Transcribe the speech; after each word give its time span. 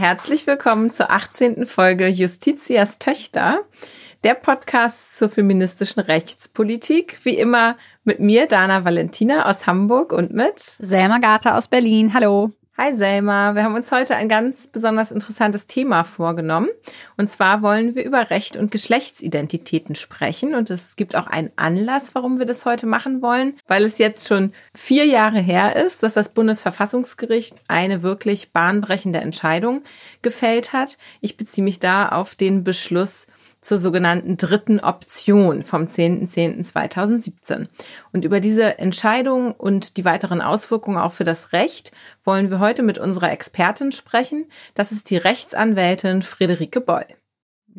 Herzlich 0.00 0.46
willkommen 0.46 0.88
zur 0.88 1.10
18. 1.10 1.66
Folge 1.66 2.06
Justitias 2.08 2.98
Töchter 2.98 3.66
der 4.24 4.32
Podcast 4.32 5.18
zur 5.18 5.28
feministischen 5.28 6.00
Rechtspolitik. 6.00 7.18
Wie 7.24 7.36
immer 7.36 7.76
mit 8.04 8.18
mir, 8.18 8.46
Dana 8.46 8.86
Valentina 8.86 9.44
aus 9.44 9.66
Hamburg 9.66 10.14
und 10.14 10.32
mit 10.32 10.58
Selma 10.58 11.18
Gata 11.18 11.54
aus 11.54 11.68
Berlin. 11.68 12.14
Hallo. 12.14 12.50
Hi 12.82 12.96
Selma, 12.96 13.54
wir 13.54 13.62
haben 13.62 13.74
uns 13.74 13.92
heute 13.92 14.16
ein 14.16 14.30
ganz 14.30 14.66
besonders 14.66 15.12
interessantes 15.12 15.66
Thema 15.66 16.02
vorgenommen. 16.02 16.70
Und 17.18 17.28
zwar 17.28 17.60
wollen 17.60 17.94
wir 17.94 18.06
über 18.06 18.30
Recht 18.30 18.56
und 18.56 18.70
Geschlechtsidentitäten 18.70 19.94
sprechen. 19.94 20.54
Und 20.54 20.70
es 20.70 20.96
gibt 20.96 21.14
auch 21.14 21.26
einen 21.26 21.50
Anlass, 21.56 22.14
warum 22.14 22.38
wir 22.38 22.46
das 22.46 22.64
heute 22.64 22.86
machen 22.86 23.20
wollen, 23.20 23.52
weil 23.66 23.84
es 23.84 23.98
jetzt 23.98 24.26
schon 24.26 24.52
vier 24.74 25.04
Jahre 25.04 25.40
her 25.40 25.76
ist, 25.76 26.02
dass 26.02 26.14
das 26.14 26.30
Bundesverfassungsgericht 26.30 27.60
eine 27.68 28.02
wirklich 28.02 28.50
bahnbrechende 28.50 29.20
Entscheidung 29.20 29.82
gefällt 30.22 30.72
hat. 30.72 30.96
Ich 31.20 31.36
beziehe 31.36 31.62
mich 31.62 31.80
da 31.80 32.08
auf 32.08 32.34
den 32.34 32.64
Beschluss 32.64 33.26
zur 33.60 33.78
sogenannten 33.78 34.36
dritten 34.36 34.80
Option 34.80 35.62
vom 35.62 35.84
10.10.2017. 35.84 37.68
Und 38.12 38.24
über 38.24 38.40
diese 38.40 38.78
Entscheidung 38.78 39.52
und 39.52 39.96
die 39.96 40.04
weiteren 40.04 40.40
Auswirkungen 40.40 40.98
auch 40.98 41.12
für 41.12 41.24
das 41.24 41.52
Recht 41.52 41.92
wollen 42.24 42.50
wir 42.50 42.58
heute 42.58 42.82
mit 42.82 42.98
unserer 42.98 43.30
Expertin 43.30 43.92
sprechen. 43.92 44.46
Das 44.74 44.92
ist 44.92 45.10
die 45.10 45.16
Rechtsanwältin 45.16 46.22
Friederike 46.22 46.80
Boll. 46.80 47.06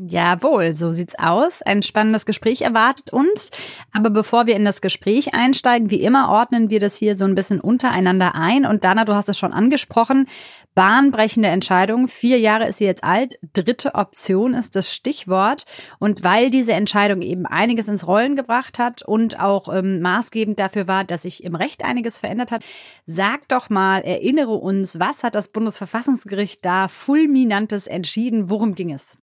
Jawohl, 0.04 0.74
so 0.74 0.92
sieht's 0.92 1.14
aus. 1.20 1.62
Ein 1.62 1.84
spannendes 1.84 2.26
Gespräch 2.26 2.62
erwartet 2.62 3.14
uns. 3.14 3.52
Aber 3.94 4.10
bevor 4.10 4.48
wir 4.48 4.56
in 4.56 4.66
das 4.66 4.82
Gespräch 4.82 5.36
einsteigen, 5.36 5.92
wie 5.92 6.02
immer 6.02 6.30
ordnen 6.30 6.72
wir 6.72 6.80
das 6.80 6.96
hier 6.96 7.16
so 7.16 7.26
ein 7.26 7.36
bisschen 7.36 7.60
untereinander 7.60 8.34
ein. 8.34 8.66
Und 8.66 8.84
Dana, 8.84 9.06
du 9.06 9.14
hast 9.14 9.30
es 9.30 9.38
schon 9.38 9.54
angesprochen. 9.54 10.28
Bahnbrechende 10.74 11.50
Entscheidung. 11.50 12.08
Vier 12.08 12.40
Jahre 12.40 12.68
ist 12.68 12.80
sie 12.80 12.86
jetzt 12.86 13.04
alt. 13.04 13.38
Dritte 13.54 13.94
Option 13.94 14.56
ist 14.56 14.76
das 14.76 14.92
Stichwort. 14.92 15.66
Und 16.00 16.24
weil 16.24 16.50
diese 16.50 16.74
Entscheidung 16.74 17.22
eben 17.22 17.46
einiges 17.46 17.88
ins 17.88 18.08
Rollen 18.08 18.36
gebracht 18.36 18.80
hat 18.80 19.04
und 19.04 19.40
auch 19.40 19.72
ähm, 19.72 20.02
maßgebend 20.02 20.60
dafür 20.60 20.88
war, 20.88 21.04
dass 21.04 21.24
sich 21.24 21.44
im 21.44 21.54
Recht 21.54 21.86
einiges 21.86 22.18
verändert 22.18 22.52
hat, 22.52 22.64
sag 23.06 23.48
doch 23.50 23.70
mal, 23.70 24.00
erinnere 24.00 24.54
uns, 24.54 25.00
was 25.00 25.24
hat 25.24 25.36
das 25.36 25.50
Bundesverfassungsgericht 25.50 26.66
da 26.66 26.88
fulminantes 26.88 27.86
entschieden? 27.86 28.50
Worum 28.50 28.74
ging 28.74 28.92
es? 28.92 29.21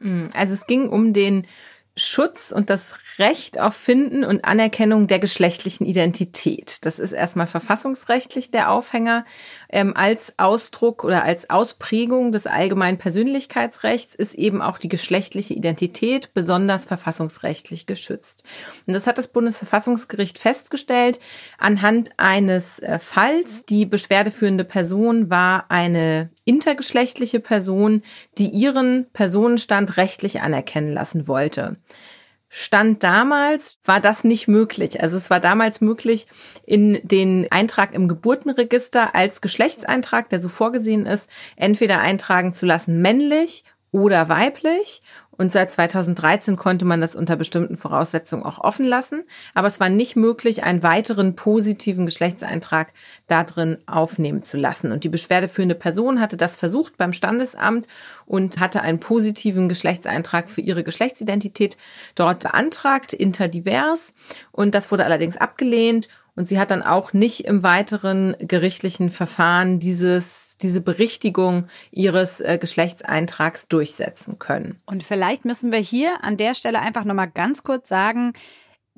Mm, 0.00 0.28
also 0.34 0.52
es 0.52 0.66
ging 0.66 0.88
um 0.88 1.12
den 1.12 1.46
Schutz 1.98 2.52
und 2.52 2.70
das 2.70 2.94
Recht 3.18 3.58
auf 3.58 3.74
Finden 3.74 4.24
und 4.24 4.44
Anerkennung 4.44 5.08
der 5.08 5.18
geschlechtlichen 5.18 5.84
Identität. 5.84 6.84
Das 6.84 7.00
ist 7.00 7.12
erstmal 7.12 7.48
verfassungsrechtlich 7.48 8.52
der 8.52 8.70
Aufhänger. 8.70 9.24
Ähm, 9.68 9.96
als 9.96 10.34
Ausdruck 10.38 11.02
oder 11.02 11.24
als 11.24 11.50
Ausprägung 11.50 12.30
des 12.30 12.46
allgemeinen 12.46 12.98
Persönlichkeitsrechts 12.98 14.14
ist 14.14 14.34
eben 14.34 14.62
auch 14.62 14.78
die 14.78 14.88
geschlechtliche 14.88 15.54
Identität 15.54 16.32
besonders 16.32 16.84
verfassungsrechtlich 16.84 17.86
geschützt. 17.86 18.44
Und 18.86 18.94
das 18.94 19.08
hat 19.08 19.18
das 19.18 19.28
Bundesverfassungsgericht 19.28 20.38
festgestellt 20.38 21.18
anhand 21.58 22.10
eines 22.18 22.78
äh, 22.78 23.00
Falls. 23.00 23.64
Die 23.64 23.84
beschwerdeführende 23.84 24.64
Person 24.64 25.28
war 25.28 25.66
eine 25.70 26.30
intergeschlechtliche 26.44 27.40
Person, 27.40 28.02
die 28.38 28.48
ihren 28.48 29.06
Personenstand 29.12 29.96
rechtlich 29.96 30.40
anerkennen 30.40 30.92
lassen 30.92 31.26
wollte. 31.26 31.76
Stand 32.50 33.02
damals 33.02 33.78
war 33.84 34.00
das 34.00 34.24
nicht 34.24 34.48
möglich. 34.48 35.02
Also 35.02 35.18
es 35.18 35.28
war 35.28 35.38
damals 35.38 35.80
möglich, 35.82 36.26
in 36.64 36.98
den 37.02 37.46
Eintrag 37.50 37.94
im 37.94 38.08
Geburtenregister 38.08 39.14
als 39.14 39.42
Geschlechtseintrag, 39.42 40.30
der 40.30 40.40
so 40.40 40.48
vorgesehen 40.48 41.04
ist, 41.04 41.28
entweder 41.56 42.00
eintragen 42.00 42.54
zu 42.54 42.64
lassen 42.64 43.02
männlich 43.02 43.64
oder 43.90 44.28
weiblich 44.28 45.02
und 45.38 45.52
seit 45.52 45.70
2013 45.70 46.56
konnte 46.56 46.84
man 46.84 47.00
das 47.00 47.14
unter 47.14 47.36
bestimmten 47.36 47.76
Voraussetzungen 47.76 48.42
auch 48.42 48.58
offen 48.58 48.84
lassen. 48.84 49.22
Aber 49.54 49.68
es 49.68 49.78
war 49.78 49.88
nicht 49.88 50.16
möglich, 50.16 50.64
einen 50.64 50.82
weiteren 50.82 51.36
positiven 51.36 52.06
Geschlechtseintrag 52.06 52.92
da 53.28 53.44
drin 53.44 53.78
aufnehmen 53.86 54.42
zu 54.42 54.56
lassen. 54.56 54.90
Und 54.90 55.04
die 55.04 55.08
beschwerdeführende 55.08 55.76
Person 55.76 56.20
hatte 56.20 56.36
das 56.36 56.56
versucht 56.56 56.96
beim 56.96 57.12
Standesamt 57.12 57.86
und 58.26 58.58
hatte 58.58 58.82
einen 58.82 58.98
positiven 58.98 59.68
Geschlechtseintrag 59.68 60.50
für 60.50 60.60
ihre 60.60 60.82
Geschlechtsidentität 60.82 61.76
dort 62.16 62.42
beantragt, 62.42 63.12
interdivers. 63.12 64.14
Und 64.50 64.74
das 64.74 64.90
wurde 64.90 65.04
allerdings 65.04 65.36
abgelehnt. 65.36 66.08
Und 66.38 66.48
sie 66.48 66.60
hat 66.60 66.70
dann 66.70 66.84
auch 66.84 67.12
nicht 67.12 67.46
im 67.46 67.64
weiteren 67.64 68.36
gerichtlichen 68.38 69.10
Verfahren 69.10 69.80
dieses, 69.80 70.56
diese 70.62 70.80
Berichtigung 70.80 71.66
ihres 71.90 72.38
äh, 72.38 72.58
Geschlechtseintrags 72.60 73.66
durchsetzen 73.66 74.38
können. 74.38 74.80
Und 74.86 75.02
vielleicht 75.02 75.44
müssen 75.44 75.72
wir 75.72 75.80
hier 75.80 76.22
an 76.22 76.36
der 76.36 76.54
Stelle 76.54 76.78
einfach 76.78 77.02
nochmal 77.02 77.28
ganz 77.28 77.64
kurz 77.64 77.88
sagen, 77.88 78.34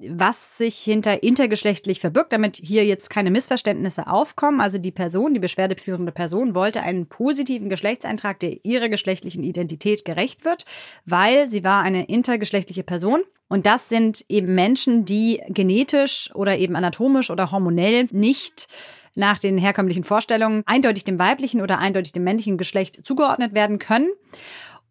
was 0.08 0.56
sich 0.56 0.76
hinter 0.76 1.22
intergeschlechtlich 1.22 2.00
verbirgt, 2.00 2.32
damit 2.32 2.56
hier 2.56 2.84
jetzt 2.84 3.10
keine 3.10 3.30
Missverständnisse 3.30 4.06
aufkommen. 4.06 4.60
Also 4.60 4.78
die 4.78 4.90
Person, 4.90 5.34
die 5.34 5.40
beschwerdeführende 5.40 6.12
Person, 6.12 6.54
wollte 6.54 6.82
einen 6.82 7.06
positiven 7.06 7.68
Geschlechtseintrag, 7.68 8.38
der 8.40 8.64
ihrer 8.64 8.88
geschlechtlichen 8.88 9.44
Identität 9.44 10.04
gerecht 10.04 10.44
wird, 10.44 10.64
weil 11.04 11.50
sie 11.50 11.64
war 11.64 11.82
eine 11.82 12.06
intergeschlechtliche 12.06 12.82
Person. 12.82 13.20
Und 13.48 13.66
das 13.66 13.88
sind 13.88 14.24
eben 14.28 14.54
Menschen, 14.54 15.04
die 15.04 15.42
genetisch 15.48 16.30
oder 16.34 16.56
eben 16.56 16.76
anatomisch 16.76 17.30
oder 17.30 17.50
hormonell 17.50 18.06
nicht 18.12 18.68
nach 19.14 19.38
den 19.38 19.58
herkömmlichen 19.58 20.04
Vorstellungen 20.04 20.62
eindeutig 20.66 21.04
dem 21.04 21.18
weiblichen 21.18 21.60
oder 21.60 21.78
eindeutig 21.78 22.12
dem 22.12 22.24
männlichen 22.24 22.58
Geschlecht 22.58 23.04
zugeordnet 23.04 23.54
werden 23.54 23.78
können. 23.78 24.08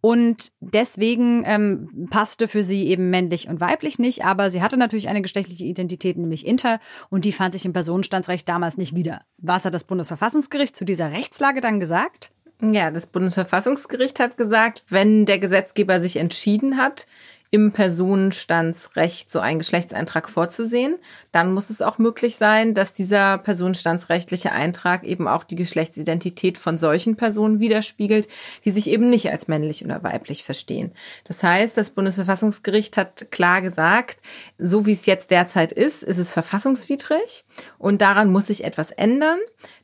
Und 0.02 0.52
deswegen 0.62 1.44
ähm, 1.46 2.08
passte 2.10 2.48
für 2.48 2.64
sie 2.64 2.88
eben 2.88 3.10
männlich 3.10 3.50
und 3.50 3.60
weiblich 3.60 4.00
nicht, 4.00 4.24
aber 4.24 4.50
sie 4.50 4.62
hatte 4.62 4.78
natürlich 4.78 5.10
eine 5.10 5.22
geschlechtliche 5.22 5.66
Identität, 5.66 6.18
nämlich 6.18 6.48
inter, 6.48 6.80
und 7.10 7.26
die 7.26 7.34
fand 7.34 7.54
sich 7.54 7.66
im 7.66 7.74
Personenstandsrecht 7.74 8.48
damals 8.48 8.78
nicht 8.78 8.96
wieder. 8.96 9.22
Was 9.38 9.66
hat 9.66 9.74
das 9.74 9.84
Bundesverfassungsgericht 9.84 10.76
zu 10.76 10.86
dieser 10.86 11.12
Rechtslage 11.12 11.60
dann 11.60 11.80
gesagt? 11.80 12.32
Ja, 12.62 12.92
das 12.92 13.08
Bundesverfassungsgericht 13.08 14.20
hat 14.20 14.36
gesagt, 14.36 14.84
wenn 14.90 15.26
der 15.26 15.40
Gesetzgeber 15.40 16.00
sich 16.00 16.18
entschieden 16.18 16.78
hat, 16.78 17.08
im 17.52 17.72
Personenstandsrecht 17.72 19.30
so 19.30 19.40
einen 19.40 19.58
Geschlechtseintrag 19.58 20.30
vorzusehen, 20.30 20.98
dann 21.32 21.54
muss 21.54 21.72
es 21.72 21.82
auch 21.82 21.98
möglich 21.98 22.36
sein, 22.36 22.76
dass 22.76 22.94
dieser 22.94 23.40
personenstandsrechtliche 23.40 24.52
Eintrag 24.52 25.04
eben 25.04 25.28
auch 25.28 25.44
die 25.44 25.56
Geschlechtsidentität 25.56 26.60
von 26.60 26.78
solchen 26.78 27.16
Personen 27.16 27.60
widerspiegelt, 27.60 28.28
die 28.66 28.72
sich 28.72 28.88
eben 28.88 29.10
nicht 29.10 29.32
als 29.32 29.48
männlich 29.48 29.84
oder 29.84 30.04
weiblich 30.04 30.44
verstehen. 30.44 30.92
Das 31.24 31.42
heißt, 31.42 31.76
das 31.76 31.90
Bundesverfassungsgericht 31.90 32.98
hat 32.98 33.32
klar 33.32 33.62
gesagt, 33.62 34.22
so 34.60 34.86
wie 34.86 34.94
es 34.94 35.08
jetzt 35.08 35.32
derzeit 35.32 35.72
ist, 35.72 36.04
ist 36.04 36.18
es 36.18 36.32
verfassungswidrig 36.32 37.46
und 37.80 38.02
daran 38.02 38.32
muss 38.32 38.48
sich 38.48 38.64
etwas 38.64 38.92
ändern. 38.92 39.40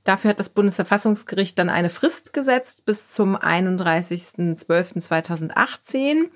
Dafür 0.06 0.30
hat 0.30 0.40
das 0.40 0.48
Bundesverfassungsgericht 0.50 1.58
dann 1.58 1.70
eine 1.70 1.90
Frist 1.90 2.32
gesetzt 2.32 2.86
bis 2.86 3.12
zum 3.12 3.36
31.12.2018 3.36 6.30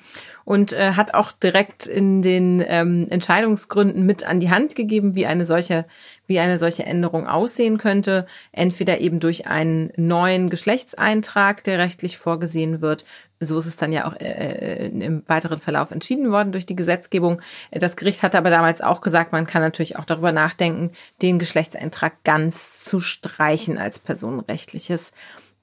und 0.43 0.73
äh, 0.73 0.93
hat 0.93 1.13
auch 1.13 1.31
direkt 1.31 1.85
in 1.85 2.23
den 2.23 2.65
ähm, 2.67 3.05
Entscheidungsgründen 3.11 4.07
mit 4.07 4.23
an 4.23 4.39
die 4.39 4.49
Hand 4.49 4.75
gegeben, 4.75 5.13
wie 5.13 5.27
eine 5.27 5.45
solche, 5.45 5.85
wie 6.25 6.39
eine 6.39 6.57
solche 6.57 6.83
Änderung 6.83 7.27
aussehen 7.27 7.77
könnte. 7.77 8.25
Entweder 8.51 9.01
eben 9.01 9.19
durch 9.19 9.45
einen 9.45 9.91
neuen 9.97 10.49
Geschlechtseintrag, 10.49 11.63
der 11.63 11.77
rechtlich 11.77 12.17
vorgesehen 12.17 12.81
wird, 12.81 13.05
so 13.39 13.57
ist 13.57 13.65
es 13.65 13.77
dann 13.77 13.91
ja 13.91 14.05
auch 14.05 14.15
äh, 14.19 14.87
im 14.87 15.23
weiteren 15.27 15.59
Verlauf 15.59 15.91
entschieden 15.91 16.31
worden 16.31 16.51
durch 16.51 16.65
die 16.65 16.75
Gesetzgebung. 16.75 17.41
Das 17.71 17.95
Gericht 17.95 18.23
hatte 18.23 18.37
aber 18.37 18.49
damals 18.49 18.81
auch 18.81 19.01
gesagt, 19.01 19.31
man 19.31 19.47
kann 19.47 19.61
natürlich 19.61 19.97
auch 19.97 20.05
darüber 20.05 20.31
nachdenken, 20.31 20.91
den 21.21 21.39
Geschlechtseintrag 21.39 22.23
ganz 22.23 22.83
zu 22.83 22.99
streichen 22.99 23.77
als 23.77 23.99
personenrechtliches 23.99 25.13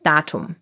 Datum. 0.02 0.56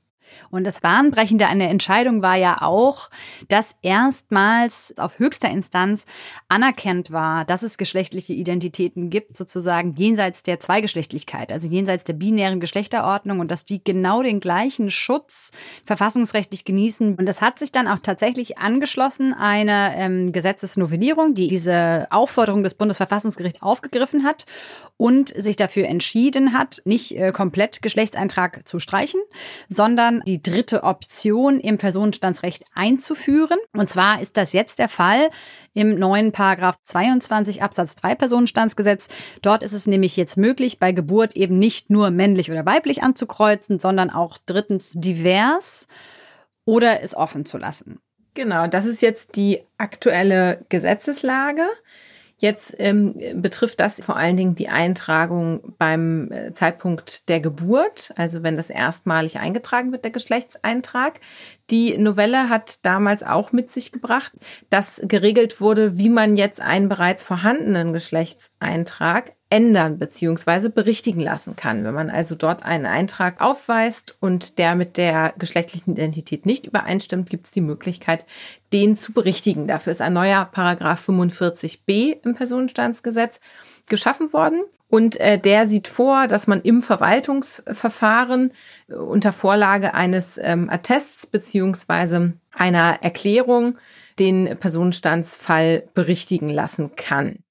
Und 0.50 0.64
das 0.64 0.80
Bahnbrechende 0.80 1.46
an 1.46 1.58
der 1.58 1.70
Entscheidung 1.70 2.22
war 2.22 2.36
ja 2.36 2.62
auch, 2.62 3.10
dass 3.48 3.76
erstmals 3.82 4.94
auf 4.98 5.18
höchster 5.18 5.50
Instanz 5.50 6.06
anerkannt 6.48 7.10
war, 7.10 7.44
dass 7.44 7.62
es 7.62 7.78
geschlechtliche 7.78 8.32
Identitäten 8.32 9.10
gibt, 9.10 9.36
sozusagen 9.36 9.92
jenseits 9.94 10.42
der 10.42 10.60
Zweigeschlechtlichkeit, 10.60 11.52
also 11.52 11.66
jenseits 11.66 12.04
der 12.04 12.14
binären 12.14 12.60
Geschlechterordnung 12.60 13.40
und 13.40 13.50
dass 13.50 13.64
die 13.64 13.82
genau 13.82 14.22
den 14.22 14.40
gleichen 14.40 14.90
Schutz 14.90 15.50
verfassungsrechtlich 15.84 16.64
genießen. 16.64 17.16
Und 17.16 17.26
das 17.26 17.40
hat 17.40 17.58
sich 17.58 17.72
dann 17.72 17.88
auch 17.88 17.98
tatsächlich 18.02 18.58
angeschlossen, 18.58 19.34
eine 19.34 19.94
ähm, 19.96 20.32
Gesetzesnovellierung, 20.32 21.34
die 21.34 21.48
diese 21.48 22.06
Aufforderung 22.10 22.62
des 22.62 22.74
Bundesverfassungsgerichts 22.74 23.62
aufgegriffen 23.62 24.24
hat 24.24 24.46
und 24.96 25.28
sich 25.28 25.56
dafür 25.56 25.88
entschieden 25.88 26.52
hat, 26.52 26.82
nicht 26.84 27.16
äh, 27.16 27.32
komplett 27.32 27.82
Geschlechtseintrag 27.82 28.66
zu 28.66 28.78
streichen, 28.78 29.20
sondern 29.68 30.13
die 30.26 30.42
dritte 30.42 30.82
Option 30.82 31.60
im 31.60 31.78
Personenstandsrecht 31.78 32.64
einzuführen. 32.74 33.58
Und 33.72 33.90
zwar 33.90 34.20
ist 34.20 34.36
das 34.36 34.52
jetzt 34.52 34.78
der 34.78 34.88
Fall 34.88 35.30
im 35.72 35.98
neuen 35.98 36.32
Paragraph 36.32 36.80
22 36.82 37.62
Absatz 37.62 37.96
3 37.96 38.14
Personenstandsgesetz. 38.14 39.08
Dort 39.42 39.62
ist 39.62 39.72
es 39.72 39.86
nämlich 39.86 40.16
jetzt 40.16 40.36
möglich, 40.36 40.78
bei 40.78 40.92
Geburt 40.92 41.36
eben 41.36 41.58
nicht 41.58 41.90
nur 41.90 42.10
männlich 42.10 42.50
oder 42.50 42.66
weiblich 42.66 43.02
anzukreuzen, 43.02 43.78
sondern 43.78 44.10
auch 44.10 44.38
drittens 44.46 44.92
divers 44.94 45.86
oder 46.64 47.02
es 47.02 47.16
offen 47.16 47.44
zu 47.44 47.58
lassen. 47.58 48.00
Genau, 48.34 48.66
das 48.66 48.84
ist 48.84 49.00
jetzt 49.00 49.36
die 49.36 49.60
aktuelle 49.78 50.64
Gesetzeslage. 50.68 51.62
Jetzt 52.44 52.74
ähm, 52.76 53.14
betrifft 53.36 53.80
das 53.80 54.02
vor 54.02 54.16
allen 54.16 54.36
Dingen 54.36 54.54
die 54.54 54.68
Eintragung 54.68 55.72
beim 55.78 56.30
äh, 56.30 56.52
Zeitpunkt 56.52 57.30
der 57.30 57.40
Geburt, 57.40 58.12
also 58.16 58.42
wenn 58.42 58.58
das 58.58 58.68
erstmalig 58.68 59.38
eingetragen 59.38 59.92
wird, 59.92 60.04
der 60.04 60.10
Geschlechtseintrag. 60.10 61.20
Die 61.70 61.96
Novelle 61.96 62.50
hat 62.50 62.84
damals 62.84 63.22
auch 63.22 63.52
mit 63.52 63.70
sich 63.70 63.90
gebracht, 63.90 64.32
dass 64.68 65.00
geregelt 65.04 65.62
wurde, 65.62 65.96
wie 65.96 66.10
man 66.10 66.36
jetzt 66.36 66.60
einen 66.60 66.90
bereits 66.90 67.22
vorhandenen 67.22 67.94
Geschlechtseintrag 67.94 69.32
ändern 69.48 69.98
bzw. 69.98 70.68
berichtigen 70.68 71.20
lassen 71.20 71.56
kann. 71.56 71.84
Wenn 71.84 71.94
man 71.94 72.10
also 72.10 72.34
dort 72.34 72.64
einen 72.64 72.84
Eintrag 72.84 73.40
aufweist 73.40 74.16
und 74.20 74.58
der 74.58 74.74
mit 74.74 74.98
der 74.98 75.32
geschlechtlichen 75.38 75.92
Identität 75.92 76.44
nicht 76.44 76.66
übereinstimmt, 76.66 77.30
gibt 77.30 77.46
es 77.46 77.52
die 77.52 77.62
Möglichkeit, 77.62 78.26
den 78.72 78.98
zu 78.98 79.12
berichtigen. 79.12 79.66
Dafür 79.66 79.92
ist 79.92 80.02
ein 80.02 80.12
neuer 80.12 80.44
Paragraph 80.44 81.08
45b 81.08 82.18
im 82.24 82.34
Personenstandsgesetz 82.34 83.40
geschaffen 83.86 84.32
worden. 84.32 84.64
Und 84.88 85.18
äh, 85.20 85.38
der 85.38 85.66
sieht 85.66 85.88
vor, 85.88 86.26
dass 86.26 86.46
man 86.46 86.60
im 86.60 86.82
Verwaltungsverfahren 86.82 88.52
äh, 88.88 88.94
unter 88.94 89.32
Vorlage 89.32 89.94
eines 89.94 90.38
ähm, 90.38 90.70
Attests 90.70 91.26
beziehungsweise 91.26 92.34
einer 92.52 93.02
Erklärung 93.02 93.78
den 94.18 94.56
Personenstandsfall 94.58 95.84
berichtigen 95.94 96.48
lassen 96.48 96.94
kann. 96.96 97.43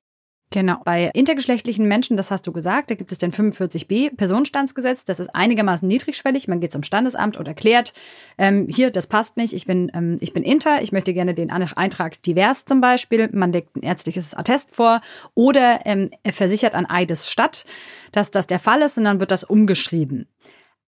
Genau. 0.53 0.77
Bei 0.85 1.09
intergeschlechtlichen 1.15 1.87
Menschen, 1.87 2.15
das 2.15 2.29
hast 2.29 2.45
du 2.45 2.51
gesagt, 2.51 2.91
da 2.91 2.95
gibt 2.95 3.11
es 3.11 3.17
den 3.17 3.33
45b 3.33 4.15
Personenstandsgesetz. 4.15 5.03
Das 5.03 5.19
ist 5.19 5.33
einigermaßen 5.33 5.87
niedrigschwellig. 5.87 6.47
Man 6.47 6.59
geht 6.59 6.71
zum 6.71 6.83
Standesamt 6.83 7.37
und 7.37 7.47
erklärt, 7.47 7.91
ähm, 8.37 8.67
hier, 8.69 8.91
das 8.91 9.07
passt 9.07 9.35
nicht. 9.35 9.53
Ich 9.53 9.65
bin, 9.65 9.91
ähm, 9.95 10.19
ich 10.21 10.31
bin 10.31 10.43
inter. 10.43 10.83
Ich 10.83 10.91
möchte 10.91 11.15
gerne 11.15 11.33
den 11.33 11.49
Eintrag 11.49 12.21
divers 12.21 12.65
zum 12.65 12.81
Beispiel. 12.81 13.29
Man 13.33 13.51
legt 13.51 13.75
ein 13.75 13.81
ärztliches 13.81 14.35
Attest 14.35 14.75
vor 14.75 15.01
oder 15.33 15.79
ähm, 15.85 16.11
er 16.21 16.33
versichert 16.33 16.75
an 16.75 16.85
Eides 16.85 17.31
statt, 17.31 17.65
dass 18.11 18.29
das 18.29 18.45
der 18.45 18.59
Fall 18.59 18.83
ist 18.83 18.99
und 18.99 19.05
dann 19.05 19.19
wird 19.19 19.31
das 19.31 19.43
umgeschrieben. 19.43 20.27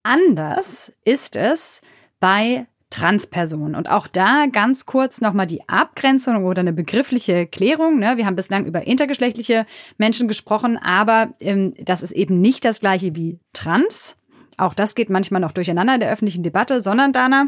Anders 0.02 0.92
ist 1.06 1.36
es 1.36 1.82
bei 2.20 2.66
Transpersonen. 2.92 3.74
Und 3.74 3.90
auch 3.90 4.06
da 4.06 4.46
ganz 4.52 4.86
kurz 4.86 5.22
nochmal 5.22 5.48
die 5.48 5.68
Abgrenzung 5.68 6.46
oder 6.46 6.60
eine 6.60 6.74
begriffliche 6.74 7.48
Klärung. 7.48 7.98
Ne? 7.98 8.18
Wir 8.18 8.28
haben 8.28 8.36
bislang 8.36 8.66
über 8.66 8.86
intergeschlechtliche 8.86 9.66
Menschen 9.98 10.28
gesprochen, 10.28 10.78
aber 10.78 11.34
ähm, 11.40 11.74
das 11.84 12.04
ist 12.04 12.12
eben 12.12 12.40
nicht 12.40 12.64
das 12.64 12.82
gleiche 12.82 13.16
wie 13.16 13.40
trans. 13.54 14.18
Auch 14.58 14.76
das 14.76 14.94
geht 14.94 15.10
manchmal 15.10 15.42
noch 15.42 15.54
durcheinander 15.54 15.96
in 15.96 16.02
der 16.02 16.12
öffentlichen 16.12 16.44
Debatte, 16.44 16.82
sondern 16.82 17.14
Dana, 17.14 17.48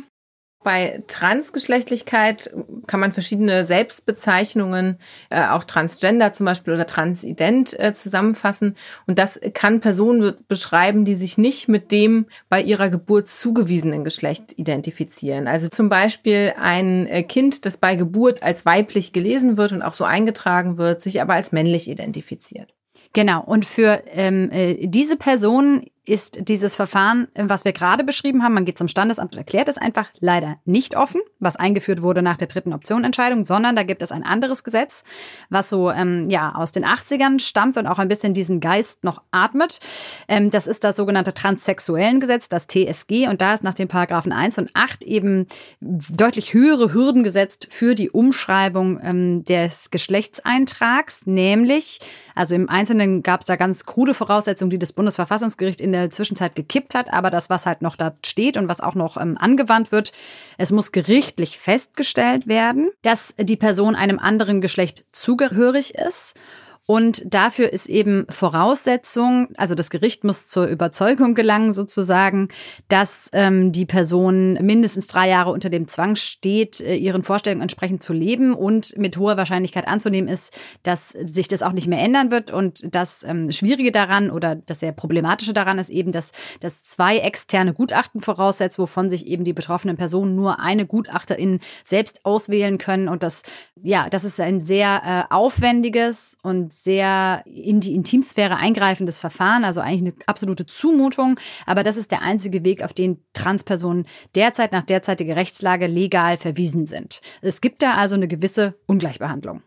bei 0.64 1.04
Transgeschlechtlichkeit 1.08 2.54
kann 2.88 3.00
man 3.00 3.14
verschiedene 3.14 3.64
Selbstbezeichnungen, 3.64 4.98
äh, 5.30 5.48
auch 5.48 5.64
Transgender 5.64 6.34
zum 6.34 6.46
Beispiel 6.46 6.74
oder 6.74 6.86
Transident 6.86 7.78
äh, 7.80 7.94
zusammenfassen. 7.94 8.76
Und 9.08 9.20
das 9.20 9.40
kann 9.54 9.80
Personen 9.80 10.36
beschreiben, 10.48 11.06
die 11.06 11.16
sich 11.16 11.38
nicht 11.38 11.68
mit 11.68 11.92
dem 11.92 12.26
bei 12.50 12.62
ihrer 12.62 12.90
Geburt 12.90 13.28
zugewiesenen 13.28 14.04
Geschlecht 14.04 14.58
identifizieren. 14.58 15.48
Also 15.48 15.68
zum 15.70 15.90
Beispiel 15.90 16.54
ein 16.62 17.08
äh, 17.08 17.24
Kind, 17.24 17.66
das 17.66 17.78
bei 17.78 17.96
Geburt 17.96 18.44
als 18.44 18.66
weiblich 18.66 19.14
gelesen 19.14 19.58
wird 19.58 19.72
und 19.72 19.82
auch 19.82 19.94
so 19.94 20.04
eingetragen 20.04 20.78
wird, 20.78 21.02
sich 21.02 21.22
aber 21.22 21.34
als 21.34 21.52
männlich 21.52 21.90
identifiziert. 21.90 22.74
Genau. 23.14 23.44
Und 23.44 23.66
für 23.66 24.02
ähm, 24.08 24.50
äh, 24.52 24.88
diese 24.88 25.18
Personen 25.18 25.86
ist 26.06 26.50
dieses 26.50 26.76
Verfahren, 26.76 27.30
was 27.36 27.64
wir 27.64 27.72
gerade 27.72 28.04
beschrieben 28.04 28.44
haben, 28.44 28.54
man 28.54 28.66
geht 28.66 28.78
zum 28.78 28.90
Standesamt 28.90 29.32
und 29.32 29.38
erklärt 29.38 29.70
es 29.70 29.78
einfach 29.78 30.10
leider 30.20 30.58
nicht 30.66 30.98
offen, 30.98 31.22
was 31.40 31.56
eingeführt 31.56 32.02
wurde 32.02 32.22
nach 32.22 32.36
der 32.36 32.48
dritten 32.48 32.74
Optionentscheidung, 32.74 33.46
sondern 33.46 33.78
da 33.78 33.84
gibt 33.84 34.02
es 34.02 34.12
ein 34.12 34.24
anderes 34.24 34.66
Gesetz, 34.66 35.06
was 35.50 35.70
so 35.70 35.90
ähm, 35.92 36.30
ja 36.30 36.56
aus 36.56 36.74
den 36.74 36.84
80ern 36.84 37.40
stammt 37.40 37.78
und 37.78 37.88
auch 37.88 38.00
ein 38.00 38.10
bisschen 38.10 38.34
diesen 38.34 38.60
Geist 38.60 39.06
noch 39.06 39.22
atmet. 39.32 39.80
Ähm, 40.28 40.52
das 40.52 40.68
ist 40.68 40.84
das 40.84 40.98
sogenannte 40.98 41.34
transsexuellen 41.34 42.20
Gesetz, 42.20 42.50
das 42.50 42.68
TSG, 42.68 43.30
und 43.30 43.42
da 43.42 43.54
ist 43.54 43.64
nach 43.64 43.74
den 43.74 43.88
Paragraphen 43.88 44.34
1 44.34 44.58
und 44.58 44.72
8 44.74 45.04
eben 45.04 45.48
deutlich 45.80 46.54
höhere 46.54 46.94
Hürden 46.94 47.24
gesetzt 47.24 47.68
für 47.70 47.96
die 47.96 48.10
Umschreibung 48.10 49.00
ähm, 49.02 49.46
des 49.46 49.90
Geschlechtseintrags, 49.90 51.28
nämlich, 51.28 52.00
also 52.36 52.56
im 52.56 52.68
Einzelnen 52.68 53.24
gab 53.24 53.42
es 53.42 53.48
da 53.48 53.56
ganz 53.56 53.86
krude 53.86 54.14
Voraussetzungen, 54.14 54.70
die 54.70 54.80
das 54.80 54.92
Bundesverfassungsgericht 54.92 55.80
in 55.80 55.93
der 55.94 56.10
Zwischenzeit 56.10 56.56
gekippt 56.56 56.96
hat, 56.96 57.14
aber 57.14 57.30
das, 57.30 57.50
was 57.50 57.66
halt 57.66 57.82
noch 57.82 57.96
da 57.96 58.14
steht 58.26 58.58
und 58.58 58.68
was 58.68 58.82
auch 58.82 58.96
noch 58.96 59.18
ähm, 59.18 59.38
angewandt 59.40 59.92
wird, 59.92 60.12
es 60.58 60.72
muss 60.72 60.92
gerichtlich 60.92 61.58
festgestellt 61.58 62.48
werden, 62.48 62.92
dass 63.02 63.34
die 63.40 63.58
Person 63.58 63.96
einem 63.96 64.20
anderen 64.20 64.60
Geschlecht 64.60 65.06
zugehörig 65.12 65.96
ist 65.96 66.36
und 66.86 67.24
dafür 67.26 67.72
ist 67.72 67.88
eben 67.88 68.26
Voraussetzung, 68.30 69.48
also 69.56 69.74
das 69.74 69.90
Gericht 69.90 70.26
muss 70.26 70.48
zur 70.48 70.66
Überzeugung 70.68 71.34
gelangen 71.34 71.72
sozusagen, 71.72 72.50
dass 72.90 73.30
ähm, 73.32 73.72
die 73.72 73.86
Person 73.86 74.56
mindestens 74.56 75.08
drei 75.08 75.30
Jahre 75.30 75.52
unter 75.52 75.70
dem 75.70 75.88
Zwang 75.88 76.18
steht, 76.18 76.82
äh, 76.82 76.96
ihren 76.96 77.24
Vorstellungen 77.24 77.62
entsprechend 77.62 78.04
zu 78.04 78.12
leben 78.12 78.54
und 78.54 78.98
mit 78.98 79.16
hoher 79.16 79.38
Wahrscheinlichkeit 79.38 79.88
anzunehmen 79.88 80.28
ist, 80.28 80.60
dass 80.84 81.12
sich 81.12 81.48
das 81.48 81.64
auch 81.64 81.72
nicht 81.72 81.88
mehr 81.88 82.02
ändern 82.02 82.32
wird. 82.32 82.52
Und 82.52 82.94
das 82.94 83.24
ähm, 83.24 83.50
Schwierige 83.54 83.94
daran 83.94 84.30
oder 84.30 84.56
das 84.56 84.82
sehr 84.82 84.92
Problematische 84.92 85.54
daran 85.54 85.80
ist 85.80 85.90
eben, 85.90 86.12
dass 86.12 86.34
das 86.60 86.84
zwei 86.84 87.20
externe 87.20 87.74
Gutachten 87.74 88.20
voraussetzt, 88.20 88.78
wovon 88.78 89.10
sich 89.10 89.28
eben 89.28 89.46
die 89.46 89.54
betroffenen 89.54 89.96
Personen 89.96 90.36
nur 90.36 90.60
eine 90.60 90.86
Gutachterin 90.86 91.62
selbst 91.86 92.26
auswählen 92.26 92.78
können. 92.78 93.08
Und 93.08 93.24
das, 93.24 93.44
ja, 93.82 94.10
das 94.10 94.26
ist 94.26 94.42
ein 94.42 94.60
sehr 94.60 95.28
äh, 95.30 95.34
aufwendiges 95.34 96.38
und 96.44 96.73
sehr 96.82 97.44
in 97.46 97.80
die 97.80 97.96
Intimsphäre 97.96 98.58
eingreifendes 98.58 99.18
Verfahren, 99.18 99.64
also 99.64 99.82
eigentlich 99.82 100.14
eine 100.14 100.26
absolute 100.28 100.66
Zumutung. 100.66 101.40
Aber 101.66 101.84
das 101.84 101.98
ist 101.98 102.12
der 102.12 102.22
einzige 102.22 102.64
Weg, 102.64 102.84
auf 102.84 102.94
den 102.94 103.24
Transpersonen 103.34 104.06
derzeit 104.36 104.72
nach 104.72 104.84
derzeitiger 104.84 105.36
Rechtslage 105.36 105.88
legal 105.88 106.38
verwiesen 106.38 106.86
sind. 106.86 107.22
Es 107.42 107.62
gibt 107.62 107.82
da 107.82 107.96
also 107.96 108.16
eine 108.16 108.28
gewisse 108.28 108.76
Ungleichbehandlung. 108.88 109.62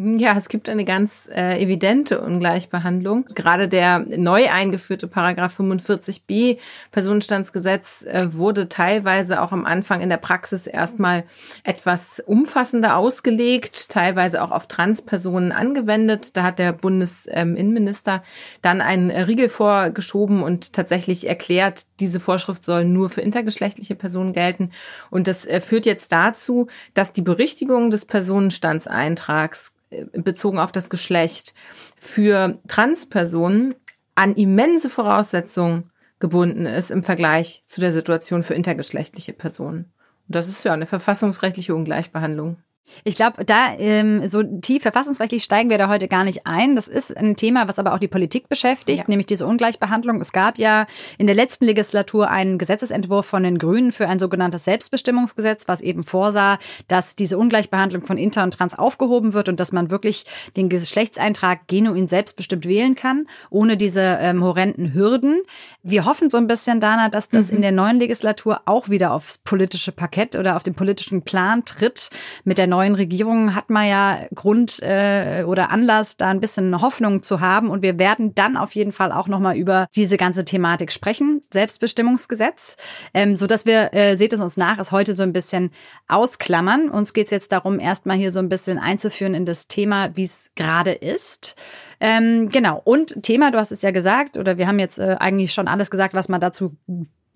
Ja, 0.00 0.36
es 0.36 0.48
gibt 0.48 0.68
eine 0.68 0.84
ganz 0.84 1.28
äh, 1.34 1.60
evidente 1.60 2.20
Ungleichbehandlung. 2.20 3.24
Gerade 3.34 3.66
der 3.66 3.98
neu 3.98 4.48
eingeführte 4.48 5.08
Paragraph 5.08 5.58
45b 5.58 6.58
Personenstandsgesetz 6.92 8.04
äh, 8.04 8.32
wurde 8.32 8.68
teilweise 8.68 9.42
auch 9.42 9.50
am 9.50 9.64
Anfang 9.64 10.00
in 10.00 10.08
der 10.08 10.18
Praxis 10.18 10.68
erstmal 10.68 11.24
etwas 11.64 12.22
umfassender 12.24 12.96
ausgelegt, 12.96 13.88
teilweise 13.88 14.40
auch 14.40 14.52
auf 14.52 14.68
Transpersonen 14.68 15.50
angewendet. 15.50 16.36
Da 16.36 16.44
hat 16.44 16.60
der 16.60 16.72
Bundesinnenminister 16.72 18.14
ähm, 18.14 18.20
dann 18.62 18.80
einen 18.80 19.10
Riegel 19.10 19.48
vorgeschoben 19.48 20.44
und 20.44 20.74
tatsächlich 20.74 21.26
erklärt, 21.26 21.86
diese 21.98 22.20
Vorschrift 22.20 22.62
soll 22.62 22.84
nur 22.84 23.10
für 23.10 23.22
intergeschlechtliche 23.22 23.96
Personen 23.96 24.32
gelten. 24.32 24.70
Und 25.10 25.26
das 25.26 25.44
äh, 25.44 25.60
führt 25.60 25.86
jetzt 25.86 26.12
dazu, 26.12 26.68
dass 26.94 27.12
die 27.12 27.22
Berichtigung 27.22 27.90
des 27.90 28.04
Personenstandseintrags 28.04 29.72
bezogen 30.12 30.58
auf 30.58 30.72
das 30.72 30.90
Geschlecht 30.90 31.54
für 31.98 32.58
Transpersonen 32.68 33.74
an 34.14 34.34
immense 34.34 34.90
Voraussetzungen 34.90 35.90
gebunden 36.18 36.66
ist 36.66 36.90
im 36.90 37.02
Vergleich 37.02 37.62
zu 37.66 37.80
der 37.80 37.92
Situation 37.92 38.42
für 38.42 38.54
intergeschlechtliche 38.54 39.32
Personen. 39.32 39.92
Und 40.26 40.34
das 40.34 40.48
ist 40.48 40.64
ja 40.64 40.72
eine 40.72 40.86
verfassungsrechtliche 40.86 41.74
Ungleichbehandlung. 41.74 42.56
Ich 43.04 43.16
glaube, 43.16 43.44
da 43.44 43.74
ähm, 43.78 44.28
so 44.28 44.42
tief 44.42 44.82
verfassungsrechtlich 44.82 45.44
steigen 45.44 45.70
wir 45.70 45.78
da 45.78 45.88
heute 45.88 46.08
gar 46.08 46.24
nicht 46.24 46.46
ein. 46.46 46.76
Das 46.76 46.88
ist 46.88 47.16
ein 47.16 47.36
Thema, 47.36 47.68
was 47.68 47.78
aber 47.78 47.94
auch 47.94 47.98
die 47.98 48.08
Politik 48.08 48.48
beschäftigt, 48.48 49.00
ja. 49.00 49.04
nämlich 49.08 49.26
diese 49.26 49.46
Ungleichbehandlung. 49.46 50.20
Es 50.20 50.32
gab 50.32 50.58
ja 50.58 50.86
in 51.18 51.26
der 51.26 51.36
letzten 51.36 51.64
Legislatur 51.64 52.30
einen 52.30 52.58
Gesetzesentwurf 52.58 53.26
von 53.26 53.42
den 53.42 53.58
Grünen 53.58 53.92
für 53.92 54.08
ein 54.08 54.18
sogenanntes 54.18 54.64
Selbstbestimmungsgesetz, 54.64 55.68
was 55.68 55.80
eben 55.80 56.04
vorsah, 56.04 56.58
dass 56.88 57.14
diese 57.14 57.38
Ungleichbehandlung 57.38 58.04
von 58.04 58.18
Inter 58.18 58.42
und 58.42 58.52
Trans 58.52 58.78
aufgehoben 58.78 59.34
wird 59.34 59.48
und 59.48 59.60
dass 59.60 59.72
man 59.72 59.90
wirklich 59.90 60.24
den 60.56 60.68
Geschlechtseintrag 60.68 61.68
genuin 61.68 62.08
selbstbestimmt 62.08 62.66
wählen 62.66 62.94
kann, 62.94 63.26
ohne 63.50 63.76
diese 63.76 64.00
ähm, 64.00 64.42
horrenden 64.42 64.94
Hürden. 64.94 65.42
Wir 65.82 66.04
hoffen 66.04 66.30
so 66.30 66.38
ein 66.38 66.46
bisschen, 66.46 66.80
Dana, 66.80 67.08
dass 67.08 67.28
das 67.28 67.50
mhm. 67.50 67.56
in 67.56 67.62
der 67.62 67.72
neuen 67.72 67.98
Legislatur 67.98 68.62
auch 68.64 68.88
wieder 68.88 69.12
aufs 69.12 69.38
politische 69.38 69.92
Parkett 69.92 70.36
oder 70.36 70.56
auf 70.56 70.62
den 70.62 70.74
politischen 70.74 71.22
Plan 71.22 71.64
tritt 71.64 72.10
mit 72.44 72.58
der 72.58 72.66
neuen 72.66 72.77
neuen 72.78 72.94
Regierung 72.94 73.56
hat 73.56 73.70
man 73.70 73.88
ja 73.88 74.18
Grund 74.32 74.80
äh, 74.82 75.42
oder 75.44 75.70
Anlass, 75.70 76.16
da 76.16 76.28
ein 76.28 76.38
bisschen 76.38 76.80
Hoffnung 76.80 77.24
zu 77.24 77.40
haben. 77.40 77.70
Und 77.70 77.82
wir 77.82 77.98
werden 77.98 78.36
dann 78.36 78.56
auf 78.56 78.76
jeden 78.76 78.92
Fall 78.92 79.10
auch 79.10 79.26
nochmal 79.26 79.56
über 79.56 79.88
diese 79.96 80.16
ganze 80.16 80.44
Thematik 80.44 80.92
sprechen. 80.92 81.42
Selbstbestimmungsgesetz. 81.52 82.76
Ähm, 83.14 83.34
so 83.34 83.48
dass 83.48 83.66
wir, 83.66 83.92
äh, 83.94 84.16
seht 84.16 84.32
es 84.32 84.40
uns 84.40 84.56
nach, 84.56 84.78
es 84.78 84.92
heute 84.92 85.14
so 85.14 85.24
ein 85.24 85.32
bisschen 85.32 85.72
ausklammern. 86.06 86.88
Uns 86.88 87.12
geht 87.14 87.24
es 87.24 87.32
jetzt 87.32 87.50
darum, 87.50 87.80
erstmal 87.80 88.16
hier 88.16 88.30
so 88.30 88.38
ein 88.38 88.48
bisschen 88.48 88.78
einzuführen 88.78 89.34
in 89.34 89.44
das 89.44 89.66
Thema, 89.66 90.10
wie 90.14 90.22
es 90.22 90.50
gerade 90.54 90.92
ist. 90.92 91.56
Ähm, 91.98 92.48
genau. 92.48 92.80
Und 92.84 93.24
Thema, 93.24 93.50
du 93.50 93.58
hast 93.58 93.72
es 93.72 93.82
ja 93.82 93.90
gesagt, 93.90 94.36
oder 94.36 94.56
wir 94.56 94.68
haben 94.68 94.78
jetzt 94.78 95.00
äh, 95.00 95.16
eigentlich 95.18 95.52
schon 95.52 95.66
alles 95.66 95.90
gesagt, 95.90 96.14
was 96.14 96.28
man 96.28 96.40
dazu 96.40 96.76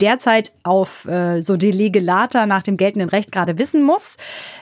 derzeit 0.03 0.53
auf 0.65 1.07
äh, 1.07 1.41
so 1.43 1.57
die 1.57 1.71
Legelata 1.71 2.45
nach 2.47 2.63
dem 2.63 2.77
geltenden 2.77 3.09
Recht 3.09 3.33
gerade 3.33 3.59
wissen 3.59 3.83
muss. 3.83 4.17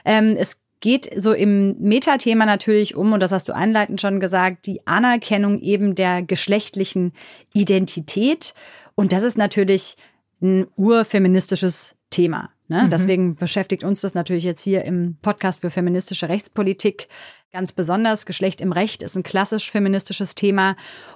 Ähm, 0.05 0.35
es 0.37 0.60
geht 0.81 1.09
so 1.15 1.31
im 1.31 1.77
Metathema 1.79 2.45
natürlich 2.45 2.95
um, 2.95 3.13
und 3.13 3.21
das 3.21 3.31
hast 3.31 3.47
du 3.47 3.55
einleitend 3.55 4.01
schon 4.01 4.19
gesagt, 4.19 4.65
die 4.65 4.85
Anerkennung 4.85 5.59
eben 5.59 5.95
der 5.95 6.21
geschlechtlichen 6.23 7.13
Identität. 7.53 8.53
Und 8.95 9.13
das 9.13 9.23
ist 9.23 9.37
natürlich 9.37 9.95
ein 10.41 10.67
urfeministisches 10.75 11.95
Thema. 12.09 12.49
Ne? 12.67 12.83
Mhm. 12.83 12.89
Deswegen 12.89 13.35
beschäftigt 13.35 13.83
uns 13.83 14.01
das 14.01 14.13
natürlich 14.13 14.43
jetzt 14.43 14.61
hier 14.61 14.83
im 14.85 15.17
Podcast 15.21 15.61
für 15.61 15.69
feministische 15.69 16.29
Rechtspolitik 16.29 17.07
ganz 17.51 17.71
besonders. 17.71 18.25
Geschlecht 18.25 18.61
im 18.61 18.71
Recht 18.71 19.03
ist 19.03 19.15
ein 19.15 19.23
klassisch 19.23 19.69
feministisches 19.71 20.35
Thema 20.35 20.75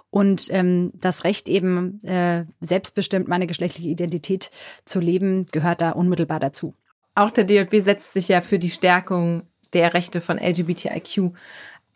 und 0.10 0.48
ähm, 0.51 0.91
das 0.95 1.24
Recht 1.24 1.50
eben 1.50 2.03
äh, 2.03 2.45
selbstbestimmt 2.62 3.27
meine 3.27 3.48
geschlechtliche 3.48 3.89
Identität 3.89 4.51
zu 4.86 5.00
leben 5.00 5.48
gehört 5.51 5.81
da 5.81 5.91
unmittelbar 5.91 6.39
dazu. 6.39 6.74
Auch 7.15 7.31
der 7.31 7.45
DLB 7.45 7.75
setzt 7.81 8.13
sich 8.13 8.27
ja 8.27 8.41
für 8.41 8.60
die 8.60 8.69
Stärkung 8.69 9.43
der 9.75 9.94
Rechte 9.94 10.22
von 10.22 10.39
LGBTIQ 10.39 11.34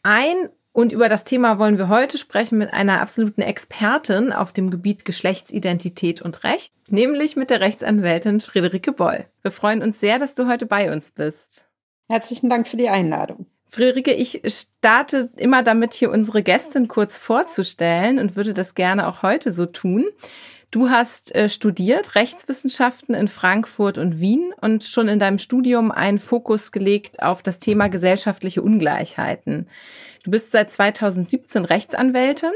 ein. 0.03 0.49
Und 0.71 0.93
über 0.93 1.09
das 1.09 1.23
Thema 1.23 1.57
wollen 1.57 1.79
wir 1.79 1.89
heute 1.89 2.19
sprechen 2.19 2.59
mit 2.59 2.71
einer 2.71 3.01
absoluten 3.01 3.41
Expertin 3.41 4.31
auf 4.31 4.51
dem 4.51 4.69
Gebiet 4.69 5.03
Geschlechtsidentität 5.03 6.21
und 6.21 6.43
Recht, 6.43 6.71
nämlich 6.87 7.35
mit 7.35 7.49
der 7.49 7.59
Rechtsanwältin 7.59 8.39
Friederike 8.39 8.91
Boll. 8.91 9.25
Wir 9.41 9.51
freuen 9.51 9.81
uns 9.81 9.99
sehr, 9.99 10.19
dass 10.19 10.35
du 10.35 10.47
heute 10.47 10.67
bei 10.67 10.91
uns 10.93 11.09
bist. 11.09 11.65
Herzlichen 12.07 12.49
Dank 12.49 12.67
für 12.67 12.77
die 12.77 12.89
Einladung. 12.89 13.47
Friederike, 13.67 14.13
ich 14.13 14.41
starte 14.45 15.29
immer 15.37 15.63
damit, 15.63 15.93
hier 15.93 16.11
unsere 16.11 16.43
Gästin 16.43 16.87
kurz 16.87 17.17
vorzustellen 17.17 18.19
und 18.19 18.35
würde 18.35 18.53
das 18.53 18.75
gerne 18.75 19.07
auch 19.07 19.21
heute 19.21 19.51
so 19.51 19.65
tun. 19.65 20.05
Du 20.71 20.91
hast 20.91 21.33
äh, 21.33 21.49
studiert 21.49 22.13
Rechtswissenschaften 22.13 23.15
in 23.15 23.27
Frankfurt 23.27 23.97
und 23.97 24.19
Wien 24.19 24.53
und 24.61 24.83
schon 24.83 25.07
in 25.07 25.17
deinem 25.17 25.39
Studium 25.39 25.89
einen 25.89 26.19
Fokus 26.19 26.71
gelegt 26.71 27.23
auf 27.23 27.41
das 27.41 27.57
Thema 27.57 27.89
gesellschaftliche 27.89 28.61
Ungleichheiten. 28.61 29.67
Du 30.23 30.29
bist 30.29 30.51
seit 30.51 30.69
2017 30.69 31.65
Rechtsanwältin, 31.65 32.51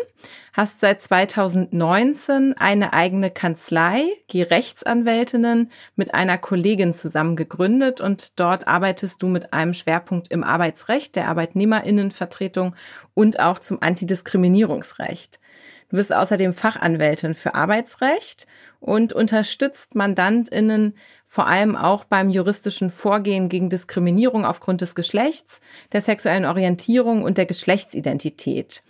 hast 0.52 0.82
seit 0.82 1.02
2019 1.02 2.54
eine 2.56 2.94
eigene 2.94 3.32
Kanzlei, 3.32 4.04
die 4.30 4.44
Rechtsanwältinnen, 4.44 5.72
mit 5.96 6.14
einer 6.14 6.38
Kollegin 6.38 6.94
zusammen 6.94 7.36
gegründet 7.36 8.00
und 8.00 8.40
dort 8.40 8.68
arbeitest 8.68 9.24
du 9.24 9.28
mit 9.28 9.54
einem 9.54 9.74
Schwerpunkt 9.74 10.30
im 10.30 10.44
Arbeitsrecht, 10.44 11.16
der 11.16 11.30
Arbeitnehmerinnenvertretung 11.30 12.76
und 13.16 13.40
auch 13.40 13.58
zum 13.58 13.82
Antidiskriminierungsrecht. 13.82 15.40
Du 15.94 15.98
bist 15.98 16.12
außerdem 16.12 16.56
Fachanwältin 16.56 17.36
für 17.36 17.54
Arbeitsrecht 17.54 18.48
und 18.80 19.14
unterstützt 19.14 19.94
Mandantinnen 19.94 20.98
vor 21.28 21.46
allem 21.46 21.76
auch 21.76 22.04
beim 22.04 22.32
juristischen 22.32 22.90
Vorgehen 22.90 23.48
gegen 23.48 23.70
Diskriminierung 23.70 24.44
aufgrund 24.44 24.82
des 24.82 24.96
Geschlechts, 24.96 25.62
der 25.92 26.02
sexuellen 26.02 26.46
Orientierung 26.46 27.22
und 27.22 27.38
der 27.38 27.46
Geschlechtsidentität. 27.46 28.82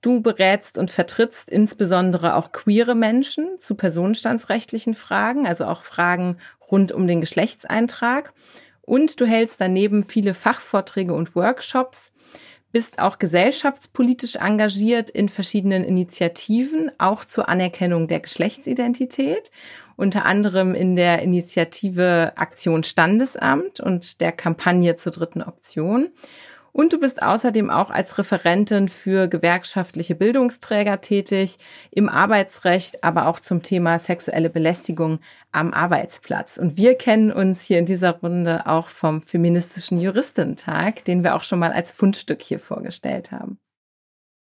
Du 0.00 0.22
berätst 0.22 0.78
und 0.78 0.90
vertrittst 0.90 1.50
insbesondere 1.50 2.34
auch 2.34 2.50
queere 2.50 2.94
Menschen 2.94 3.58
zu 3.58 3.74
personenstandsrechtlichen 3.74 4.94
Fragen, 4.94 5.46
also 5.46 5.66
auch 5.66 5.82
Fragen 5.82 6.38
rund 6.70 6.92
um 6.92 7.06
den 7.06 7.20
Geschlechtseintrag. 7.20 8.32
Und 8.80 9.20
du 9.20 9.26
hältst 9.26 9.60
daneben 9.60 10.02
viele 10.02 10.32
Fachvorträge 10.32 11.12
und 11.12 11.34
Workshops 11.36 12.10
bist 12.72 12.98
auch 12.98 13.18
gesellschaftspolitisch 13.18 14.36
engagiert 14.36 15.10
in 15.10 15.28
verschiedenen 15.28 15.84
Initiativen, 15.84 16.90
auch 16.98 17.24
zur 17.24 17.48
Anerkennung 17.48 18.08
der 18.08 18.20
Geschlechtsidentität, 18.20 19.50
unter 19.96 20.26
anderem 20.26 20.74
in 20.74 20.94
der 20.94 21.22
Initiative 21.22 22.32
Aktion 22.36 22.84
Standesamt 22.84 23.80
und 23.80 24.20
der 24.20 24.32
Kampagne 24.32 24.96
zur 24.96 25.12
dritten 25.12 25.42
Option. 25.42 26.10
Und 26.78 26.92
du 26.92 27.00
bist 27.00 27.24
außerdem 27.24 27.70
auch 27.70 27.90
als 27.90 28.18
Referentin 28.18 28.88
für 28.88 29.26
gewerkschaftliche 29.26 30.14
Bildungsträger 30.14 31.00
tätig, 31.00 31.58
im 31.90 32.08
Arbeitsrecht, 32.08 33.02
aber 33.02 33.26
auch 33.26 33.40
zum 33.40 33.64
Thema 33.64 33.98
sexuelle 33.98 34.48
Belästigung 34.48 35.18
am 35.50 35.74
Arbeitsplatz. 35.74 36.56
Und 36.56 36.76
wir 36.76 36.94
kennen 36.94 37.32
uns 37.32 37.62
hier 37.62 37.80
in 37.80 37.84
dieser 37.86 38.20
Runde 38.20 38.68
auch 38.68 38.90
vom 38.90 39.22
feministischen 39.22 39.98
Juristentag, 39.98 41.04
den 41.04 41.24
wir 41.24 41.34
auch 41.34 41.42
schon 41.42 41.58
mal 41.58 41.72
als 41.72 41.90
Fundstück 41.90 42.42
hier 42.42 42.60
vorgestellt 42.60 43.32
haben. 43.32 43.58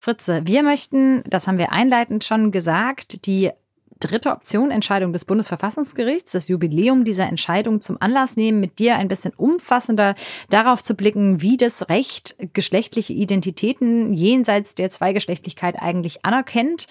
Fritze, 0.04 0.42
wir 0.44 0.62
möchten, 0.62 1.24
das 1.30 1.48
haben 1.48 1.58
wir 1.58 1.72
einleitend 1.72 2.26
schon 2.26 2.52
gesagt, 2.52 3.26
die 3.28 3.52
dritte 4.00 4.32
Option, 4.32 4.72
Entscheidung 4.72 5.14
des 5.14 5.26
Bundesverfassungsgerichts, 5.26 6.34
das 6.34 6.48
Jubiläum 6.48 7.04
dieser 7.04 7.28
Entscheidung 7.28 7.82
zum 7.82 7.98
Anlass 8.00 8.36
nehmen, 8.36 8.60
mit 8.60 8.80
dir 8.80 8.96
ein 8.96 9.08
bisschen 9.08 9.34
umfassender 9.36 10.16
darauf 10.50 10.84
zu 10.84 10.96
blicken, 10.96 11.42
wie 11.42 11.58
das 11.58 11.90
Recht 11.90 12.36
geschlechtliche 12.54 13.14
Identitäten 13.14 14.14
jenseits 14.14 14.76
der 14.76 14.90
Zweigeschlechtlichkeit 14.90 15.82
eigentlich 15.82 16.26
anerkennt 16.26 16.88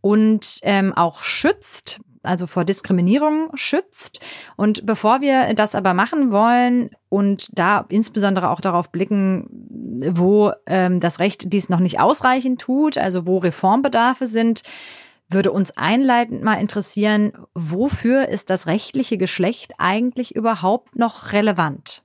und 0.00 0.60
ähm, 0.62 0.92
auch 0.92 1.22
schützt 1.22 2.00
also 2.24 2.46
vor 2.46 2.64
Diskriminierung 2.64 3.50
schützt. 3.54 4.20
Und 4.56 4.86
bevor 4.86 5.20
wir 5.20 5.54
das 5.54 5.74
aber 5.74 5.94
machen 5.94 6.32
wollen 6.32 6.90
und 7.08 7.50
da 7.58 7.84
insbesondere 7.88 8.50
auch 8.50 8.60
darauf 8.60 8.90
blicken, 8.90 9.46
wo 10.10 10.52
ähm, 10.66 11.00
das 11.00 11.18
Recht 11.18 11.52
dies 11.52 11.68
noch 11.68 11.80
nicht 11.80 12.00
ausreichend 12.00 12.60
tut, 12.60 12.98
also 12.98 13.26
wo 13.26 13.38
Reformbedarfe 13.38 14.26
sind, 14.26 14.62
würde 15.34 15.50
uns 15.50 15.76
einleitend 15.76 16.42
mal 16.42 16.54
interessieren, 16.54 17.32
wofür 17.54 18.28
ist 18.28 18.50
das 18.50 18.66
rechtliche 18.66 19.18
Geschlecht 19.18 19.74
eigentlich 19.78 20.34
überhaupt 20.36 20.96
noch 20.96 21.32
relevant? 21.32 22.03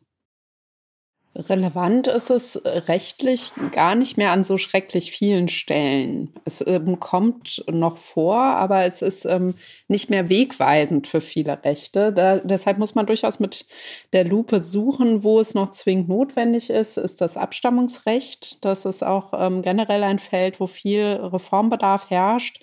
Relevant 1.47 2.07
ist 2.07 2.29
es 2.29 2.59
rechtlich 2.65 3.51
gar 3.71 3.95
nicht 3.95 4.17
mehr 4.17 4.31
an 4.31 4.43
so 4.43 4.57
schrecklich 4.57 5.11
vielen 5.11 5.47
Stellen. 5.47 6.33
Es 6.43 6.65
ähm, 6.65 6.99
kommt 6.99 7.63
noch 7.71 7.97
vor, 7.97 8.37
aber 8.37 8.85
es 8.85 9.01
ist 9.01 9.25
ähm, 9.25 9.53
nicht 9.87 10.09
mehr 10.09 10.27
wegweisend 10.27 11.07
für 11.07 11.21
viele 11.21 11.63
Rechte. 11.63 12.11
Da, 12.11 12.37
deshalb 12.37 12.77
muss 12.77 12.95
man 12.95 13.05
durchaus 13.05 13.39
mit 13.39 13.65
der 14.11 14.25
Lupe 14.25 14.61
suchen, 14.61 15.23
wo 15.23 15.39
es 15.39 15.53
noch 15.53 15.71
zwingend 15.71 16.09
notwendig 16.09 16.69
ist, 16.69 16.97
ist 16.97 17.21
das 17.21 17.37
Abstammungsrecht. 17.37 18.65
Das 18.65 18.85
ist 18.85 19.03
auch 19.03 19.31
ähm, 19.33 19.61
generell 19.61 20.03
ein 20.03 20.19
Feld, 20.19 20.59
wo 20.59 20.67
viel 20.67 21.05
Reformbedarf 21.05 22.09
herrscht. 22.09 22.61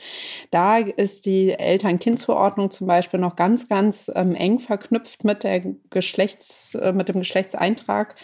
Da 0.50 0.78
ist 0.78 1.24
die 1.24 1.50
Eltern-Kind-Zuordnung 1.50 2.70
zum 2.70 2.86
Beispiel 2.86 3.20
noch 3.20 3.36
ganz, 3.36 3.68
ganz 3.68 4.10
ähm, 4.14 4.34
eng 4.34 4.58
verknüpft 4.58 5.24
mit 5.24 5.44
der 5.44 5.62
Geschlechts, 5.90 6.74
äh, 6.74 6.92
mit 6.92 7.08
dem 7.08 7.20
Geschlechtseintrag 7.20 8.16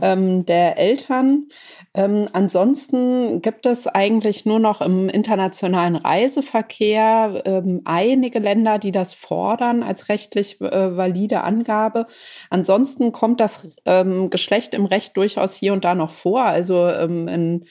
ähm, 0.00 0.44
der 0.46 0.78
Eltern. 0.78 1.48
Ähm, 1.94 2.28
ansonsten 2.32 3.40
gibt 3.42 3.66
es 3.66 3.86
eigentlich 3.86 4.44
nur 4.44 4.58
noch 4.58 4.80
im 4.80 5.08
internationalen 5.08 5.96
Reiseverkehr 5.96 7.42
ähm, 7.44 7.82
einige 7.84 8.40
Länder, 8.40 8.78
die 8.78 8.92
das 8.92 9.14
fordern 9.14 9.82
als 9.82 10.08
rechtlich 10.08 10.60
äh, 10.60 10.96
valide 10.96 11.42
Angabe. 11.42 12.06
Ansonsten 12.50 13.12
kommt 13.12 13.40
das 13.40 13.60
ähm, 13.86 14.30
Geschlecht 14.30 14.74
im 14.74 14.86
Recht 14.86 15.16
durchaus 15.16 15.54
hier 15.54 15.72
und 15.72 15.84
da 15.84 15.94
noch 15.94 16.10
vor. 16.10 16.42
Also 16.42 16.88
ähm, 16.88 17.28
in 17.28 17.64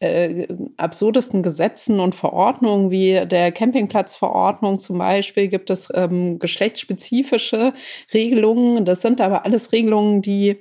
äh, 0.00 0.48
absurdesten 0.76 1.42
Gesetzen 1.42 2.00
und 2.00 2.14
Verordnungen 2.14 2.90
wie 2.90 3.24
der 3.24 3.52
Campingplatzverordnung 3.52 4.78
zum 4.80 4.98
Beispiel 4.98 5.48
gibt 5.48 5.70
es 5.70 5.88
ähm, 5.94 6.38
geschlechtsspezifische 6.38 7.72
Regelungen. 8.12 8.84
Das 8.84 9.00
sind 9.00 9.20
aber 9.20 9.44
alles 9.44 9.70
Regelungen, 9.72 10.20
die 10.20 10.58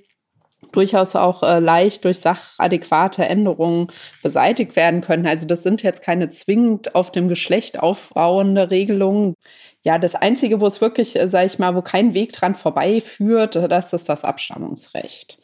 durchaus 0.71 1.15
auch 1.15 1.43
äh, 1.43 1.59
leicht 1.59 2.05
durch 2.05 2.19
sachadäquate 2.19 3.25
Änderungen 3.25 3.87
beseitigt 4.23 4.75
werden 4.75 5.01
können. 5.01 5.27
Also 5.27 5.47
das 5.47 5.63
sind 5.63 5.83
jetzt 5.83 6.01
keine 6.01 6.29
zwingend 6.29 6.95
auf 6.95 7.11
dem 7.11 7.27
Geschlecht 7.27 7.79
aufbauende 7.79 8.71
Regelungen. 8.71 9.35
Ja, 9.83 9.97
das 9.97 10.13
Einzige, 10.13 10.61
wo 10.61 10.67
es 10.67 10.79
wirklich, 10.79 11.19
äh, 11.19 11.27
sage 11.27 11.47
ich 11.47 11.59
mal, 11.59 11.75
wo 11.75 11.81
kein 11.81 12.13
Weg 12.13 12.33
dran 12.33 12.55
vorbeiführt, 12.55 13.55
das 13.55 13.93
ist 13.93 14.09
das 14.09 14.23
Abstammungsrecht. 14.23 15.39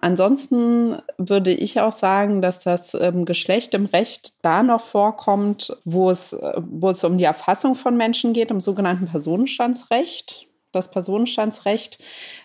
Ansonsten 0.00 0.96
würde 1.18 1.52
ich 1.52 1.80
auch 1.80 1.92
sagen, 1.92 2.40
dass 2.40 2.60
das 2.60 2.94
ähm, 2.94 3.24
Geschlecht 3.24 3.74
im 3.74 3.86
Recht 3.86 4.32
da 4.42 4.62
noch 4.62 4.80
vorkommt, 4.80 5.76
wo 5.84 6.10
es, 6.10 6.32
äh, 6.32 6.52
wo 6.58 6.90
es 6.90 7.04
um 7.04 7.18
die 7.18 7.24
Erfassung 7.24 7.74
von 7.74 7.96
Menschen 7.96 8.32
geht, 8.32 8.50
im 8.50 8.60
sogenannten 8.60 9.06
Personenstandsrecht. 9.06 10.49
Das 10.72 10.90
Personenstandsrecht 10.90 11.98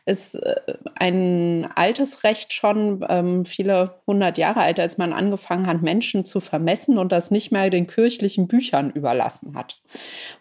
ist 0.05 0.36
äh, 0.36 0.55
ein 0.96 1.70
altes 1.75 2.24
Recht 2.24 2.53
schon, 2.53 3.05
ähm, 3.10 3.46
viele 3.46 4.01
hundert 4.08 4.38
Jahre 4.38 4.62
alt, 4.62 4.79
als 4.79 4.98
man 4.98 5.13
angefangen 5.13 5.67
hat, 5.67 5.82
Menschen 5.82 6.25
zu 6.25 6.39
vermessen 6.39 6.98
und 6.98 7.12
das 7.12 7.32
nicht 7.32 7.51
mehr 7.51 7.70
den 7.70 7.88
kirchlichen 7.88 8.48
Büchern 8.48 8.91
überlassen 8.91 9.55
hat. 9.55 9.82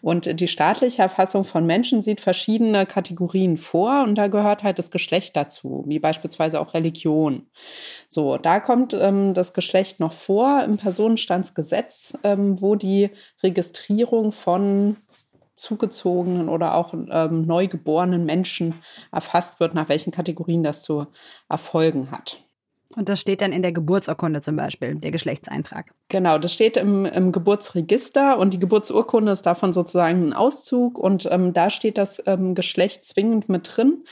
Und 0.01 0.39
die 0.39 0.47
staatliche 0.47 1.01
Erfassung 1.01 1.43
von 1.43 1.65
Menschen 1.65 2.01
sieht 2.01 2.21
verschiedene 2.21 2.85
Kategorien 2.85 3.57
vor 3.57 4.03
und 4.03 4.15
da 4.15 4.27
gehört 4.27 4.63
halt 4.63 4.79
das 4.79 4.91
Geschlecht 4.91 5.35
dazu, 5.35 5.83
wie 5.87 5.99
beispielsweise 5.99 6.59
auch 6.59 6.73
Religion. 6.73 7.47
So, 8.09 8.37
da 8.37 8.59
kommt 8.59 8.93
ähm, 8.93 9.33
das 9.33 9.53
Geschlecht 9.53 9.99
noch 9.99 10.13
vor 10.13 10.63
im 10.63 10.77
Personenstandsgesetz, 10.77 12.13
ähm, 12.23 12.61
wo 12.61 12.75
die 12.75 13.09
Registrierung 13.43 14.31
von 14.31 14.97
zugezogenen 15.55 16.49
oder 16.49 16.75
auch 16.75 16.93
ähm, 16.93 17.45
neugeborenen 17.45 18.25
Menschen 18.25 18.75
erfasst 19.11 19.59
wird, 19.59 19.73
nach 19.73 19.89
welchen 19.89 20.11
Kategorien 20.11 20.63
das 20.63 20.83
zu 20.83 21.07
erfolgen 21.49 22.11
hat. 22.11 22.45
Und 22.95 23.09
das 23.09 23.19
steht 23.19 23.41
dann 23.41 23.51
in 23.51 23.61
der 23.61 23.73
Geburtsurkunde 23.73 24.41
zum 24.41 24.55
Beispiel, 24.55 24.95
der 24.95 25.11
Geschlechtseintrag. 25.11 25.91
Genau, 26.07 26.37
das 26.37 26.53
steht 26.53 26.77
im, 26.77 27.05
im 27.05 27.31
Geburtsregister 27.31 28.37
und 28.37 28.53
die 28.53 28.59
Geburtsurkunde 28.59 29.31
ist 29.31 29.45
davon 29.45 29.73
sozusagen 29.73 30.29
ein 30.29 30.33
Auszug 30.33 30.97
und 30.97 31.27
ähm, 31.29 31.53
da 31.53 31.69
steht 31.69 31.97
das 31.97 32.23
ähm, 32.25 32.55
Geschlecht 32.55 33.03
zwingend 33.03 33.49
mit 33.49 33.75
drin. 33.75 34.05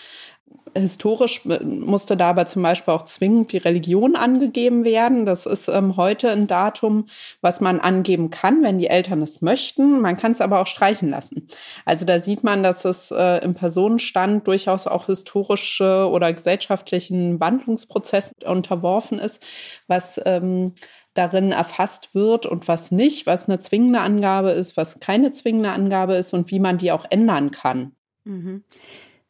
Historisch 0.76 1.42
musste 1.46 2.18
dabei 2.18 2.46
zum 2.46 2.64
Beispiel 2.64 2.94
auch 2.94 3.04
zwingend 3.06 3.52
die 3.52 3.58
Religion 3.58 4.16
angegeben 4.16 4.84
werden. 4.84 5.26
Das 5.26 5.46
ist 5.46 5.68
ähm, 5.68 5.98
heute 5.98 6.32
ein 6.32 6.48
Datum, 6.48 7.08
was 7.42 7.62
man 7.62 7.80
angeben 7.80 8.30
kann, 8.30 8.64
wenn 8.64 8.80
die 8.80 8.88
Eltern 8.88 9.22
es 9.22 9.42
möchten. 9.42 10.02
Man 10.02 10.18
kann 10.18 10.32
es 10.32 10.42
aber 10.42 10.60
auch 10.60 10.68
streichen 10.68 11.10
lassen. 11.10 11.48
Also 11.86 12.06
da 12.06 12.20
sieht 12.20 12.44
man, 12.44 12.64
dass 12.64 12.86
es 12.86 13.12
äh, 13.12 13.44
im 13.44 13.54
Personenstand 13.54 14.48
durchaus 14.48 14.88
auch 14.88 15.06
historische 15.06 16.10
oder 16.10 16.34
gesellschaftlichen 16.34 17.40
Wandlungsprozessen 17.40 18.36
unterworfen 18.46 19.20
ist, 19.20 19.42
was 19.88 20.20
ähm, 20.26 20.74
darin 21.14 21.52
erfasst 21.52 22.16
wird 22.16 22.46
und 22.46 22.68
was 22.68 22.92
nicht, 22.92 23.26
was 23.26 23.48
eine 23.48 23.60
zwingende 23.60 24.00
Angabe 24.00 24.52
ist, 24.52 24.78
was 24.78 25.00
keine 25.00 25.32
zwingende 25.32 25.72
Angabe 25.72 26.16
ist 26.16 26.34
und 26.34 26.50
wie 26.52 26.60
man 26.60 26.78
die 26.78 26.92
auch 26.92 27.06
ändern 27.10 27.52
kann. 27.52 27.96
Mhm. 28.24 28.64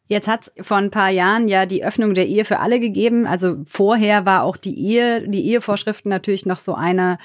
Jetzt 0.07 0.27
hat 0.27 0.51
es 0.55 0.67
vor 0.67 0.77
ein 0.77 0.91
paar 0.91 1.10
Jahren 1.10 1.48
ja 1.48 1.65
die 1.65 1.83
Öffnung 1.83 2.13
der 2.13 2.27
Ehe 2.27 2.43
für 2.43 2.60
alle 2.60 2.79
gegeben. 2.79 3.25
Also 3.25 3.57
vorher 3.65 4.25
war 4.25 4.43
auch 4.43 4.57
die 4.57 4.77
Ehe, 4.77 5.27
die 5.27 5.48
Ehevorschriften 5.48 6.10
natürlich 6.10 6.45
noch 6.45 6.57
so 6.57 6.75
eine, 6.75 7.17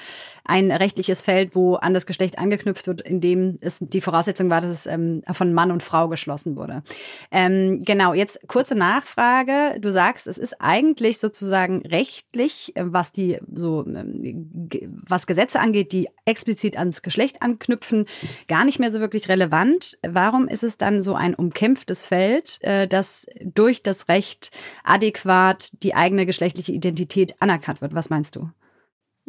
ein 0.49 0.71
rechtliches 0.71 1.21
Feld, 1.21 1.55
wo 1.55 1.75
an 1.75 1.93
das 1.93 2.07
Geschlecht 2.07 2.39
angeknüpft 2.39 2.87
wird, 2.87 3.01
in 3.01 3.21
dem 3.21 3.59
es 3.61 3.77
die 3.79 4.01
Voraussetzung 4.01 4.49
war, 4.49 4.61
dass 4.61 4.71
es 4.71 4.85
ähm, 4.87 5.21
von 5.31 5.53
Mann 5.53 5.71
und 5.71 5.83
Frau 5.83 6.07
geschlossen 6.07 6.55
wurde. 6.55 6.81
Ähm, 7.29 7.83
genau, 7.85 8.15
jetzt 8.15 8.39
kurze 8.47 8.73
Nachfrage. 8.73 9.79
Du 9.79 9.91
sagst, 9.91 10.27
es 10.27 10.39
ist 10.39 10.55
eigentlich 10.59 11.19
sozusagen 11.19 11.85
rechtlich, 11.85 12.75
äh, 12.75 12.83
was 12.85 13.11
die 13.11 13.37
so 13.53 13.85
ähm, 13.85 14.69
was 15.07 15.27
Gesetze 15.27 15.59
angeht, 15.59 15.91
die 15.91 16.09
explizit 16.25 16.77
ans 16.77 17.03
Geschlecht 17.03 17.43
anknüpfen, 17.43 18.07
gar 18.47 18.65
nicht 18.65 18.79
mehr 18.79 18.91
so 18.91 18.99
wirklich 18.99 19.29
relevant. 19.29 19.99
Warum 20.07 20.47
ist 20.47 20.63
es 20.63 20.79
dann 20.79 21.03
so 21.03 21.13
ein 21.13 21.35
umkämpftes 21.35 22.05
Feld, 22.05 22.57
äh, 22.61 22.87
das 22.87 23.27
durch 23.43 23.83
das 23.83 24.07
Recht 24.07 24.49
adäquat 24.83 25.71
die 25.83 25.93
eigene 25.93 26.25
geschlechtliche 26.25 26.71
Identität 26.71 27.35
anerkannt 27.39 27.81
wird? 27.81 27.93
Was 27.93 28.09
meinst 28.09 28.35
du? 28.35 28.49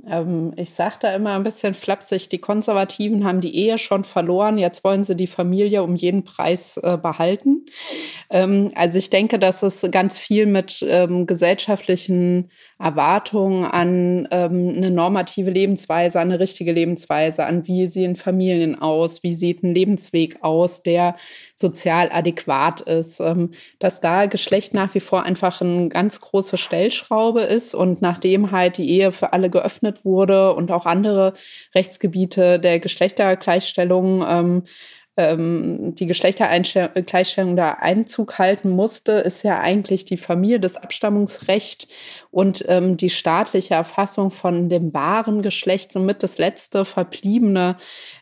Ähm, 0.07 0.53
ich 0.57 0.71
sage 0.71 0.97
da 1.01 1.15
immer 1.15 1.35
ein 1.35 1.43
bisschen 1.43 1.75
flapsig, 1.75 2.29
die 2.29 2.39
Konservativen 2.39 3.25
haben 3.25 3.41
die 3.41 3.55
Ehe 3.57 3.79
schon 3.79 4.05
verloren, 4.05 4.59
jetzt 4.59 4.85
wollen 4.85 5.05
sie 5.05 5.17
die 5.17 5.27
Familie 5.27 5.83
um 5.83 5.97
jeden 5.97 6.25
Preis 6.25 6.77
äh, 6.79 6.97
behalten. 6.97 7.67
Ähm, 8.31 8.73
also 8.75 8.99
ich 8.99 9.11
denke, 9.11 9.39
dass 9.39 9.63
es 9.63 9.87
ganz 9.91 10.19
viel 10.19 10.47
mit 10.47 10.85
ähm, 10.89 11.27
gesellschaftlichen 11.27 12.51
Erwartungen 12.81 13.65
an 13.65 14.27
ähm, 14.31 14.73
eine 14.75 14.91
normative 14.91 15.51
Lebensweise, 15.51 16.19
an 16.19 16.29
eine 16.29 16.41
richtige 16.41 16.73
Lebensweise, 16.73 17.45
an 17.45 17.67
wie 17.67 17.87
sehen 17.87 18.17
Familien 18.17 18.81
aus, 18.81 19.23
wie 19.23 19.35
sieht 19.35 19.63
ein 19.63 19.75
Lebensweg 19.75 20.39
aus, 20.43 20.83
der 20.83 21.17
sozial 21.55 22.11
adäquat 22.11 22.81
ist, 22.81 23.21
ähm, 23.21 23.51
dass 23.79 24.01
da 24.01 24.25
Geschlecht 24.27 24.73
nach 24.73 24.95
wie 24.95 25.01
vor 25.01 25.25
einfach 25.25 25.61
eine 25.61 25.91
ganz 25.91 26.23
große 26.23 26.57
Stellschraube 26.57 27.43
ist 27.43 27.75
und 27.75 28.01
nachdem 28.01 28.51
halt 28.51 28.79
die 28.79 28.89
Ehe 28.89 29.13
für 29.13 29.35
alle 29.35 29.51
geöffnet 29.51 30.07
wurde 30.07 30.55
und 30.55 30.73
auch 30.73 30.87
andere 30.87 31.35
Rechtsgebiete 31.75 32.59
der 32.59 32.81
Geschlechtergleichstellung 32.81 34.25
ähm, 34.27 34.63
ähm, 35.21 35.95
die 35.95 36.07
Geschlechtergleichstellung 36.07 37.57
da 37.57 37.73
Einzug 37.73 38.39
halten 38.39 38.71
musste, 38.71 39.13
ist 39.13 39.45
ja 39.45 39.61
eigentlich 39.61 40.05
die 40.05 40.17
Familie, 40.17 40.61
das 40.61 40.77
Abstammungsrecht 40.77 41.89
und 42.31 42.65
ähm, 42.69 42.97
die 42.97 43.11
staatliche 43.11 43.75
Erfassung 43.75 44.31
von 44.31 44.69
dem 44.69 44.95
wahren 44.95 45.43
Geschlecht 45.43 45.93
somit 45.93 46.23
das 46.23 46.39
letzte 46.39 46.85
verbliebene 46.85 47.77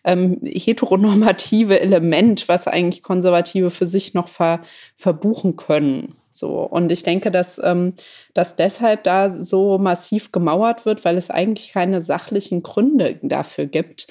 ähm, 0.04 0.40
heteronormative 0.42 1.80
Element, 1.80 2.48
was 2.48 2.66
eigentlich 2.66 3.02
Konservative 3.02 3.70
für 3.70 3.86
sich 3.86 4.14
noch 4.14 4.28
ver 4.28 4.60
verbuchen 4.96 5.56
können. 5.56 6.16
So. 6.38 6.60
Und 6.62 6.92
ich 6.92 7.02
denke, 7.02 7.30
dass, 7.30 7.60
ähm, 7.62 7.94
dass 8.32 8.56
deshalb 8.56 9.04
da 9.04 9.30
so 9.30 9.78
massiv 9.78 10.32
gemauert 10.32 10.86
wird, 10.86 11.04
weil 11.04 11.16
es 11.16 11.30
eigentlich 11.30 11.72
keine 11.72 12.00
sachlichen 12.00 12.62
Gründe 12.62 13.18
dafür 13.22 13.66
gibt, 13.66 14.06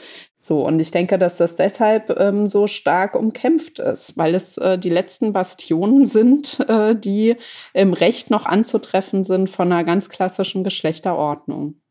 so, 0.47 0.65
und 0.65 0.79
ich 0.79 0.91
denke, 0.91 1.17
dass 1.17 1.35
das 1.35 1.57
deshalb 1.57 2.09
ähm, 2.17 2.47
so 2.47 2.67
stark 2.67 3.15
umkämpft 3.15 3.79
ist, 3.79 4.15
weil 4.15 4.33
es 4.33 4.57
äh, 4.57 4.79
die 4.79 4.89
letzten 4.89 5.33
Bastionen 5.33 6.05
sind, 6.07 6.61
äh, 6.69 6.95
die 6.95 7.35
im 7.73 7.91
Recht 7.91 8.29
noch 8.29 8.45
anzutreffen 8.45 9.25
sind 9.25 9.49
von 9.49 9.69
einer 9.69 9.83
ganz 9.83 10.07
klassischen 10.07 10.63
Geschlechterordnung. 10.63 11.81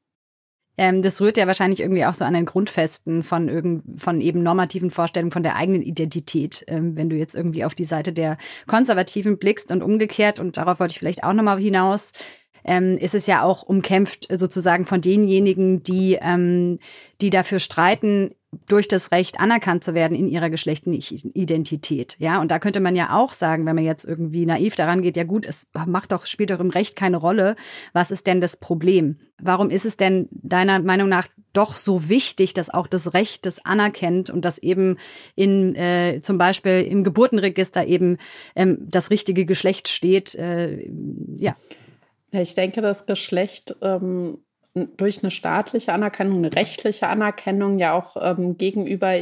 Ähm, 0.79 1.03
das 1.03 1.21
rührt 1.21 1.37
ja 1.37 1.47
wahrscheinlich 1.47 1.81
irgendwie 1.81 2.07
auch 2.07 2.15
so 2.15 2.25
an 2.25 2.33
den 2.33 2.47
Grundfesten 2.47 3.23
von 3.23 3.51
irgend, 3.51 4.01
von 4.01 4.23
eben 4.23 4.43
normativen 4.43 4.91
Vorstellungen 4.91 5.33
von 5.33 5.43
der 5.43 5.57
eigenen 5.57 5.83
Identität. 5.83 6.65
Ähm, 6.67 6.97
wenn 6.97 7.11
du 7.11 7.17
jetzt 7.17 7.35
irgendwie 7.35 7.67
auf 7.67 7.75
die 7.75 7.85
Seite 7.85 8.15
der 8.15 8.39
Konservativen 8.67 9.37
blickst 9.37 9.71
und 9.71 9.83
umgekehrt, 9.83 10.39
und 10.39 10.57
darauf 10.57 10.81
wollte 10.81 10.93
ich 10.93 10.99
vielleicht 10.99 11.25
auch 11.25 11.35
nochmal 11.35 11.59
hinaus, 11.59 12.13
ähm, 12.67 12.99
ist 12.99 13.15
es 13.15 13.27
ja 13.27 13.43
auch 13.43 13.63
umkämpft 13.63 14.27
sozusagen 14.31 14.85
von 14.85 15.01
denjenigen, 15.01 15.83
die, 15.83 16.19
ähm, 16.21 16.79
die 17.21 17.31
dafür 17.31 17.61
streiten, 17.61 18.35
durch 18.69 18.89
das 18.89 19.13
Recht 19.13 19.41
anerkannt 19.41 19.85
zu 19.85 19.95
werden 19.95 20.17
in 20.17 20.29
ihrer 20.29 20.51
geschlechtlichen 20.51 21.33
Identität. 21.33 22.17
Ja, 22.19 22.41
und 22.41 22.51
da 22.51 22.59
könnte 22.59 22.81
man 22.81 22.97
ja 22.97 23.17
auch 23.17 23.33
sagen, 23.33 23.67
wenn 23.67 23.75
man 23.75 23.85
jetzt 23.85 24.05
irgendwie 24.05 24.47
naiv 24.47 24.77
daran 24.77 25.03
geht, 25.03 25.17
ja 25.17 25.25
gut, 25.25 25.45
es 25.47 25.67
macht 25.87 26.13
doch, 26.13 26.27
spielt 26.27 26.51
doch 26.51 26.61
im 26.61 26.71
Recht 26.71 26.97
keine 26.97 27.17
Rolle. 27.17 27.57
Was 27.93 28.11
ist 28.11 28.27
denn 28.27 28.41
das 28.41 28.57
Problem? 28.57 29.19
Warum 29.41 29.71
ist 29.71 29.85
es 29.85 29.97
denn 29.97 30.29
deiner 30.31 30.79
Meinung 30.81 31.09
nach 31.09 31.29
doch 31.53 31.77
so 31.77 32.09
wichtig, 32.09 32.55
dass 32.55 32.71
auch 32.71 32.87
das 32.87 33.15
Recht 33.15 33.47
das 33.47 33.65
anerkennt 33.65 34.31
und 34.31 34.45
dass 34.45 34.59
eben 34.59 34.99
in 35.35 35.75
äh, 35.75 36.21
zum 36.23 36.39
Beispiel 36.39 36.83
im 36.83 37.05
Geburtenregister 37.05 37.87
eben 37.87 38.19
ähm, 38.55 38.79
das 38.81 39.11
richtige 39.11 39.45
Geschlecht 39.45 39.89
steht? 39.89 40.35
Äh, 40.35 40.91
ja. 41.39 41.55
Ich 42.31 42.55
denke, 42.55 42.81
das 42.81 43.07
Geschlecht 43.07 43.77
ähm, 43.83 44.39
durch 44.77 45.23
eine 45.23 45.31
staatliche 45.31 45.95
Anerkennung, 45.95 46.39
eine 46.39 46.55
rechtliche 46.55 47.09
Anerkennung 47.09 47.79
ja 47.79 47.95
auch 47.95 48.17
ähm, 48.21 48.59
gegenüber 48.59 49.15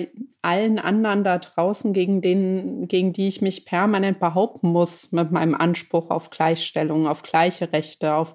allen 0.43 0.81
anderen 0.81 1.23
da 1.23 1.39
draußen, 1.39 1.93
gegen, 1.93 2.21
denen, 2.21 2.89
gegen 2.89 3.13
die 3.13 3.29
ich 3.29 3.41
mich 3.41 3.65
permanent 3.65 4.19
behaupten 4.19 4.69
muss 4.69 5.13
mit 5.13 5.31
meinem 5.31 5.55
Anspruch 5.55 6.11
auf 6.11 6.31
Gleichstellung, 6.31 7.07
auf 7.07 7.23
gleiche 7.23 7.73
Rechte, 7.73 8.15
auf, 8.15 8.35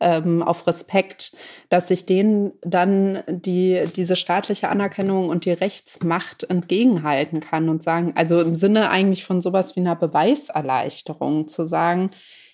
ähm, 0.00 0.42
auf 0.42 0.66
Respekt, 0.66 1.32
dass 1.68 1.92
ich 1.92 2.06
denen 2.06 2.52
dann 2.62 3.22
die, 3.28 3.84
diese 3.94 4.16
staatliche 4.16 4.68
Anerkennung 4.68 5.28
und 5.28 5.44
die 5.44 5.52
Rechtsmacht 5.52 6.42
entgegenhalten 6.42 7.38
kann 7.38 7.68
und 7.68 7.84
sagen, 7.84 8.14
also 8.16 8.40
im 8.40 8.56
Sinne 8.56 8.90
eigentlich 8.90 9.24
von 9.24 9.40
sowas 9.40 9.76
wie 9.76 9.80
einer 9.80 9.96
Beweiserleichterung 9.96 11.46
zu 11.46 11.66
sagen, 11.66 12.10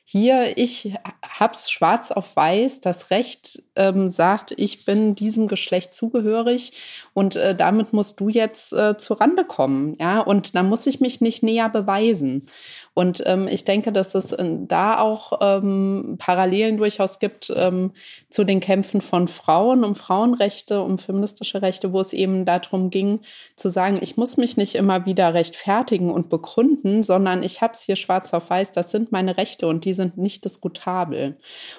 hier, 0.06 0.58
ich 0.58 0.94
hab's 1.22 1.70
schwarz 1.70 2.10
auf 2.10 2.36
weiß, 2.36 2.80
das 2.80 3.10
Recht 3.10 3.62
ähm, 3.74 4.10
sagt, 4.10 4.52
ich 4.56 4.84
bin 4.84 5.14
diesem 5.14 5.48
Geschlecht 5.48 5.94
zugehörig 5.94 6.72
und 7.14 7.36
äh, 7.36 7.54
damit 7.54 7.92
musst 7.94 8.20
du 8.20 8.28
jetzt 8.28 8.72
äh, 8.74 8.98
zur 8.98 9.20
Rande 9.20 9.44
kommen, 9.44 9.96
ja, 9.98 10.20
und 10.20 10.54
da 10.54 10.62
muss 10.62 10.86
ich 10.86 11.00
mich 11.00 11.20
nicht 11.22 11.42
näher 11.42 11.70
beweisen. 11.70 12.46
Und 12.94 13.24
ähm, 13.26 13.48
ich 13.48 13.64
denke, 13.64 13.90
dass 13.90 14.14
es 14.14 14.33
äh, 14.33 14.44
da 14.61 15.00
auch 15.00 15.33
ähm, 15.40 16.14
Parallelen 16.18 16.76
durchaus 16.76 17.18
gibt 17.18 17.52
ähm, 17.54 17.92
zu 18.30 18.44
den 18.44 18.61
Kämpfen 18.61 19.00
von 19.00 19.26
Frauen 19.26 19.85
um 19.85 19.96
Frauenrechte, 19.96 20.80
um 20.80 20.98
feministische 20.98 21.61
Rechte, 21.61 21.92
wo 21.92 22.00
es 22.00 22.12
eben 22.12 22.46
darum 22.46 22.90
ging, 22.90 23.20
zu 23.57 23.68
sagen, 23.68 23.98
ich 24.00 24.16
muss 24.16 24.37
mich 24.37 24.57
nicht 24.57 24.76
immer 24.76 25.07
wieder 25.07 25.35
rechtfertigen 25.35 26.11
und 26.11 26.28
begründen, 26.28 27.02
sondern 27.02 27.42
ich 27.42 27.61
habe 27.61 27.72
es 27.72 27.80
hier 27.80 27.96
schwarz 27.96 28.33
auf 28.33 28.48
weiß, 28.48 28.70
das 28.70 28.92
sind 28.92 29.11
meine 29.11 29.37
Rechte 29.37 29.66
und 29.66 29.85
die 29.85 29.92
sind 29.92 30.16
nicht 30.16 30.44
diskutabel. 30.44 31.37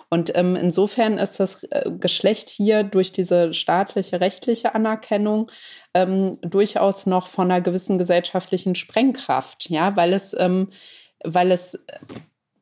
Und 0.10 0.36
ähm, 0.36 0.58
insofern 0.58 1.18
ist 1.18 1.40
das 1.40 1.64
äh, 1.64 1.92
Geschlecht 1.98 2.50
hier 2.50 2.84
durch 2.84 3.14
diese 3.14 3.54
staatliche 3.54 4.20
rechtliche 4.20 4.76
Anerkennung 4.76 5.50
ähm, 5.94 6.38
durchaus 6.42 7.06
noch 7.06 7.28
von 7.28 7.50
einer 7.50 7.62
gewissen 7.62 7.98
gesellschaftlichen 7.98 8.76
Sprengkraft, 8.76 9.70
ja, 9.70 9.96
weil 9.96 10.12
es, 10.12 10.36
ähm, 10.38 10.68
weil 11.26 11.52
es 11.52 11.78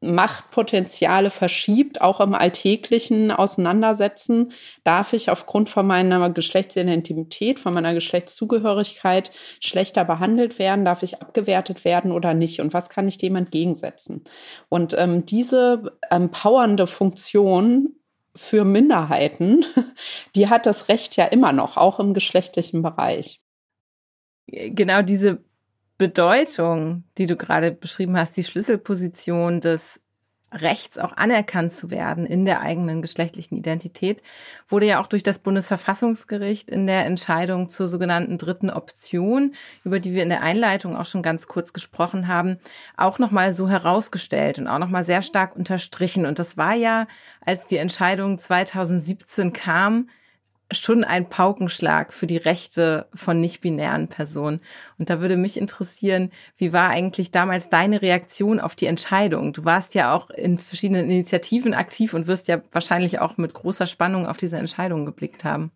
Machtpotenziale 0.04 1.30
verschiebt, 1.30 2.02
auch 2.02 2.20
im 2.20 2.34
alltäglichen 2.34 3.32
Auseinandersetzen, 3.32 4.52
darf 4.84 5.14
ich 5.14 5.30
aufgrund 5.30 5.70
von 5.70 5.88
meiner 5.88 6.30
Geschlechtsidentität, 6.30 7.60
von 7.60 7.74
meiner 7.74 7.94
Geschlechtszugehörigkeit 7.94 9.32
schlechter 9.60 10.04
behandelt 10.04 10.60
werden, 10.60 10.86
darf 10.86 11.04
ich 11.04 11.22
abgewertet 11.22 11.86
werden 11.86 12.12
oder 12.12 12.34
nicht 12.34 12.60
und 12.60 12.74
was 12.74 12.90
kann 12.90 13.08
ich 13.08 13.18
dem 13.18 13.36
entgegensetzen? 13.36 14.24
Und 14.70 14.96
ähm, 14.98 15.26
diese 15.26 15.98
empowernde 16.10 16.86
Funktion 16.86 17.96
für 18.36 18.66
Minderheiten, 18.66 19.66
die 20.36 20.50
hat 20.50 20.66
das 20.66 20.90
Recht 20.90 21.16
ja 21.16 21.26
immer 21.26 21.54
noch, 21.54 21.78
auch 21.78 22.00
im 22.00 22.14
geschlechtlichen 22.14 22.82
Bereich. 22.82 23.40
Genau 24.48 25.02
diese 25.02 25.44
Bedeutung, 26.04 27.06
die 27.18 27.28
du 27.28 27.38
gerade 27.38 27.72
beschrieben 27.72 28.18
hast, 28.18 28.36
die 28.36 28.44
Schlüsselposition 28.44 29.62
des 29.62 30.02
Rechts 30.52 30.98
auch 30.98 31.16
anerkannt 31.16 31.72
zu 31.72 31.92
werden 31.92 32.26
in 32.26 32.44
der 32.44 32.60
eigenen 32.60 33.02
geschlechtlichen 33.02 33.56
Identität, 33.56 34.22
wurde 34.68 34.86
ja 34.86 35.02
auch 35.02 35.08
durch 35.08 35.24
das 35.24 35.40
Bundesverfassungsgericht 35.40 36.70
in 36.70 36.88
der 36.88 37.06
Entscheidung 37.06 37.70
zur 37.70 37.88
sogenannten 37.88 38.38
dritten 38.38 38.70
Option, 38.70 39.54
über 39.86 40.02
die 40.02 40.14
wir 40.14 40.24
in 40.24 40.30
der 40.30 40.44
Einleitung 40.44 40.98
auch 40.98 41.06
schon 41.06 41.24
ganz 41.24 41.48
kurz 41.48 41.72
gesprochen 41.72 42.28
haben, 42.28 42.60
auch 42.98 43.18
nochmal 43.18 43.54
so 43.54 43.70
herausgestellt 43.70 44.60
und 44.60 44.68
auch 44.68 44.80
nochmal 44.80 45.06
sehr 45.06 45.22
stark 45.22 45.56
unterstrichen. 45.56 46.26
Und 46.26 46.38
das 46.38 46.58
war 46.58 46.74
ja, 46.74 47.08
als 47.46 47.66
die 47.66 47.78
Entscheidung 47.78 48.40
2017 48.40 49.54
kam, 49.54 50.10
schon 50.74 51.04
ein 51.04 51.30
Paukenschlag 51.30 52.14
für 52.14 52.28
die 52.28 52.38
Rechte 52.38 53.08
von 53.14 53.40
nicht-binären 53.40 54.08
Personen. 54.08 54.62
Und 54.98 55.10
da 55.10 55.22
würde 55.22 55.38
mich 55.38 55.58
interessieren, 55.58 56.32
wie 56.58 56.74
war 56.74 56.90
eigentlich 56.90 57.32
damals 57.32 57.70
deine 57.70 58.02
Reaktion 58.02 58.60
auf 58.60 58.76
die 58.76 58.88
Entscheidung? 58.88 59.54
Du 59.54 59.66
warst 59.66 59.96
ja 59.96 60.14
auch 60.14 60.30
in 60.30 60.58
verschiedenen 60.58 61.10
Initiativen 61.10 61.74
aktiv 61.74 62.14
und 62.14 62.28
wirst 62.28 62.48
ja 62.48 62.62
wahrscheinlich 62.72 63.20
auch 63.20 63.38
mit 63.38 63.54
großer 63.54 63.86
Spannung 63.86 64.26
auf 64.26 64.38
diese 64.38 64.58
Entscheidung 64.58 65.06
geblickt 65.06 65.44
haben. 65.44 65.72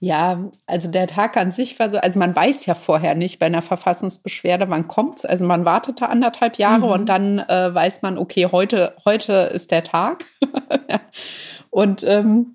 Ja, 0.00 0.50
also 0.66 0.88
der 0.88 1.08
Tag 1.08 1.36
an 1.36 1.50
sich 1.50 1.76
war 1.80 1.90
so, 1.90 1.98
also 1.98 2.20
man 2.20 2.34
weiß 2.34 2.66
ja 2.66 2.74
vorher 2.76 3.16
nicht 3.16 3.40
bei 3.40 3.46
einer 3.46 3.62
Verfassungsbeschwerde, 3.62 4.70
wann 4.70 4.86
kommt's. 4.86 5.24
Also 5.24 5.44
man 5.44 5.64
wartete 5.64 6.08
anderthalb 6.08 6.56
Jahre 6.56 6.86
mhm. 6.86 6.92
und 6.92 7.06
dann 7.08 7.40
äh, 7.40 7.74
weiß 7.74 8.02
man, 8.02 8.16
okay, 8.16 8.46
heute, 8.50 8.94
heute 9.04 9.32
ist 9.32 9.72
der 9.72 9.82
Tag. 9.82 10.24
und 11.70 12.04
ähm, 12.04 12.54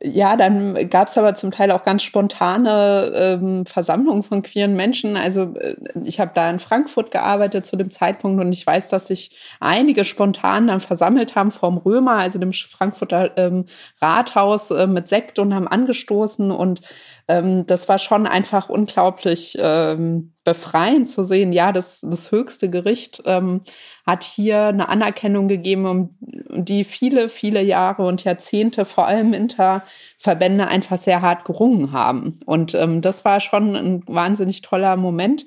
ja, 0.00 0.36
dann 0.36 0.88
gab 0.90 1.08
es 1.08 1.18
aber 1.18 1.34
zum 1.34 1.50
Teil 1.50 1.72
auch 1.72 1.82
ganz 1.82 2.04
spontane 2.04 3.12
ähm, 3.14 3.66
Versammlungen 3.66 4.22
von 4.22 4.42
queeren 4.42 4.76
Menschen. 4.76 5.16
Also 5.16 5.54
äh, 5.56 5.74
ich 6.04 6.20
habe 6.20 6.30
da 6.34 6.48
in 6.50 6.60
Frankfurt 6.60 7.10
gearbeitet 7.10 7.66
zu 7.66 7.76
dem 7.76 7.90
Zeitpunkt 7.90 8.40
und 8.40 8.52
ich 8.52 8.64
weiß, 8.64 8.88
dass 8.88 9.08
sich 9.08 9.36
einige 9.58 10.04
spontan 10.04 10.68
dann 10.68 10.80
versammelt 10.80 11.34
haben 11.34 11.50
vorm 11.50 11.78
Römer, 11.78 12.12
also 12.12 12.38
dem 12.38 12.52
Frankfurter 12.52 13.36
ähm, 13.36 13.64
Rathaus 14.00 14.70
äh, 14.70 14.86
mit 14.86 15.08
Sekt 15.08 15.40
und 15.40 15.52
haben 15.52 15.66
angestoßen 15.66 16.52
und 16.52 16.80
ähm, 17.28 17.66
das 17.66 17.88
war 17.88 17.98
schon 17.98 18.26
einfach 18.26 18.68
unglaublich 18.68 19.56
ähm, 19.60 20.32
befreiend 20.44 21.08
zu 21.08 21.22
sehen. 21.22 21.52
Ja, 21.52 21.72
das, 21.72 22.00
das 22.02 22.32
höchste 22.32 22.70
Gericht 22.70 23.22
ähm, 23.26 23.60
hat 24.06 24.24
hier 24.24 24.64
eine 24.64 24.88
Anerkennung 24.88 25.46
gegeben, 25.46 25.86
um 25.86 26.16
die 26.20 26.84
viele, 26.84 27.28
viele 27.28 27.62
Jahre 27.62 28.04
und 28.04 28.24
Jahrzehnte 28.24 28.86
vor 28.86 29.06
allem 29.06 29.34
Interverbände 29.34 30.66
einfach 30.66 30.96
sehr 30.96 31.20
hart 31.20 31.44
gerungen 31.44 31.92
haben. 31.92 32.40
Und 32.46 32.74
ähm, 32.74 33.02
das 33.02 33.26
war 33.26 33.40
schon 33.40 33.76
ein 33.76 34.02
wahnsinnig 34.06 34.62
toller 34.62 34.96
Moment. 34.96 35.44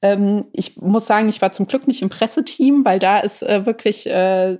Ähm, 0.00 0.46
ich 0.52 0.76
muss 0.76 1.06
sagen, 1.06 1.28
ich 1.28 1.42
war 1.42 1.50
zum 1.50 1.66
Glück 1.66 1.88
nicht 1.88 2.02
im 2.02 2.08
Presseteam, 2.08 2.84
weil 2.84 3.00
da 3.00 3.18
ist 3.18 3.42
äh, 3.42 3.66
wirklich 3.66 4.06
äh, 4.08 4.56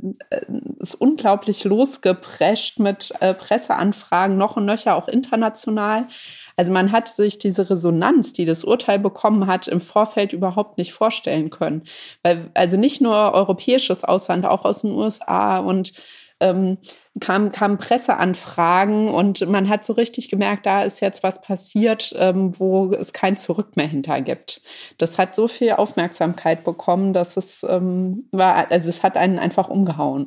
ist 0.80 0.96
unglaublich 0.96 1.62
losgeprescht 1.64 2.80
mit 2.80 3.12
äh, 3.20 3.34
Presseanfragen 3.34 4.36
noch 4.36 4.56
und 4.56 4.64
nöcher, 4.64 4.96
auch 4.96 5.06
international. 5.06 6.08
Also 6.58 6.72
man 6.72 6.90
hat 6.90 7.06
sich 7.06 7.38
diese 7.38 7.70
Resonanz, 7.70 8.32
die 8.32 8.44
das 8.44 8.64
Urteil 8.64 8.98
bekommen 8.98 9.46
hat, 9.46 9.68
im 9.68 9.80
Vorfeld 9.80 10.32
überhaupt 10.32 10.76
nicht 10.76 10.92
vorstellen 10.92 11.50
können. 11.50 11.84
Weil, 12.24 12.50
also 12.54 12.76
nicht 12.76 13.00
nur 13.00 13.14
europäisches 13.32 14.02
Ausland, 14.02 14.44
auch 14.44 14.64
aus 14.64 14.82
den 14.82 14.90
USA 14.90 15.60
und 15.60 15.92
ähm, 16.40 16.78
kamen 17.20 17.52
kam 17.52 17.78
Presseanfragen 17.78 19.06
und 19.08 19.48
man 19.48 19.68
hat 19.68 19.84
so 19.84 19.92
richtig 19.92 20.30
gemerkt, 20.30 20.66
da 20.66 20.82
ist 20.82 21.00
jetzt 21.00 21.22
was 21.22 21.40
passiert, 21.40 22.12
ähm, 22.18 22.58
wo 22.58 22.92
es 22.92 23.12
kein 23.12 23.36
Zurück 23.36 23.76
mehr 23.76 23.86
hinter 23.86 24.20
gibt. 24.20 24.60
Das 24.98 25.16
hat 25.16 25.36
so 25.36 25.46
viel 25.46 25.72
Aufmerksamkeit 25.72 26.64
bekommen, 26.64 27.12
dass 27.12 27.36
es 27.36 27.64
ähm, 27.68 28.28
war, 28.32 28.68
also 28.70 28.88
es 28.88 29.04
hat 29.04 29.16
einen 29.16 29.38
einfach 29.38 29.68
umgehauen. 29.68 30.26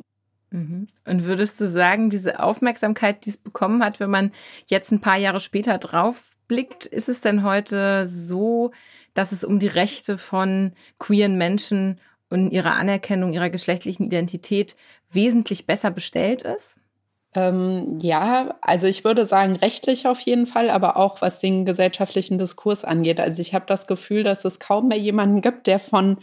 Mhm. 0.52 0.86
Und 1.06 1.24
würdest 1.24 1.60
du 1.60 1.66
sagen, 1.66 2.10
diese 2.10 2.40
Aufmerksamkeit, 2.40 3.24
die 3.24 3.30
es 3.30 3.38
bekommen 3.38 3.82
hat, 3.82 4.00
wenn 4.00 4.10
man 4.10 4.30
jetzt 4.68 4.92
ein 4.92 5.00
paar 5.00 5.16
Jahre 5.16 5.40
später 5.40 5.78
drauf 5.78 6.36
blickt, 6.46 6.86
ist 6.86 7.08
es 7.08 7.20
denn 7.20 7.42
heute 7.42 8.06
so, 8.06 8.72
dass 9.14 9.32
es 9.32 9.44
um 9.44 9.58
die 9.58 9.68
Rechte 9.68 10.18
von 10.18 10.72
queeren 10.98 11.36
Menschen 11.36 11.98
und 12.28 12.50
ihre 12.50 12.72
Anerkennung 12.72 13.32
ihrer 13.32 13.50
geschlechtlichen 13.50 14.04
Identität 14.04 14.76
wesentlich 15.10 15.66
besser 15.66 15.90
bestellt 15.90 16.42
ist? 16.42 16.78
Ähm, 17.34 17.98
ja, 18.00 18.58
also 18.60 18.86
ich 18.86 19.04
würde 19.04 19.24
sagen, 19.24 19.56
rechtlich 19.56 20.06
auf 20.06 20.20
jeden 20.20 20.46
Fall, 20.46 20.68
aber 20.68 20.98
auch 20.98 21.22
was 21.22 21.38
den 21.38 21.64
gesellschaftlichen 21.64 22.38
Diskurs 22.38 22.84
angeht. 22.84 23.20
Also 23.20 23.40
ich 23.40 23.54
habe 23.54 23.64
das 23.66 23.86
Gefühl, 23.86 24.22
dass 24.22 24.44
es 24.44 24.58
kaum 24.58 24.88
mehr 24.88 24.98
jemanden 24.98 25.40
gibt, 25.40 25.66
der 25.66 25.78
von 25.78 26.18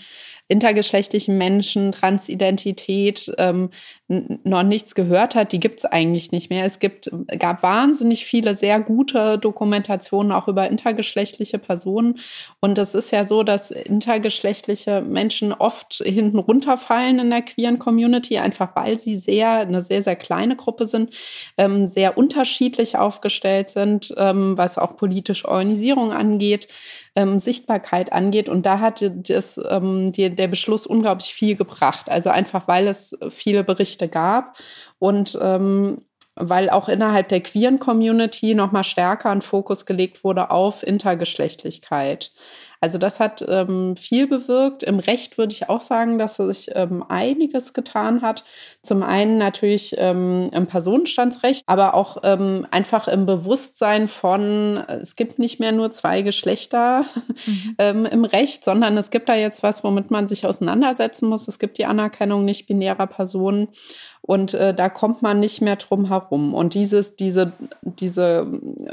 intergeschlechtlichen 0.49 1.37
Menschen, 1.37 1.91
Transidentität 1.91 3.31
ähm, 3.37 3.69
noch 4.07 4.63
nichts 4.63 4.95
gehört 4.95 5.35
hat, 5.35 5.51
die 5.51 5.59
gibt's 5.59 5.85
eigentlich 5.85 6.31
nicht 6.31 6.49
mehr. 6.49 6.65
Es 6.65 6.79
gibt, 6.79 7.11
gab 7.37 7.61
wahnsinnig 7.61 8.25
viele 8.25 8.55
sehr 8.55 8.79
gute 8.79 9.37
Dokumentationen 9.37 10.31
auch 10.31 10.47
über 10.47 10.67
intergeschlechtliche 10.67 11.59
Personen. 11.59 12.19
Und 12.59 12.79
es 12.79 12.95
ist 12.95 13.11
ja 13.11 13.27
so, 13.27 13.43
dass 13.43 13.69
intergeschlechtliche 13.69 15.01
Menschen 15.01 15.53
oft 15.53 16.01
hinten 16.03 16.39
runterfallen 16.39 17.19
in 17.19 17.29
der 17.29 17.43
queeren 17.43 17.77
Community, 17.77 18.39
einfach 18.39 18.75
weil 18.75 18.97
sie 18.97 19.17
sehr, 19.17 19.51
eine 19.59 19.81
sehr, 19.81 20.01
sehr 20.01 20.15
kleine 20.15 20.55
Gruppe 20.55 20.87
sind, 20.87 21.13
ähm, 21.57 21.85
sehr 21.85 22.17
unterschiedlich 22.17 22.97
aufgestellt 22.97 23.69
sind, 23.69 24.11
ähm, 24.17 24.57
was 24.57 24.79
auch 24.79 24.95
politische 24.95 25.47
Organisierung 25.47 26.11
angeht 26.11 26.67
ähm, 27.19 27.39
Sichtbarkeit 27.39 28.13
angeht. 28.13 28.47
Und 28.47 28.65
da 28.65 28.79
hat 28.79 29.03
das, 29.27 29.59
ähm, 29.69 30.11
die, 30.11 30.33
der 30.33 30.47
Beschluss 30.47 30.87
unglaublich 30.87 31.33
viel 31.33 31.55
gebracht. 31.55 32.09
Also 32.09 32.29
einfach, 32.29 32.67
weil 32.67 32.87
es 32.87 33.17
viele 33.29 33.63
Berichte 33.63 34.07
gab 34.07 34.57
und 34.99 35.37
ähm, 35.41 36.05
weil 36.35 36.69
auch 36.69 36.87
innerhalb 36.87 37.27
der 37.27 37.41
queeren 37.41 37.79
Community 37.79 38.55
nochmal 38.55 38.85
stärker 38.85 39.29
ein 39.29 39.41
Fokus 39.41 39.85
gelegt 39.85 40.23
wurde 40.23 40.51
auf 40.51 40.83
Intergeschlechtlichkeit. 40.83 42.31
Also 42.81 42.97
das 42.97 43.19
hat 43.19 43.43
ähm, 43.47 43.97
viel 43.97 44.27
bewirkt. 44.27 44.83
Im 44.83 44.99
Recht 44.99 45.37
würde 45.37 45.51
ich 45.51 45.67
auch 45.67 45.81
sagen, 45.81 46.17
dass 46.17 46.37
sich 46.37 46.69
ähm, 46.75 47.03
einiges 47.07 47.73
getan 47.73 48.21
hat. 48.21 48.45
Zum 48.81 49.03
einen 49.03 49.37
natürlich 49.37 49.95
ähm, 49.97 50.49
im 50.53 50.67
Personenstandsrecht, 50.67 51.63
aber 51.67 51.93
auch 51.93 52.17
ähm, 52.23 52.65
einfach 52.71 53.09
im 53.09 53.25
Bewusstsein 53.25 54.07
von, 54.07 54.77
es 54.87 55.17
gibt 55.17 55.39
nicht 55.39 55.59
mehr 55.59 55.73
nur 55.73 55.91
zwei 55.91 56.21
Geschlechter 56.21 57.03
mhm. 57.45 57.75
ähm, 57.79 58.05
im 58.05 58.23
Recht, 58.23 58.63
sondern 58.63 58.97
es 58.97 59.09
gibt 59.09 59.27
da 59.27 59.35
jetzt 59.35 59.61
was, 59.61 59.83
womit 59.83 60.09
man 60.09 60.27
sich 60.27 60.45
auseinandersetzen 60.45 61.27
muss. 61.27 61.49
Es 61.49 61.59
gibt 61.59 61.77
die 61.77 61.85
Anerkennung 61.85 62.45
nicht 62.45 62.67
binärer 62.67 63.07
Personen. 63.07 63.67
Und 64.21 64.53
äh, 64.53 64.73
da 64.73 64.89
kommt 64.89 65.21
man 65.21 65.39
nicht 65.39 65.61
mehr 65.61 65.77
drum 65.77 66.07
herum. 66.07 66.53
Und 66.53 66.73
dieses, 66.73 67.15
diese, 67.15 67.53
diese 67.81 68.45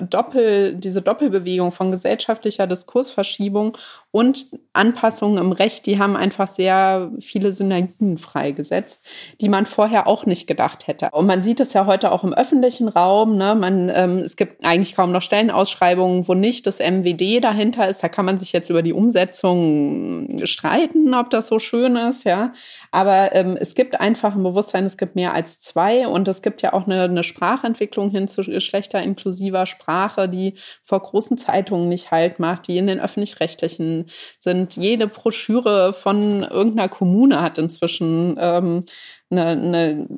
Doppel, 0.08 0.76
diese 0.76 1.02
Doppelbewegung 1.02 1.72
von 1.72 1.90
gesellschaftlicher 1.90 2.66
Diskursverschiebung 2.66 3.76
und 4.10 4.46
Anpassungen 4.72 5.36
im 5.36 5.52
Recht, 5.52 5.84
die 5.84 5.98
haben 5.98 6.16
einfach 6.16 6.48
sehr 6.48 7.10
viele 7.20 7.52
Synergien 7.52 8.16
freigesetzt, 8.16 9.02
die 9.40 9.48
man 9.48 9.66
vorher 9.66 10.06
auch 10.06 10.24
nicht 10.24 10.46
gedacht 10.46 10.86
hätte. 10.86 11.10
Und 11.12 11.26
man 11.26 11.42
sieht 11.42 11.60
es 11.60 11.72
ja 11.74 11.86
heute 11.86 12.12
auch 12.12 12.24
im 12.24 12.32
öffentlichen 12.32 12.88
Raum. 12.88 13.36
Ne? 13.36 13.54
Man, 13.54 13.90
ähm, 13.94 14.18
es 14.18 14.36
gibt 14.36 14.64
eigentlich 14.64 14.94
kaum 14.94 15.12
noch 15.12 15.20
Stellenausschreibungen, 15.20 16.28
wo 16.28 16.34
nicht 16.34 16.66
das 16.66 16.78
MWD 16.78 17.40
dahinter 17.42 17.88
ist. 17.88 18.02
Da 18.02 18.08
kann 18.08 18.24
man 18.24 18.38
sich 18.38 18.52
jetzt 18.52 18.70
über 18.70 18.82
die 18.82 18.94
Umsetzung 18.94 20.46
streiten, 20.46 21.14
ob 21.14 21.28
das 21.30 21.48
so 21.48 21.58
schön 21.58 21.96
ist, 21.96 22.24
ja. 22.24 22.52
Aber 22.90 23.34
ähm, 23.34 23.56
es 23.58 23.74
gibt 23.74 24.00
einfach 24.00 24.34
ein 24.34 24.42
Bewusstsein, 24.42 24.86
es 24.86 24.96
gibt 24.96 25.16
mehr 25.16 25.34
als 25.34 25.60
zwei 25.60 26.06
und 26.08 26.26
es 26.28 26.42
gibt 26.42 26.62
ja 26.62 26.72
auch 26.72 26.86
eine, 26.86 27.02
eine 27.02 27.22
Sprachentwicklung 27.22 28.10
hin 28.10 28.28
zu 28.28 28.42
geschlechterinklusiver 28.42 29.66
Sprache, 29.66 30.28
die 30.28 30.54
vor 30.82 31.00
großen 31.00 31.36
Zeitungen 31.38 31.88
nicht 31.88 32.10
halt 32.10 32.38
macht, 32.38 32.68
die 32.68 32.78
in 32.78 32.86
den 32.86 33.00
öffentlich-rechtlichen 33.00 34.05
sind. 34.38 34.76
Jede 34.76 35.06
Broschüre 35.06 35.92
von 35.92 36.42
irgendeiner 36.42 36.88
Kommune 36.88 37.40
hat 37.42 37.58
inzwischen 37.58 38.36
ähm, 38.38 38.84
eine, 39.30 39.46
eine 39.46 40.08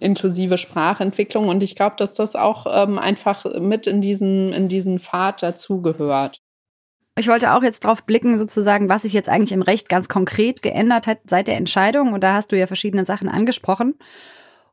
inklusive 0.00 0.58
Sprachentwicklung 0.58 1.48
und 1.48 1.62
ich 1.62 1.76
glaube, 1.76 1.96
dass 1.98 2.14
das 2.14 2.36
auch 2.36 2.66
ähm, 2.70 2.98
einfach 2.98 3.44
mit 3.60 3.86
in 3.86 4.00
diesen 4.00 4.52
in 4.52 4.68
diesen 4.68 4.98
Pfad 4.98 5.42
dazugehört. 5.42 6.40
Ich 7.18 7.28
wollte 7.28 7.52
auch 7.52 7.62
jetzt 7.62 7.84
drauf 7.84 8.04
blicken, 8.04 8.38
sozusagen, 8.38 8.88
was 8.88 9.02
sich 9.02 9.12
jetzt 9.12 9.28
eigentlich 9.28 9.52
im 9.52 9.62
Recht 9.62 9.88
ganz 9.88 10.08
konkret 10.08 10.62
geändert 10.62 11.06
hat 11.06 11.18
seit 11.28 11.48
der 11.48 11.56
Entscheidung. 11.56 12.14
Und 12.14 12.22
da 12.22 12.34
hast 12.34 12.52
du 12.52 12.58
ja 12.58 12.66
verschiedene 12.66 13.04
Sachen 13.04 13.28
angesprochen. 13.28 13.94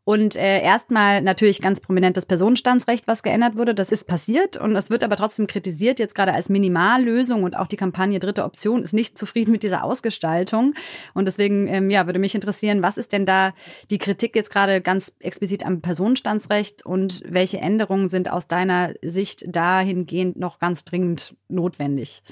Und 0.08 0.38
äh, 0.38 0.62
erstmal 0.62 1.22
natürlich 1.22 1.62
ganz 1.62 1.82
prominent 1.82 2.16
das 2.16 2.26
Personenstandsrecht, 2.26 3.08
was 3.08 3.24
geändert 3.24 3.58
wurde. 3.58 3.76
Das 3.76 3.92
ist 3.92 4.08
passiert 4.08 4.56
und 4.56 4.74
es 4.74 4.90
wird 4.90 5.04
aber 5.04 5.18
trotzdem 5.18 5.48
kritisiert, 5.48 6.00
jetzt 6.00 6.16
gerade 6.16 6.32
als 6.32 6.48
Minimallösung 6.48 7.44
und 7.44 7.58
auch 7.58 7.68
die 7.68 7.76
Kampagne 7.76 8.18
Dritte 8.18 8.46
Option 8.46 8.84
ist 8.84 8.94
nicht 8.94 9.18
zufrieden 9.18 9.52
mit 9.52 9.64
dieser 9.64 9.84
Ausgestaltung. 9.84 10.76
Und 11.14 11.26
deswegen 11.26 11.68
ähm, 11.68 11.90
ja, 11.90 12.06
würde 12.06 12.20
mich 12.20 12.36
interessieren, 12.36 12.82
was 12.82 12.96
ist 12.96 13.12
denn 13.12 13.26
da 13.26 13.52
die 13.90 13.98
Kritik 13.98 14.34
jetzt 14.38 14.50
gerade 14.50 14.80
ganz 14.80 15.14
explizit 15.20 15.66
am 15.66 15.82
Personenstandsrecht 15.82 16.86
und 16.86 17.22
welche 17.28 17.58
Änderungen 17.58 18.08
sind 18.08 18.32
aus 18.32 18.48
deiner 18.48 18.94
Sicht 19.02 19.44
dahingehend 19.54 20.38
noch 20.38 20.60
ganz 20.60 20.86
dringend 20.86 21.36
notwendig? 21.50 22.24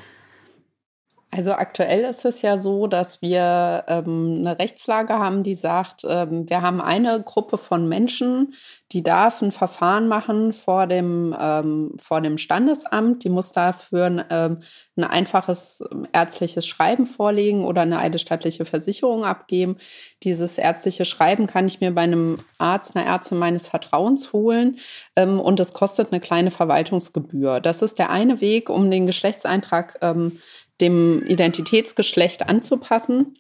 Also 1.35 1.51
aktuell 1.51 2.05
ist 2.05 2.23
es 2.23 2.41
ja 2.41 2.57
so, 2.57 2.87
dass 2.87 3.21
wir 3.21 3.83
ähm, 3.89 4.37
eine 4.39 4.57
Rechtslage 4.57 5.15
haben, 5.19 5.43
die 5.43 5.55
sagt, 5.55 6.05
ähm, 6.07 6.49
wir 6.49 6.61
haben 6.61 6.79
eine 6.79 7.21
Gruppe 7.21 7.57
von 7.57 7.89
Menschen, 7.89 8.53
die 8.93 9.03
darf 9.03 9.41
ein 9.41 9.51
Verfahren 9.51 10.07
machen 10.07 10.53
vor 10.53 10.87
dem, 10.87 11.35
ähm, 11.37 11.91
vor 11.97 12.21
dem 12.21 12.37
Standesamt. 12.37 13.25
Die 13.25 13.29
muss 13.29 13.51
dafür 13.51 14.05
ein, 14.05 14.23
ähm, 14.29 14.61
ein 14.95 15.03
einfaches 15.03 15.83
ärztliches 16.13 16.65
Schreiben 16.65 17.05
vorlegen 17.05 17.65
oder 17.65 17.81
eine 17.81 17.99
eidesstattliche 17.99 18.63
Versicherung 18.63 19.25
abgeben. 19.25 19.75
Dieses 20.23 20.57
ärztliche 20.57 21.03
Schreiben 21.03 21.47
kann 21.47 21.67
ich 21.67 21.81
mir 21.81 21.93
bei 21.93 22.03
einem 22.03 22.37
Arzt, 22.59 22.95
einer 22.95 23.05
Ärztin 23.05 23.39
meines 23.39 23.67
Vertrauens 23.67 24.31
holen 24.31 24.77
ähm, 25.17 25.41
und 25.41 25.59
es 25.59 25.73
kostet 25.73 26.13
eine 26.13 26.21
kleine 26.21 26.51
Verwaltungsgebühr. 26.51 27.59
Das 27.59 27.81
ist 27.81 27.99
der 27.99 28.09
eine 28.09 28.39
Weg, 28.39 28.69
um 28.69 28.89
den 28.89 29.05
Geschlechtseintrag 29.05 29.97
ähm, 30.01 30.39
dem 30.81 31.23
Identitätsgeschlecht 31.25 32.47
anzupassen. 32.47 33.37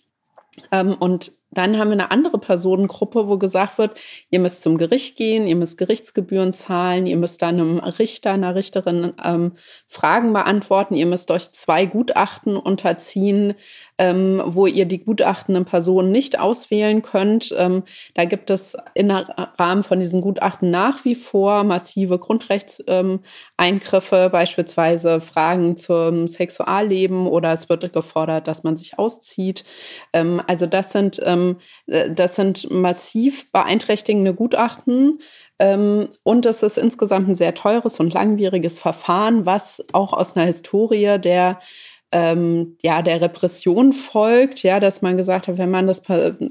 Ähm, 0.71 0.95
und 0.99 1.31
dann 1.57 1.77
haben 1.77 1.89
wir 1.89 1.93
eine 1.93 2.11
andere 2.11 2.37
Personengruppe, 2.37 3.27
wo 3.27 3.37
gesagt 3.37 3.77
wird, 3.77 3.97
ihr 4.29 4.39
müsst 4.39 4.61
zum 4.61 4.77
Gericht 4.77 5.15
gehen, 5.15 5.47
ihr 5.47 5.55
müsst 5.55 5.77
Gerichtsgebühren 5.77 6.53
zahlen, 6.53 7.07
ihr 7.07 7.17
müsst 7.17 7.41
dann 7.41 7.59
einem 7.59 7.79
Richter, 7.79 8.33
einer 8.33 8.55
Richterin 8.55 9.13
ähm, 9.23 9.53
Fragen 9.87 10.33
beantworten, 10.33 10.95
ihr 10.95 11.05
müsst 11.05 11.31
euch 11.31 11.51
zwei 11.51 11.85
Gutachten 11.85 12.57
unterziehen, 12.57 13.55
ähm, 13.97 14.41
wo 14.45 14.67
ihr 14.67 14.85
die 14.85 15.03
gutachtenden 15.03 15.65
Personen 15.65 16.11
nicht 16.11 16.39
auswählen 16.39 17.01
könnt. 17.01 17.53
Ähm, 17.57 17.83
da 18.13 18.25
gibt 18.25 18.49
es 18.49 18.75
im 18.93 19.09
Rahmen 19.09 19.83
von 19.83 19.99
diesen 19.99 20.21
Gutachten 20.21 20.69
nach 20.69 21.05
wie 21.05 21.15
vor 21.15 21.63
massive 21.63 22.19
Grundrechtseingriffe, 22.19 24.15
ähm, 24.15 24.31
beispielsweise 24.31 25.21
Fragen 25.21 25.77
zum 25.77 26.27
Sexualleben 26.27 27.27
oder 27.27 27.53
es 27.53 27.69
wird 27.69 27.93
gefordert, 27.93 28.47
dass 28.47 28.63
man 28.63 28.75
sich 28.75 28.99
auszieht. 28.99 29.63
Ähm, 30.11 30.41
also 30.47 30.65
das 30.65 30.91
sind 30.91 31.21
ähm, 31.23 31.44
ähm, 31.45 31.57
äh, 31.87 32.11
das 32.11 32.35
sind 32.35 32.71
massiv 32.71 33.51
beeinträchtigende 33.51 34.33
Gutachten. 34.33 35.19
Ähm, 35.59 36.09
und 36.23 36.45
es 36.45 36.63
ist 36.63 36.77
insgesamt 36.77 37.29
ein 37.29 37.35
sehr 37.35 37.55
teures 37.55 37.99
und 37.99 38.13
langwieriges 38.13 38.79
Verfahren, 38.79 39.45
was 39.45 39.83
auch 39.93 40.13
aus 40.13 40.35
einer 40.35 40.45
Historie 40.45 41.17
der 41.19 41.59
ähm, 42.11 42.77
ja, 42.81 43.01
der 43.01 43.19
Repression 43.19 43.91
folgt, 43.91 44.63
ja, 44.63 44.79
dass 44.79 45.01
man 45.01 45.17
gesagt 45.17 45.47
hat, 45.47 45.57
wenn 45.57 45.71
man 45.71 45.87
das, 45.87 46.01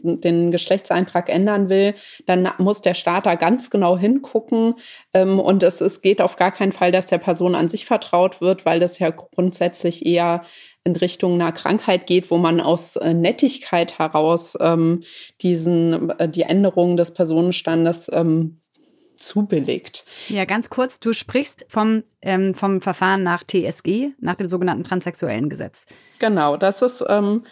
den 0.03 0.51
Geschlechtseintrag 0.51 1.29
ändern 1.29 1.69
will, 1.69 1.95
dann 2.27 2.51
muss 2.59 2.83
der 2.83 2.95
Staat 2.95 3.25
da 3.25 3.37
ganz 3.37 3.71
genau 3.71 3.97
hingucken. 3.97 4.75
Ähm, 5.15 5.39
und 5.39 5.63
es, 5.63 5.81
es 5.81 6.03
geht 6.03 6.21
auf 6.21 6.37
gar 6.37 6.51
keinen 6.51 6.73
Fall, 6.73 6.93
dass 6.93 7.07
der 7.07 7.19
Person 7.19 7.55
an 7.55 7.69
sich 7.69 7.87
vertraut 7.87 8.41
wird, 8.41 8.67
weil 8.67 8.81
das 8.81 8.99
ja 8.99 9.11
grundsätzlich 9.11 10.05
eher 10.05 10.43
in 10.85 10.97
Richtung 10.97 11.35
einer 11.35 11.53
Krankheit 11.53 12.07
geht, 12.07 12.31
wo 12.31 12.37
man 12.37 12.61
aus 12.61 12.97
äh, 12.97 13.15
Nettigkeit 13.15 13.99
heraus 13.99 14.57
ähm, 14.61 15.03
diesen 15.41 16.11
äh, 16.11 16.29
die 16.29 16.43
Änderung 16.43 16.97
des 16.97 17.13
Personenstandes 17.13 18.11
ähm, 18.13 18.61
zubilligt. 19.17 20.05
Ja, 20.29 20.45
ganz 20.45 20.69
kurz, 20.71 21.01
du 21.01 21.13
sprichst 21.13 21.65
vom, 21.69 22.05
ähm, 22.21 22.55
vom 22.55 22.83
Verfahren 22.83 23.23
nach 23.23 23.43
TSG, 23.45 24.11
nach 24.21 24.35
dem 24.35 24.49
sogenannten 24.49 24.85
transsexuellen 24.85 25.49
Gesetz. 25.49 25.87
Genau, 26.19 26.57
das 26.57 26.83
ist 26.83 27.03
ähm, 27.09 27.45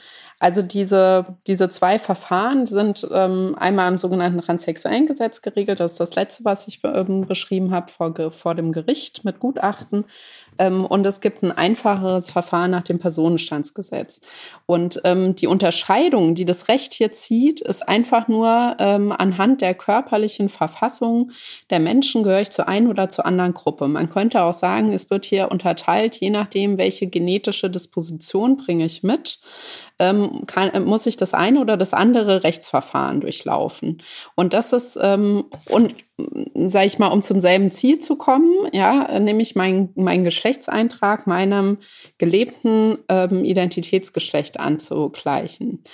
also 0.42 0.60
diese, 0.60 1.36
diese 1.46 1.68
zwei 1.68 2.00
Verfahren 2.00 2.66
sind 2.66 3.06
ähm, 3.12 3.54
einmal 3.56 3.92
im 3.92 3.96
sogenannten 3.96 4.40
transsexuellen 4.40 5.06
Gesetz 5.06 5.40
geregelt. 5.40 5.78
Das 5.78 5.92
ist 5.92 6.00
das 6.00 6.16
letzte, 6.16 6.44
was 6.44 6.66
ich 6.66 6.80
ähm, 6.82 7.28
beschrieben 7.28 7.70
habe, 7.70 7.92
vor, 7.92 8.12
vor 8.32 8.56
dem 8.56 8.72
Gericht 8.72 9.24
mit 9.24 9.38
Gutachten. 9.38 10.04
Ähm, 10.58 10.84
und 10.84 11.06
es 11.06 11.20
gibt 11.20 11.42
ein 11.42 11.52
einfacheres 11.52 12.30
Verfahren 12.30 12.70
nach 12.70 12.82
dem 12.82 12.98
Personenstandsgesetz. 12.98 14.20
Und 14.66 15.00
ähm, 15.04 15.34
die 15.34 15.46
Unterscheidung, 15.46 16.34
die 16.34 16.44
das 16.44 16.68
Recht 16.68 16.94
hier 16.94 17.12
zieht, 17.12 17.60
ist 17.60 17.88
einfach 17.88 18.28
nur 18.28 18.76
ähm, 18.78 19.12
anhand 19.12 19.60
der 19.60 19.74
körperlichen 19.74 20.48
Verfassung 20.48 21.30
der 21.70 21.80
Menschen 21.80 22.22
gehöre 22.22 22.40
ich 22.40 22.50
zur 22.50 22.68
einen 22.68 22.88
oder 22.88 23.08
zur 23.08 23.26
anderen 23.26 23.54
Gruppe. 23.54 23.88
Man 23.88 24.10
könnte 24.10 24.42
auch 24.42 24.52
sagen, 24.52 24.92
es 24.92 25.10
wird 25.10 25.24
hier 25.24 25.50
unterteilt, 25.50 26.16
je 26.16 26.30
nachdem, 26.30 26.78
welche 26.78 27.06
genetische 27.06 27.70
Disposition 27.70 28.56
bringe 28.56 28.84
ich 28.84 29.02
mit 29.02 29.40
ähm, 29.98 30.46
kann, 30.46 30.84
muss 30.84 31.06
ich 31.06 31.16
das 31.16 31.34
eine 31.34 31.60
oder 31.60 31.76
das 31.76 31.92
andere 31.92 32.44
Rechtsverfahren 32.44 33.20
durchlaufen. 33.20 34.02
Und 34.34 34.52
das 34.52 34.72
ist, 34.72 34.98
ähm, 35.00 35.44
und 35.68 35.94
sage 36.18 36.86
ich 36.86 36.98
mal, 36.98 37.08
um 37.08 37.22
zum 37.22 37.40
selben 37.40 37.70
Ziel 37.70 37.98
zu 37.98 38.16
kommen, 38.16 38.68
ja, 38.72 39.18
nämlich 39.18 39.54
mein, 39.54 39.90
mein 39.94 40.24
Geschlechtseintrag 40.24 41.26
meinem 41.26 41.78
gelebten 42.18 42.98
ähm, 43.08 43.44
Identitätsgeschlecht 43.44 44.60
anzugleichen. 44.60 45.84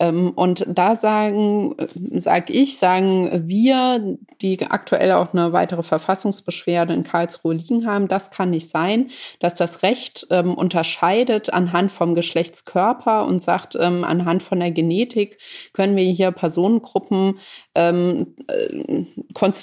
Ähm, 0.00 0.30
und 0.30 0.64
da 0.66 0.96
sagen, 0.96 1.74
sag 2.12 2.48
ich, 2.50 2.78
sagen 2.78 3.46
wir, 3.46 4.16
die 4.40 4.60
aktuell 4.66 5.12
auch 5.12 5.34
eine 5.34 5.52
weitere 5.52 5.82
Verfassungsbeschwerde 5.82 6.94
in 6.94 7.04
Karlsruhe 7.04 7.54
liegen 7.54 7.86
haben, 7.86 8.08
das 8.08 8.30
kann 8.30 8.50
nicht 8.50 8.70
sein, 8.70 9.10
dass 9.40 9.54
das 9.54 9.82
Recht 9.82 10.26
ähm, 10.30 10.54
unterscheidet 10.54 11.52
anhand 11.52 11.92
vom 11.92 12.14
Geschlechtskörper 12.14 13.26
und 13.26 13.40
sagt, 13.40 13.76
ähm, 13.78 14.04
anhand 14.04 14.42
von 14.42 14.58
der 14.58 14.70
Genetik 14.70 15.38
können 15.74 15.96
wir 15.96 16.04
hier 16.04 16.30
Personengruppen 16.30 17.38
ähm, 17.74 18.34
äh, 18.48 19.04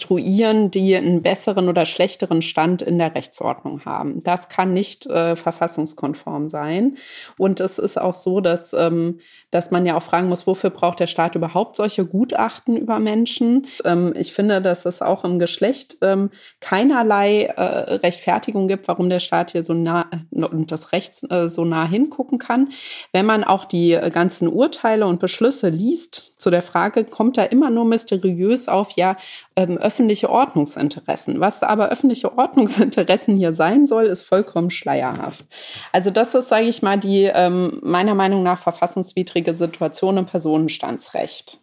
konstruieren, 0.03 0.69
die 0.69 0.95
einen 0.95 1.21
besseren 1.21 1.69
oder 1.69 1.85
schlechteren 1.85 2.41
Stand 2.41 2.81
in 2.81 2.97
der 2.97 3.15
Rechtsordnung 3.15 3.85
haben. 3.85 4.21
Das 4.23 4.49
kann 4.49 4.73
nicht 4.73 5.05
äh, 5.05 5.35
verfassungskonform 5.35 6.49
sein. 6.49 6.97
Und 7.37 7.61
es 7.61 7.79
ist 7.79 7.99
auch 7.99 8.15
so, 8.15 8.41
dass, 8.41 8.73
ähm, 8.73 9.19
dass 9.49 9.71
man 9.71 9.85
ja 9.85 9.95
auch 9.95 10.03
fragen 10.03 10.27
muss, 10.27 10.45
wofür 10.45 10.71
braucht 10.71 10.99
der 10.99 11.07
Staat 11.07 11.35
überhaupt 11.35 11.77
solche 11.77 12.05
Gutachten 12.05 12.75
über 12.75 12.99
Menschen? 12.99 13.67
Ähm, 13.85 14.13
ich 14.17 14.33
finde, 14.33 14.61
dass 14.61 14.85
es 14.85 15.01
auch 15.01 15.23
im 15.23 15.39
Geschlecht 15.39 15.97
ähm, 16.01 16.31
keinerlei 16.59 17.43
äh, 17.43 17.61
Rechtfertigung 17.95 18.67
gibt, 18.67 18.87
warum 18.89 19.09
der 19.09 19.19
Staat 19.19 19.51
hier 19.51 19.63
so 19.63 19.73
nah 19.73 20.05
und 20.31 20.71
das 20.71 20.91
Recht 20.91 21.23
äh, 21.31 21.47
so 21.47 21.63
nah 21.63 21.87
hingucken 21.87 22.39
kann. 22.39 22.69
Wenn 23.13 23.25
man 23.25 23.45
auch 23.45 23.63
die 23.63 23.97
ganzen 24.11 24.49
Urteile 24.49 25.07
und 25.07 25.21
Beschlüsse 25.21 25.69
liest 25.69 26.33
zu 26.41 26.49
der 26.49 26.61
Frage, 26.61 27.05
kommt 27.05 27.37
da 27.37 27.43
immer 27.43 27.69
nur 27.69 27.85
mysteriös 27.85 28.67
auf, 28.67 28.91
ja, 28.97 29.15
ähm, 29.55 29.77
öffentliche 29.93 30.31
Ordnungsinteressen. 30.31 31.39
Was 31.39 31.61
aber 31.61 31.89
öffentliche 31.89 32.35
Ordnungsinteressen 32.35 33.37
hier 33.37 33.53
sein 33.53 33.85
soll, 33.85 34.05
ist 34.05 34.23
vollkommen 34.23 34.71
schleierhaft. 34.71 35.45
Also 35.91 36.09
das 36.09 36.33
ist, 36.33 36.49
sage 36.49 36.65
ich 36.65 36.81
mal, 36.81 36.97
die 36.97 37.25
ähm, 37.31 37.79
meiner 37.83 38.15
Meinung 38.15 38.41
nach 38.41 38.57
verfassungswidrige 38.57 39.53
Situation 39.53 40.17
im 40.17 40.25
Personenstandsrecht. 40.25 41.59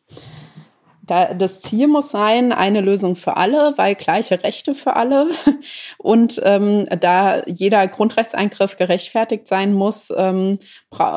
Da, 1.03 1.35
das 1.35 1.61
Ziel 1.61 1.89
muss 1.89 2.11
sein, 2.11 2.53
eine 2.53 2.81
Lösung 2.81 3.17
für 3.17 3.37
alle, 3.37 3.73
weil 3.75 3.97
gleiche 3.97 4.45
Rechte 4.45 4.77
für 4.77 4.95
alle. 4.95 5.27
Und 5.99 6.41
ähm, 6.45 6.87
da 7.01 7.43
jeder 7.47 7.89
Grundrechtseingriff 7.89 8.77
gerechtfertigt 8.77 9.49
sein 9.49 9.73
muss, 9.73 10.13
ähm, 10.17 10.61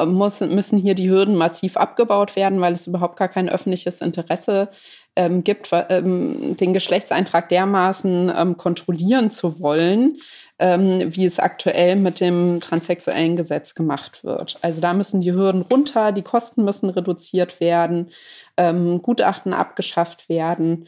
muss, 0.07 0.39
müssen 0.39 0.79
hier 0.79 0.95
die 0.95 1.11
Hürden 1.11 1.35
massiv 1.35 1.77
abgebaut 1.77 2.35
werden, 2.35 2.59
weil 2.59 2.73
es 2.73 2.87
überhaupt 2.87 3.19
gar 3.19 3.27
kein 3.27 3.49
öffentliches 3.49 4.01
Interesse 4.01 4.69
ähm, 5.15 5.43
gibt, 5.43 5.69
ähm, 5.89 6.57
den 6.57 6.73
Geschlechtseintrag 6.73 7.49
dermaßen 7.49 8.31
ähm, 8.35 8.57
kontrollieren 8.57 9.29
zu 9.29 9.59
wollen, 9.59 10.17
ähm, 10.59 11.15
wie 11.15 11.25
es 11.25 11.39
aktuell 11.39 11.95
mit 11.95 12.19
dem 12.19 12.59
transsexuellen 12.61 13.35
Gesetz 13.35 13.75
gemacht 13.75 14.23
wird. 14.23 14.57
Also 14.61 14.81
da 14.81 14.93
müssen 14.93 15.21
die 15.21 15.33
Hürden 15.33 15.63
runter, 15.63 16.11
die 16.11 16.21
Kosten 16.21 16.63
müssen 16.63 16.89
reduziert 16.89 17.59
werden, 17.59 18.11
ähm, 18.57 19.01
Gutachten 19.01 19.53
abgeschafft 19.53 20.29
werden. 20.29 20.87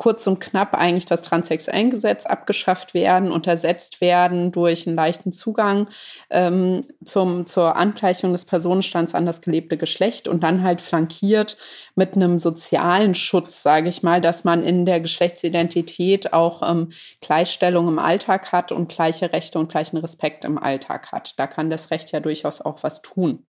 Kurz 0.00 0.26
und 0.26 0.40
knapp 0.40 0.74
eigentlich 0.74 1.04
das 1.04 1.20
Transsexuellengesetz 1.20 2.24
abgeschafft 2.24 2.94
werden, 2.94 3.30
untersetzt 3.30 4.00
werden 4.00 4.50
durch 4.50 4.86
einen 4.86 4.96
leichten 4.96 5.30
Zugang 5.30 5.88
ähm, 6.30 6.86
zum, 7.04 7.44
zur 7.44 7.76
Angleichung 7.76 8.32
des 8.32 8.46
Personenstands 8.46 9.14
an 9.14 9.26
das 9.26 9.42
gelebte 9.42 9.76
Geschlecht 9.76 10.26
und 10.26 10.42
dann 10.42 10.62
halt 10.62 10.80
flankiert 10.80 11.58
mit 11.96 12.14
einem 12.14 12.38
sozialen 12.38 13.14
Schutz, 13.14 13.62
sage 13.62 13.90
ich 13.90 14.02
mal, 14.02 14.22
dass 14.22 14.42
man 14.42 14.62
in 14.62 14.86
der 14.86 15.00
Geschlechtsidentität 15.02 16.32
auch 16.32 16.62
ähm, 16.62 16.92
Gleichstellung 17.20 17.86
im 17.86 17.98
Alltag 17.98 18.52
hat 18.52 18.72
und 18.72 18.88
gleiche 18.90 19.34
Rechte 19.34 19.58
und 19.58 19.70
gleichen 19.70 19.98
Respekt 19.98 20.46
im 20.46 20.56
Alltag 20.56 21.12
hat. 21.12 21.38
Da 21.38 21.46
kann 21.46 21.68
das 21.68 21.90
Recht 21.90 22.10
ja 22.12 22.20
durchaus 22.20 22.62
auch 22.62 22.82
was 22.82 23.02
tun. 23.02 23.44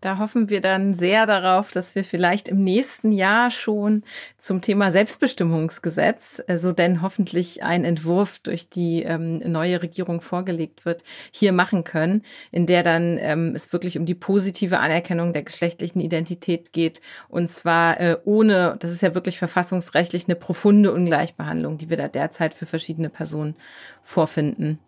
Da 0.00 0.16
hoffen 0.16 0.48
wir 0.48 0.62
dann 0.62 0.94
sehr 0.94 1.26
darauf, 1.26 1.72
dass 1.72 1.94
wir 1.94 2.04
vielleicht 2.04 2.48
im 2.48 2.64
nächsten 2.64 3.12
Jahr 3.12 3.50
schon 3.50 4.02
zum 4.38 4.62
Thema 4.62 4.90
Selbstbestimmungsgesetz, 4.90 6.42
also 6.46 6.72
denn 6.72 7.02
hoffentlich 7.02 7.62
ein 7.62 7.84
Entwurf 7.84 8.38
durch 8.38 8.70
die 8.70 9.02
ähm, 9.02 9.38
neue 9.44 9.82
Regierung 9.82 10.22
vorgelegt 10.22 10.86
wird, 10.86 11.04
hier 11.32 11.52
machen 11.52 11.84
können, 11.84 12.22
in 12.50 12.64
der 12.64 12.82
dann 12.82 13.18
ähm, 13.20 13.52
es 13.54 13.72
wirklich 13.74 13.98
um 13.98 14.06
die 14.06 14.14
positive 14.14 14.78
Anerkennung 14.78 15.34
der 15.34 15.42
geschlechtlichen 15.42 16.00
Identität 16.00 16.72
geht 16.72 17.02
und 17.28 17.50
zwar 17.50 18.00
äh, 18.00 18.16
ohne, 18.24 18.76
das 18.78 18.92
ist 18.92 19.02
ja 19.02 19.14
wirklich 19.14 19.38
verfassungsrechtlich 19.38 20.24
eine 20.26 20.36
profunde 20.36 20.94
Ungleichbehandlung, 20.94 21.76
die 21.76 21.90
wir 21.90 21.98
da 21.98 22.08
derzeit 22.08 22.54
für 22.54 22.66
verschiedene 22.66 23.10
Personen 23.10 23.54
vorfinden. 24.02 24.78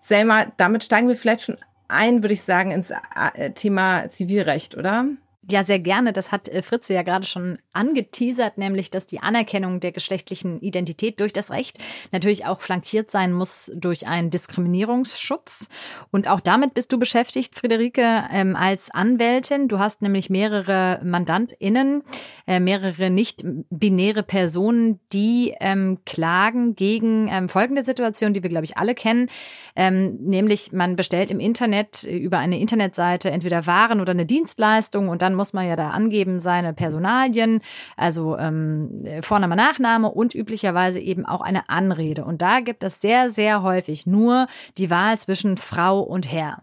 Selma, 0.00 0.46
damit 0.56 0.84
steigen 0.84 1.08
wir 1.08 1.16
vielleicht 1.16 1.42
schon 1.42 1.56
ein, 1.92 2.22
würde 2.22 2.34
ich 2.34 2.42
sagen, 2.42 2.70
ins 2.70 2.90
äh, 2.90 3.50
Thema 3.50 4.08
Zivilrecht, 4.08 4.76
oder? 4.76 5.06
Ja, 5.50 5.64
sehr 5.64 5.80
gerne. 5.80 6.12
Das 6.12 6.30
hat 6.30 6.46
äh, 6.46 6.62
Fritze 6.62 6.94
ja 6.94 7.02
gerade 7.02 7.26
schon 7.26 7.58
angeteasert, 7.72 8.58
nämlich, 8.58 8.92
dass 8.92 9.08
die 9.08 9.18
Anerkennung 9.18 9.80
der 9.80 9.90
geschlechtlichen 9.90 10.60
Identität 10.60 11.18
durch 11.18 11.32
das 11.32 11.50
Recht 11.50 11.78
natürlich 12.12 12.46
auch 12.46 12.60
flankiert 12.60 13.10
sein 13.10 13.32
muss 13.32 13.68
durch 13.74 14.06
einen 14.06 14.30
Diskriminierungsschutz. 14.30 15.68
Und 16.12 16.28
auch 16.28 16.38
damit 16.38 16.74
bist 16.74 16.92
du 16.92 16.98
beschäftigt, 16.98 17.58
Friederike, 17.58 18.22
ähm, 18.32 18.54
als 18.54 18.90
Anwältin. 18.92 19.66
Du 19.66 19.80
hast 19.80 20.00
nämlich 20.00 20.30
mehrere 20.30 21.00
MandantInnen, 21.02 22.04
äh, 22.46 22.60
mehrere 22.60 23.10
nicht-binäre 23.10 24.22
Personen, 24.22 25.00
die 25.12 25.54
ähm, 25.58 25.98
klagen 26.06 26.76
gegen 26.76 27.26
ähm, 27.26 27.48
folgende 27.48 27.84
Situation, 27.84 28.32
die 28.32 28.44
wir, 28.44 28.50
glaube 28.50 28.64
ich, 28.64 28.76
alle 28.76 28.94
kennen. 28.94 29.28
Nämlich, 29.74 30.72
man 30.72 30.96
bestellt 30.96 31.30
im 31.30 31.40
Internet 31.40 32.02
über 32.02 32.38
eine 32.38 32.58
Internetseite 32.58 33.30
entweder 33.30 33.66
Waren 33.66 34.00
oder 34.02 34.10
eine 34.10 34.26
Dienstleistung 34.26 35.08
und 35.08 35.22
dann 35.22 35.31
dann 35.32 35.36
muss 35.38 35.54
man 35.54 35.66
ja 35.66 35.76
da 35.76 35.90
angeben 35.90 36.40
seine 36.40 36.74
Personalien, 36.74 37.60
also 37.96 38.36
ähm, 38.36 39.02
Vorname, 39.22 39.56
Nachname 39.56 40.10
und 40.10 40.34
üblicherweise 40.34 41.00
eben 41.00 41.24
auch 41.24 41.40
eine 41.40 41.70
Anrede. 41.70 42.24
Und 42.24 42.42
da 42.42 42.60
gibt 42.60 42.84
es 42.84 43.00
sehr, 43.00 43.30
sehr 43.30 43.62
häufig 43.62 44.06
nur 44.06 44.46
die 44.76 44.90
Wahl 44.90 45.18
zwischen 45.18 45.56
Frau 45.56 46.00
und 46.00 46.30
Herr. 46.30 46.62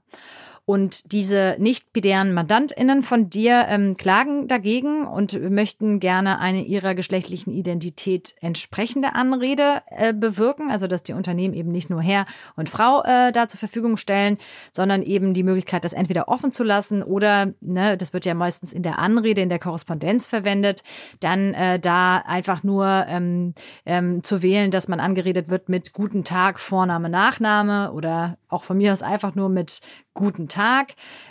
Und 0.69 1.13
diese 1.13 1.55
nicht-binären 1.57 2.31
MandantInnen 2.31 3.01
von 3.01 3.27
dir 3.27 3.65
ähm, 3.69 3.97
klagen 3.97 4.47
dagegen 4.47 5.03
und 5.03 5.33
möchten 5.49 5.99
gerne 5.99 6.37
eine 6.37 6.61
ihrer 6.61 6.93
geschlechtlichen 6.93 7.51
Identität 7.51 8.35
entsprechende 8.39 9.15
Anrede 9.15 9.81
äh, 9.87 10.13
bewirken. 10.13 10.69
Also, 10.69 10.85
dass 10.85 11.01
die 11.01 11.13
Unternehmen 11.13 11.55
eben 11.55 11.71
nicht 11.71 11.89
nur 11.89 12.03
Herr 12.03 12.27
und 12.55 12.69
Frau 12.69 13.01
äh, 13.01 13.31
da 13.31 13.47
zur 13.47 13.57
Verfügung 13.57 13.97
stellen, 13.97 14.37
sondern 14.71 15.01
eben 15.01 15.33
die 15.33 15.41
Möglichkeit, 15.41 15.83
das 15.85 15.93
entweder 15.93 16.27
offen 16.27 16.51
zu 16.51 16.63
lassen 16.63 17.01
oder, 17.01 17.51
ne, 17.61 17.97
das 17.97 18.13
wird 18.13 18.25
ja 18.25 18.35
meistens 18.35 18.71
in 18.71 18.83
der 18.83 18.99
Anrede, 18.99 19.41
in 19.41 19.49
der 19.49 19.57
Korrespondenz 19.57 20.27
verwendet, 20.27 20.83
dann 21.19 21.55
äh, 21.55 21.79
da 21.79 22.17
einfach 22.17 22.61
nur 22.61 23.07
ähm, 23.07 23.55
ähm, 23.87 24.21
zu 24.21 24.43
wählen, 24.43 24.69
dass 24.69 24.87
man 24.87 24.99
angeredet 24.99 25.49
wird 25.49 25.67
mit 25.67 25.93
Guten 25.93 26.23
Tag, 26.23 26.59
Vorname, 26.59 27.09
Nachname 27.09 27.91
oder 27.91 28.37
auch 28.49 28.63
von 28.63 28.77
mir 28.77 28.93
aus 28.93 29.01
einfach 29.01 29.33
nur 29.33 29.49
mit 29.49 29.81
guten 30.13 30.47
Tag. 30.47 30.58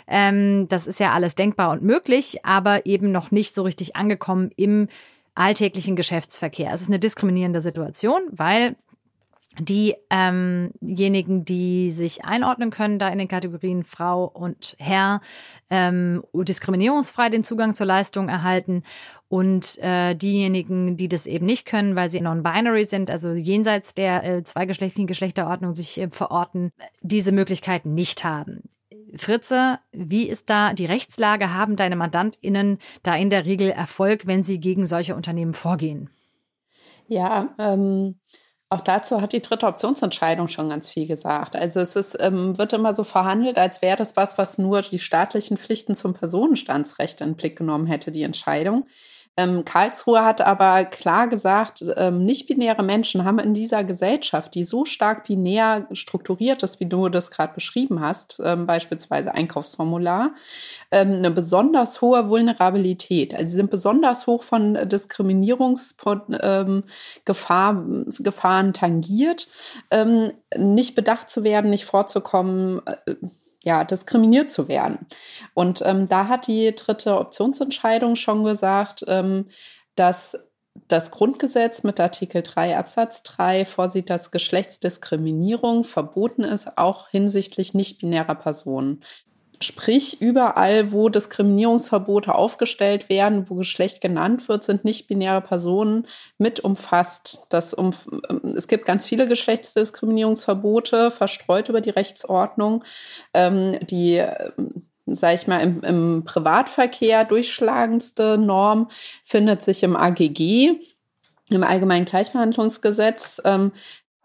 Ähm, 0.07 0.67
das 0.67 0.87
ist 0.87 0.99
ja 0.99 1.11
alles 1.11 1.35
denkbar 1.35 1.71
und 1.71 1.81
möglich, 1.81 2.45
aber 2.45 2.85
eben 2.85 3.11
noch 3.11 3.31
nicht 3.31 3.55
so 3.55 3.63
richtig 3.63 3.95
angekommen 3.95 4.51
im 4.55 4.87
alltäglichen 5.35 5.95
Geschäftsverkehr. 5.95 6.71
Es 6.73 6.81
ist 6.81 6.89
eine 6.89 6.99
diskriminierende 6.99 7.61
Situation, 7.61 8.21
weil 8.31 8.75
diejenigen, 9.57 10.71
ähm 10.81 11.45
die 11.45 11.91
sich 11.91 12.23
einordnen 12.23 12.69
können, 12.69 12.99
da 12.99 13.09
in 13.09 13.17
den 13.17 13.27
Kategorien 13.27 13.83
Frau 13.83 14.25
und 14.25 14.75
Herr, 14.79 15.21
ähm, 15.69 16.23
diskriminierungsfrei 16.33 17.29
den 17.29 17.43
Zugang 17.43 17.75
zur 17.75 17.85
Leistung 17.85 18.29
erhalten 18.29 18.83
und 19.27 19.77
äh, 19.79 20.15
diejenigen, 20.15 20.97
die 20.97 21.09
das 21.09 21.25
eben 21.25 21.45
nicht 21.45 21.65
können, 21.65 21.95
weil 21.95 22.09
sie 22.09 22.21
non-binary 22.21 22.85
sind, 22.85 23.09
also 23.11 23.33
jenseits 23.33 23.93
der 23.93 24.23
äh, 24.23 24.43
zweigeschlechtlichen 24.43 25.07
Geschlechterordnung 25.07 25.75
sich 25.75 25.99
äh, 25.99 26.09
verorten, 26.09 26.71
diese 27.01 27.31
Möglichkeiten 27.31 27.93
nicht 27.93 28.23
haben. 28.23 28.69
Fritze, 29.17 29.79
wie 29.91 30.27
ist 30.27 30.49
da 30.49 30.73
die 30.73 30.85
Rechtslage? 30.85 31.53
Haben 31.53 31.75
deine 31.75 31.95
MandantInnen 31.95 32.77
da 33.03 33.15
in 33.15 33.29
der 33.29 33.45
Regel 33.45 33.69
Erfolg, 33.69 34.27
wenn 34.27 34.43
sie 34.43 34.59
gegen 34.59 34.85
solche 34.85 35.15
Unternehmen 35.15 35.53
vorgehen? 35.53 36.09
Ja, 37.07 37.55
ähm, 37.57 38.19
auch 38.69 38.81
dazu 38.81 39.19
hat 39.19 39.33
die 39.33 39.41
dritte 39.41 39.65
Optionsentscheidung 39.65 40.47
schon 40.47 40.69
ganz 40.69 40.89
viel 40.89 41.07
gesagt. 41.07 41.55
Also 41.55 41.79
es 41.79 41.95
ist, 41.95 42.15
ähm, 42.19 42.57
wird 42.59 42.71
immer 42.73 42.93
so 42.93 43.03
verhandelt, 43.03 43.57
als 43.57 43.81
wäre 43.81 43.97
das 43.97 44.15
was, 44.15 44.37
was 44.37 44.59
nur 44.59 44.83
die 44.83 44.99
staatlichen 44.99 45.57
Pflichten 45.57 45.95
zum 45.95 46.13
Personenstandsrecht 46.13 47.21
in 47.21 47.29
den 47.29 47.35
Blick 47.35 47.57
genommen 47.57 47.87
hätte, 47.87 48.11
die 48.11 48.21
Entscheidung. 48.21 48.85
Ähm, 49.39 49.63
Karlsruhe 49.63 50.25
hat 50.25 50.41
aber 50.41 50.83
klar 50.83 51.29
gesagt, 51.29 51.85
ähm, 51.95 52.25
nicht-binäre 52.25 52.83
Menschen 52.83 53.23
haben 53.23 53.39
in 53.39 53.53
dieser 53.53 53.85
Gesellschaft, 53.85 54.53
die 54.53 54.65
so 54.65 54.83
stark 54.83 55.23
binär 55.23 55.87
strukturiert 55.93 56.61
ist, 56.61 56.81
wie 56.81 56.87
du 56.87 57.07
das 57.07 57.31
gerade 57.31 57.53
beschrieben 57.53 58.01
hast, 58.01 58.41
ähm, 58.43 58.67
beispielsweise 58.67 59.33
Einkaufsformular, 59.33 60.31
ähm, 60.91 61.13
eine 61.13 61.31
besonders 61.31 62.01
hohe 62.01 62.27
Vulnerabilität. 62.27 63.33
Also 63.33 63.51
sie 63.51 63.55
sind 63.55 63.71
besonders 63.71 64.27
hoch 64.27 64.43
von 64.43 64.73
Diskriminierungsgefahren 64.89 66.37
ähm, 66.43 66.83
Gefahren 67.23 68.73
tangiert, 68.73 69.47
ähm, 69.89 70.31
nicht 70.57 70.95
bedacht 70.95 71.29
zu 71.29 71.45
werden, 71.45 71.69
nicht 71.69 71.85
vorzukommen. 71.85 72.81
Äh, 72.85 73.13
ja, 73.63 73.83
diskriminiert 73.83 74.49
zu 74.49 74.67
werden. 74.67 75.07
Und 75.53 75.81
ähm, 75.85 76.07
da 76.07 76.27
hat 76.27 76.47
die 76.47 76.73
dritte 76.75 77.19
Optionsentscheidung 77.19 78.15
schon 78.15 78.43
gesagt, 78.43 79.03
ähm, 79.07 79.47
dass 79.95 80.37
das 80.87 81.11
Grundgesetz 81.11 81.83
mit 81.83 81.99
Artikel 81.99 82.41
3 82.41 82.77
Absatz 82.77 83.23
3 83.23 83.65
vorsieht, 83.65 84.09
dass 84.09 84.31
Geschlechtsdiskriminierung 84.31 85.83
verboten 85.83 86.43
ist, 86.43 86.77
auch 86.77 87.09
hinsichtlich 87.09 87.73
nicht-binärer 87.73 88.35
Personen. 88.35 89.03
Sprich, 89.61 90.21
überall, 90.21 90.91
wo 90.93 91.09
Diskriminierungsverbote 91.09 92.33
aufgestellt 92.33 93.09
werden, 93.09 93.49
wo 93.49 93.55
Geschlecht 93.55 93.99
genannt 93.99 94.47
wird, 94.47 94.63
sind 94.63 94.85
nicht-binäre 94.85 95.41
Personen 95.41 96.07
mit 96.37 96.61
umfasst. 96.61 97.41
Das 97.49 97.73
um, 97.73 97.91
es 98.55 98.67
gibt 98.69 98.85
ganz 98.85 99.05
viele 99.05 99.27
Geschlechtsdiskriminierungsverbote 99.27 101.11
verstreut 101.11 101.67
über 101.67 101.81
die 101.81 101.89
Rechtsordnung, 101.89 102.85
ähm, 103.33 103.77
die 103.81 104.23
sage 105.15 105.35
ich 105.35 105.47
mal, 105.47 105.61
im, 105.61 105.81
im 105.81 106.23
Privatverkehr 106.23 107.25
durchschlagendste 107.25 108.37
Norm 108.37 108.89
findet 109.23 109.61
sich 109.61 109.83
im 109.83 109.95
AGG, 109.95 110.79
im 111.49 111.63
Allgemeinen 111.63 112.05
Gleichbehandlungsgesetz. 112.05 113.41
Ähm, 113.43 113.71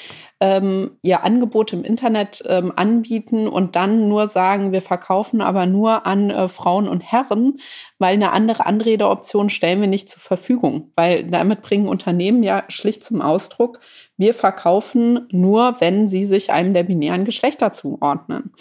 ähm, 0.42 0.98
ihr 1.02 1.24
Angebot 1.24 1.72
im 1.72 1.84
Internet 1.84 2.44
ähm, 2.48 2.74
anbieten 2.76 3.48
und 3.48 3.76
dann 3.76 4.10
nur 4.10 4.28
sagen, 4.28 4.72
wir 4.74 4.82
verkaufen 4.82 5.42
aber 5.42 5.66
nur 5.66 6.06
an 6.06 6.30
äh, 6.30 6.48
Frauen 6.48 6.88
und 6.88 7.02
Herren, 7.02 7.58
weil 8.00 8.16
eine 8.16 8.32
andere 8.32 8.66
Anredeoption 8.66 9.50
stellen 9.50 9.80
wir 9.80 9.88
nicht 9.88 10.10
zur 10.10 10.20
Verfügung. 10.20 10.92
Weil 10.96 11.30
damit 11.30 11.62
bringen 11.62 11.88
Unternehmen 11.88 12.44
ja 12.44 12.66
schlicht 12.68 13.04
zum 13.04 13.22
Ausdruck, 13.22 13.80
wir 14.18 14.34
verkaufen 14.34 15.28
nur, 15.32 15.80
wenn 15.80 16.08
sie 16.08 16.26
sich 16.26 16.52
einem 16.52 16.74
der 16.74 16.84
binären 16.84 17.26
Geschlechter 17.26 17.74
zuordnen. 17.74 18.54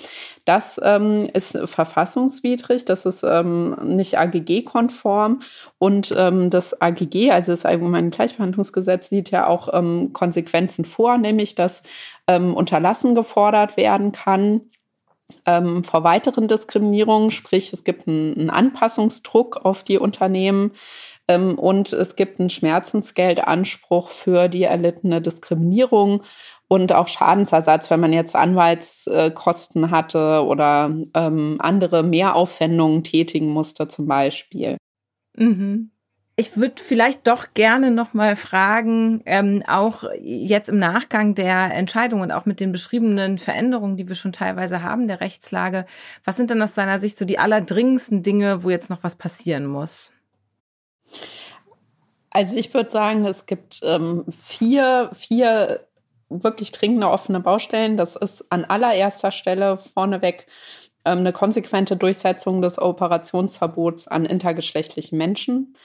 Das 0.44 0.80
ähm, 0.82 1.28
ist 1.32 1.56
verfassungswidrig, 1.64 2.84
das 2.84 3.06
ist 3.06 3.22
ähm, 3.22 3.76
nicht 3.82 4.18
AGG-konform 4.18 5.40
und 5.78 6.12
ähm, 6.16 6.50
das 6.50 6.80
AGG, 6.80 7.30
also 7.30 7.52
das 7.52 7.64
Allgemeine 7.64 8.10
Gleichbehandlungsgesetz, 8.10 9.08
sieht 9.08 9.30
ja 9.30 9.46
auch 9.46 9.68
ähm, 9.72 10.12
Konsequenzen 10.12 10.84
vor, 10.84 11.18
nämlich 11.18 11.54
dass 11.54 11.82
ähm, 12.26 12.54
Unterlassen 12.54 13.14
gefordert 13.14 13.76
werden 13.76 14.12
kann 14.12 14.62
ähm, 15.46 15.84
vor 15.84 16.04
weiteren 16.04 16.48
Diskriminierungen, 16.48 17.30
sprich 17.30 17.72
es 17.72 17.84
gibt 17.84 18.08
einen, 18.08 18.34
einen 18.34 18.50
Anpassungsdruck 18.50 19.64
auf 19.64 19.84
die 19.84 19.98
Unternehmen. 19.98 20.72
Ähm, 21.28 21.58
und 21.58 21.92
es 21.92 22.16
gibt 22.16 22.38
einen 22.38 22.50
Schmerzensgeldanspruch 22.50 24.10
für 24.10 24.48
die 24.48 24.64
erlittene 24.64 25.20
Diskriminierung 25.20 26.22
und 26.68 26.92
auch 26.92 27.08
Schadensersatz, 27.08 27.90
wenn 27.90 28.00
man 28.00 28.12
jetzt 28.12 28.36
Anwaltskosten 28.36 29.90
hatte 29.90 30.44
oder 30.44 30.94
ähm, 31.14 31.56
andere 31.60 32.02
Mehraufwendungen 32.02 33.04
tätigen 33.04 33.48
musste 33.48 33.88
zum 33.88 34.06
Beispiel. 34.06 34.76
Mhm. 35.36 35.90
Ich 36.36 36.56
würde 36.56 36.82
vielleicht 36.82 37.28
doch 37.28 37.54
gerne 37.54 37.92
noch 37.92 38.12
mal 38.12 38.34
fragen, 38.34 39.22
ähm, 39.24 39.62
auch 39.68 40.02
jetzt 40.20 40.68
im 40.68 40.80
Nachgang 40.80 41.36
der 41.36 41.72
Entscheidung 41.72 42.22
und 42.22 42.32
auch 42.32 42.44
mit 42.44 42.58
den 42.58 42.72
beschriebenen 42.72 43.38
Veränderungen, 43.38 43.96
die 43.96 44.08
wir 44.08 44.16
schon 44.16 44.32
teilweise 44.32 44.82
haben 44.82 45.06
der 45.06 45.20
Rechtslage, 45.20 45.86
was 46.24 46.36
sind 46.36 46.50
denn 46.50 46.60
aus 46.60 46.74
deiner 46.74 46.98
Sicht 46.98 47.16
so 47.16 47.24
die 47.24 47.38
allerdringendsten 47.38 48.24
Dinge, 48.24 48.64
wo 48.64 48.70
jetzt 48.70 48.90
noch 48.90 49.04
was 49.04 49.14
passieren 49.14 49.64
muss? 49.64 50.13
Also 52.30 52.56
ich 52.56 52.74
würde 52.74 52.90
sagen, 52.90 53.24
es 53.24 53.46
gibt 53.46 53.80
ähm, 53.84 54.24
vier, 54.28 55.10
vier 55.14 55.86
wirklich 56.28 56.72
dringende 56.72 57.08
offene 57.08 57.40
Baustellen. 57.40 57.96
Das 57.96 58.16
ist 58.16 58.50
an 58.50 58.64
allererster 58.64 59.30
Stelle 59.30 59.78
vorneweg 59.78 60.46
ähm, 61.04 61.18
eine 61.18 61.32
konsequente 61.32 61.96
Durchsetzung 61.96 62.62
des 62.62 62.78
Operationsverbots 62.78 64.08
an 64.08 64.24
intergeschlechtlichen 64.24 65.18
Menschen. 65.18 65.76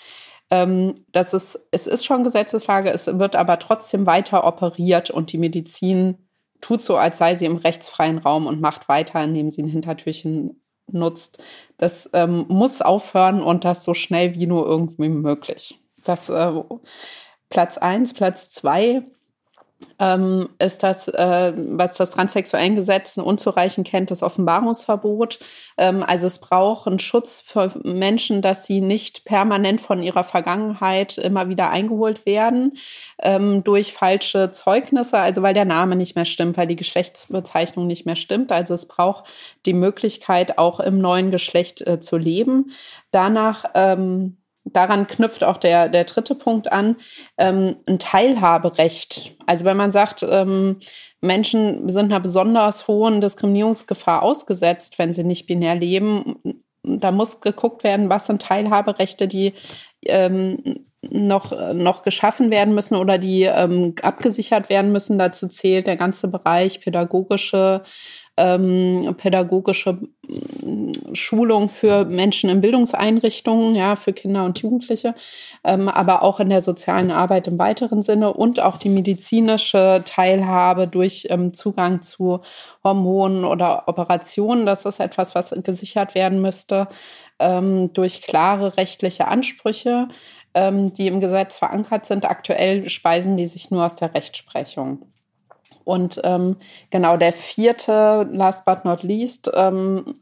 Ähm, 0.49 1.05
das 1.11 1.33
ist, 1.33 1.59
es 1.71 1.87
ist 1.87 2.05
schon 2.05 2.23
Gesetzeslage, 2.23 2.89
es 2.91 3.05
wird 3.07 3.35
aber 3.35 3.59
trotzdem 3.59 4.05
weiter 4.05 4.45
operiert 4.45 5.11
und 5.11 5.31
die 5.31 5.37
Medizin 5.37 6.17
tut 6.61 6.81
so, 6.81 6.97
als 6.97 7.17
sei 7.19 7.35
sie 7.35 7.45
im 7.45 7.57
rechtsfreien 7.57 8.17
Raum 8.17 8.47
und 8.47 8.59
macht 8.59 8.89
weiter, 8.89 9.23
indem 9.23 9.49
sie 9.49 9.61
ein 9.61 9.69
Hintertürchen 9.69 10.61
nutzt. 10.91 11.41
Das 11.77 12.09
ähm, 12.13 12.45
muss 12.47 12.81
aufhören 12.81 13.41
und 13.41 13.65
das 13.65 13.83
so 13.83 13.93
schnell 13.93 14.35
wie 14.35 14.47
nur 14.47 14.65
irgendwie 14.65 15.09
möglich. 15.09 15.79
Das 16.03 16.29
äh, 16.29 16.51
Platz 17.49 17.77
eins, 17.77 18.13
Platz 18.13 18.51
zwei 18.51 19.03
ähm, 19.99 20.49
ist 20.59 20.83
das, 20.83 21.07
äh, 21.07 21.53
was 21.55 21.97
das 21.97 22.11
transsexuellen 22.11 22.75
Gesetz 22.75 23.17
unzureichend 23.17 23.87
kennt, 23.87 24.11
das 24.11 24.23
Offenbarungsverbot. 24.23 25.39
Ähm, 25.77 26.03
also 26.03 26.27
es 26.27 26.39
braucht 26.39 26.87
einen 26.87 26.99
Schutz 26.99 27.41
für 27.45 27.71
Menschen, 27.83 28.41
dass 28.41 28.65
sie 28.65 28.81
nicht 28.81 29.25
permanent 29.25 29.81
von 29.81 30.01
ihrer 30.01 30.23
Vergangenheit 30.23 31.17
immer 31.17 31.49
wieder 31.49 31.69
eingeholt 31.69 32.25
werden 32.25 32.77
ähm, 33.21 33.63
durch 33.63 33.93
falsche 33.93 34.51
Zeugnisse, 34.51 35.17
also 35.17 35.41
weil 35.41 35.53
der 35.53 35.65
Name 35.65 35.95
nicht 35.95 36.15
mehr 36.15 36.25
stimmt, 36.25 36.57
weil 36.57 36.67
die 36.67 36.75
Geschlechtsbezeichnung 36.75 37.87
nicht 37.87 38.05
mehr 38.05 38.15
stimmt. 38.15 38.51
Also 38.51 38.73
es 38.73 38.85
braucht 38.85 39.25
die 39.65 39.73
Möglichkeit, 39.73 40.57
auch 40.57 40.79
im 40.79 40.99
neuen 40.99 41.31
Geschlecht 41.31 41.81
äh, 41.81 41.99
zu 41.99 42.17
leben. 42.17 42.71
Danach 43.11 43.65
ähm, 43.75 44.37
daran 44.65 45.07
knüpft 45.07 45.43
auch 45.43 45.57
der, 45.57 45.89
der 45.89 46.03
dritte 46.03 46.35
Punkt 46.35 46.71
an, 46.71 46.95
ähm, 47.37 47.77
ein 47.87 47.99
Teilhaberecht. 47.99 49.35
Also 49.45 49.65
wenn 49.65 49.77
man 49.77 49.91
sagt, 49.91 50.25
ähm, 50.29 50.77
Menschen 51.21 51.89
sind 51.89 52.05
einer 52.05 52.19
besonders 52.19 52.87
hohen 52.87 53.21
Diskriminierungsgefahr 53.21 54.21
ausgesetzt, 54.21 54.99
wenn 54.99 55.11
sie 55.11 55.23
nicht 55.23 55.47
binär 55.47 55.75
leben, 55.75 56.63
da 56.83 57.11
muss 57.11 57.41
geguckt 57.41 57.83
werden, 57.83 58.09
was 58.09 58.27
sind 58.27 58.41
Teilhaberechte, 58.41 59.27
die 59.27 59.53
ähm, 60.05 60.85
noch, 61.01 61.73
noch 61.73 62.03
geschaffen 62.03 62.51
werden 62.51 62.75
müssen 62.75 62.95
oder 62.95 63.17
die 63.17 63.43
ähm, 63.43 63.95
abgesichert 64.01 64.69
werden 64.69 64.91
müssen. 64.91 65.17
Dazu 65.17 65.47
zählt 65.47 65.87
der 65.87 65.95
ganze 65.95 66.27
Bereich 66.27 66.81
pädagogische 66.81 67.83
ähm, 68.39 69.15
pädagogische 69.17 69.99
mm, 70.63 71.13
Schulung 71.13 71.69
für 71.69 72.05
Menschen 72.05 72.49
in 72.49 72.61
Bildungseinrichtungen, 72.61 73.75
ja, 73.75 73.95
für 73.95 74.13
Kinder 74.13 74.45
und 74.45 74.59
Jugendliche, 74.59 75.13
ähm, 75.63 75.89
aber 75.89 76.23
auch 76.23 76.39
in 76.39 76.49
der 76.49 76.61
sozialen 76.61 77.11
Arbeit 77.11 77.47
im 77.47 77.59
weiteren 77.59 78.01
Sinne 78.01 78.33
und 78.33 78.59
auch 78.59 78.77
die 78.77 78.89
medizinische 78.89 80.01
Teilhabe 80.05 80.87
durch 80.87 81.27
ähm, 81.29 81.53
Zugang 81.53 82.01
zu 82.01 82.39
Hormonen 82.83 83.43
oder 83.43 83.87
Operationen. 83.87 84.65
Das 84.65 84.85
ist 84.85 84.99
etwas, 84.99 85.35
was 85.35 85.53
gesichert 85.63 86.15
werden 86.15 86.41
müsste 86.41 86.87
ähm, 87.39 87.93
durch 87.93 88.21
klare 88.21 88.77
rechtliche 88.77 89.27
Ansprüche 89.27 90.07
ähm, 90.53 90.93
die 90.93 91.07
im 91.07 91.19
Gesetz 91.21 91.57
verankert 91.57 92.05
sind. 92.05 92.25
Aktuell 92.25 92.89
speisen 92.89 93.37
die 93.37 93.47
sich 93.47 93.71
nur 93.71 93.85
aus 93.85 93.95
der 93.95 94.13
Rechtsprechung. 94.13 95.05
Und 95.89 96.21
ähm, 96.23 96.57
genau 96.91 97.17
der 97.17 97.33
vierte, 97.33 98.27
last 98.31 98.63
but 98.63 98.85
not 98.85 99.01
least, 99.01 99.49
ähm, 99.55 100.13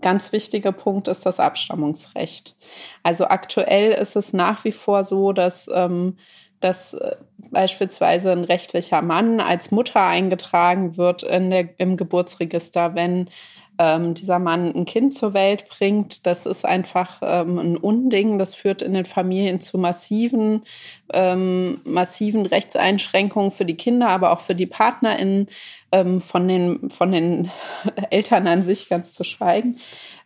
ganz 0.00 0.30
wichtige 0.30 0.70
Punkt 0.70 1.08
ist 1.08 1.26
das 1.26 1.40
Abstammungsrecht. 1.40 2.54
Also 3.02 3.26
aktuell 3.26 3.90
ist 3.90 4.14
es 4.14 4.32
nach 4.32 4.62
wie 4.64 4.70
vor 4.70 5.02
so, 5.02 5.32
dass, 5.32 5.68
ähm, 5.74 6.16
dass 6.60 6.94
äh, 6.94 7.16
beispielsweise 7.50 8.30
ein 8.30 8.44
rechtlicher 8.44 9.02
Mann 9.02 9.40
als 9.40 9.72
Mutter 9.72 10.00
eingetragen 10.00 10.96
wird 10.96 11.24
in 11.24 11.50
der, 11.50 11.68
im 11.78 11.96
Geburtsregister, 11.96 12.94
wenn 12.94 13.30
ähm, 13.78 14.14
dieser 14.14 14.38
Mann 14.38 14.72
ein 14.74 14.84
Kind 14.84 15.14
zur 15.14 15.34
Welt 15.34 15.68
bringt. 15.68 16.26
Das 16.26 16.46
ist 16.46 16.64
einfach 16.64 17.18
ähm, 17.22 17.58
ein 17.58 17.76
Unding. 17.76 18.38
Das 18.38 18.54
führt 18.54 18.82
in 18.82 18.94
den 18.94 19.04
Familien 19.04 19.60
zu 19.60 19.78
massiven, 19.78 20.62
ähm, 21.12 21.80
massiven 21.84 22.46
Rechtseinschränkungen 22.46 23.50
für 23.50 23.64
die 23.64 23.76
Kinder, 23.76 24.08
aber 24.08 24.32
auch 24.32 24.40
für 24.40 24.54
die 24.54 24.66
PartnerInnen, 24.66 25.48
ähm, 25.92 26.20
von, 26.20 26.48
den, 26.48 26.90
von 26.90 27.12
den 27.12 27.50
Eltern 28.10 28.46
an 28.46 28.62
sich 28.62 28.88
ganz 28.88 29.12
zu 29.12 29.22
schweigen. 29.22 29.78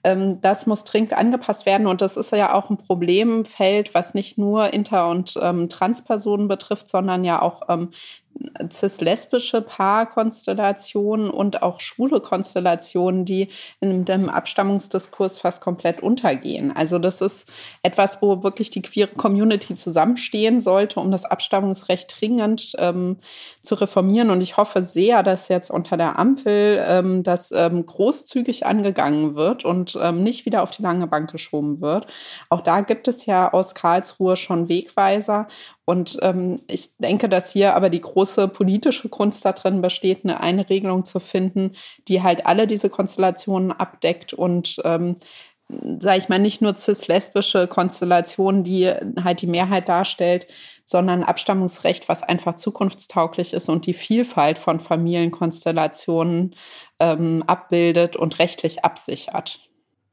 Ähm, 0.04 0.40
das 0.40 0.66
muss 0.66 0.84
dringend 0.84 1.12
angepasst 1.12 1.66
werden. 1.66 1.86
Und 1.86 2.00
das 2.00 2.16
ist 2.16 2.32
ja 2.32 2.54
auch 2.54 2.70
ein 2.70 2.78
Problemfeld, 2.78 3.94
was 3.94 4.14
nicht 4.14 4.38
nur 4.38 4.72
Inter- 4.72 5.08
und 5.08 5.38
ähm, 5.42 5.68
Transpersonen 5.68 6.48
betrifft, 6.48 6.88
sondern 6.88 7.24
ja 7.24 7.42
auch 7.42 7.62
ähm, 7.68 7.90
cis-lesbische 8.70 9.62
Paarkonstellationen 9.62 11.28
und 11.30 11.62
auch 11.62 11.80
schwule 11.80 12.20
Konstellationen, 12.20 13.24
die 13.24 13.48
in 13.80 14.04
dem 14.04 14.28
Abstammungsdiskurs 14.28 15.38
fast 15.38 15.60
komplett 15.60 16.02
untergehen. 16.02 16.74
Also 16.74 16.98
das 16.98 17.20
ist 17.20 17.48
etwas, 17.82 18.22
wo 18.22 18.42
wirklich 18.42 18.70
die 18.70 18.82
queere 18.82 19.08
Community 19.08 19.74
zusammenstehen 19.74 20.60
sollte, 20.68 21.00
um 21.00 21.10
das 21.10 21.24
Abstammungsrecht 21.24 22.14
dringend 22.20 22.74
ähm, 22.76 23.16
zu 23.62 23.74
reformieren. 23.74 24.30
Und 24.30 24.42
ich 24.42 24.58
hoffe 24.58 24.82
sehr, 24.82 25.22
dass 25.22 25.48
jetzt 25.48 25.70
unter 25.70 25.96
der 25.96 26.18
Ampel 26.18 26.84
ähm, 26.86 27.22
das 27.22 27.50
ähm, 27.52 27.86
großzügig 27.86 28.66
angegangen 28.66 29.34
wird 29.34 29.64
und 29.64 29.98
ähm, 29.98 30.22
nicht 30.22 30.44
wieder 30.44 30.62
auf 30.62 30.70
die 30.70 30.82
lange 30.82 31.06
Bank 31.06 31.32
geschoben 31.32 31.80
wird. 31.80 32.06
Auch 32.50 32.60
da 32.60 32.82
gibt 32.82 33.08
es 33.08 33.24
ja 33.24 33.50
aus 33.50 33.74
Karlsruhe 33.74 34.36
schon 34.36 34.68
Wegweiser 34.68 35.48
Und 35.88 36.18
ähm, 36.20 36.60
ich 36.66 36.98
denke, 36.98 37.30
dass 37.30 37.50
hier 37.50 37.74
aber 37.74 37.88
die 37.88 38.02
große 38.02 38.48
politische 38.48 39.08
Kunst 39.08 39.42
darin 39.46 39.80
besteht, 39.80 40.22
eine, 40.22 40.38
eine 40.38 40.68
Regelung 40.68 41.06
zu 41.06 41.18
finden, 41.18 41.76
die 42.08 42.22
halt 42.22 42.44
alle 42.44 42.66
diese 42.66 42.90
Konstellationen 42.90 43.72
abdeckt 43.72 44.34
und 44.34 44.82
ähm, 44.84 45.16
sage 45.68 46.18
ich 46.18 46.28
mal, 46.28 46.38
nicht 46.38 46.62
nur 46.62 46.74
cis-lesbische 46.76 47.66
Konstellationen, 47.68 48.64
die 48.64 48.90
halt 49.22 49.42
die 49.42 49.46
Mehrheit 49.46 49.88
darstellt, 49.88 50.46
sondern 50.84 51.22
Abstammungsrecht, 51.22 52.08
was 52.08 52.22
einfach 52.22 52.56
zukunftstauglich 52.56 53.52
ist 53.52 53.68
und 53.68 53.86
die 53.86 53.92
Vielfalt 53.92 54.58
von 54.58 54.80
Familienkonstellationen 54.80 56.56
ähm, 56.98 57.44
abbildet 57.46 58.16
und 58.16 58.38
rechtlich 58.38 58.84
absichert. 58.84 59.67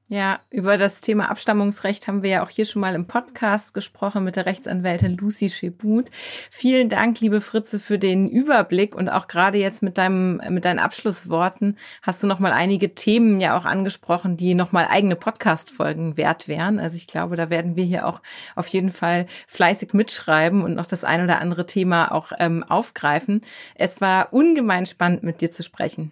Ja, 0.08 0.39
über 0.51 0.78
das 0.78 1.01
Thema 1.01 1.32
Abstammungsrecht 1.32 2.08
haben 2.08 2.22
wir 2.22 2.30
ja 2.30 2.43
auch 2.43 2.49
hier 2.51 2.66
schon 2.66 2.80
mal 2.80 2.93
im 2.93 3.08
Podcast 3.08 3.74
gesprochen 3.74 4.24
mit 4.24 4.36
der 4.36 4.45
Rechtsanwältin 4.45 5.18
Lucy 5.18 5.49
Schebut. 5.49 6.12
Vielen 6.51 6.89
Dank, 6.89 7.20
liebe 7.22 7.41
Fritze, 7.41 7.80
für 7.80 7.97
den 7.97 8.30
Überblick 8.30 8.93
und 8.93 9.10
auch 9.10 9.28
gerade 9.28 9.58
jetzt 9.58 9.82
mit 9.82 9.97
deinem, 9.97 10.39
mit 10.49 10.64
deinen 10.64 10.78
Abschlussworten 10.78 11.80
hast 12.03 12.22
du 12.22 12.28
noch 12.28 12.38
mal 12.38 12.51
einige 12.51 12.93
Themen 12.93 13.41
ja 13.41 13.58
auch 13.58 13.66
angesprochen, 13.66 14.38
die 14.38 14.53
noch 14.53 14.72
mal 14.72 14.86
eigene 14.88 15.16
Podcast-Folgen 15.16 16.18
wert 16.18 16.47
wären. 16.47 16.80
Also 16.80 16.97
ich 16.97 17.08
glaube, 17.08 17.36
da 17.36 17.49
werden 17.49 17.76
wir 17.76 17.84
hier 17.84 18.06
auch 18.06 18.22
auf 18.56 18.68
jeden 18.68 18.91
Fall 18.91 19.26
fleißig 19.47 19.93
mitschreiben 19.93 20.64
und 20.64 20.76
noch 20.76 20.86
das 20.86 21.03
ein 21.03 21.24
oder 21.24 21.41
andere 21.41 21.66
Thema 21.66 22.12
auch 22.12 22.32
ähm, 22.38 22.62
aufgreifen. 22.62 23.41
Es 23.74 24.01
war 24.01 24.32
ungemein 24.34 24.86
spannend, 24.86 25.24
mit 25.24 25.41
dir 25.41 25.49
zu 25.49 25.64
sprechen. 25.64 26.12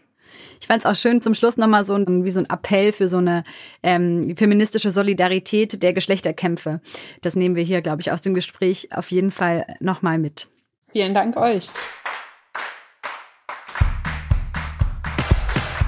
Ich 0.59 0.67
fand 0.67 0.83
es 0.83 0.85
auch 0.85 0.95
schön 0.95 1.21
zum 1.21 1.33
Schluss 1.33 1.57
nochmal 1.57 1.85
so 1.85 1.93
ein, 1.95 2.23
wie 2.23 2.29
so 2.29 2.39
ein 2.39 2.49
Appell 2.49 2.91
für 2.91 3.07
so 3.07 3.17
eine 3.17 3.43
ähm, 3.81 4.35
feministische 4.37 4.91
Solidarität 4.91 5.83
der 5.83 5.93
Geschlechterkämpfe. 5.93 6.81
Das 7.21 7.35
nehmen 7.35 7.55
wir 7.55 7.63
hier, 7.63 7.81
glaube 7.81 8.01
ich, 8.01 8.11
aus 8.11 8.21
dem 8.21 8.33
Gespräch 8.33 8.89
auf 8.95 9.11
jeden 9.11 9.31
Fall 9.31 9.65
nochmal 9.79 10.17
mit. 10.17 10.47
Vielen 10.91 11.13
Dank 11.13 11.37
euch. 11.37 11.67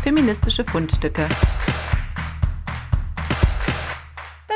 Feministische 0.03 0.63
Fundstücke. 0.63 1.27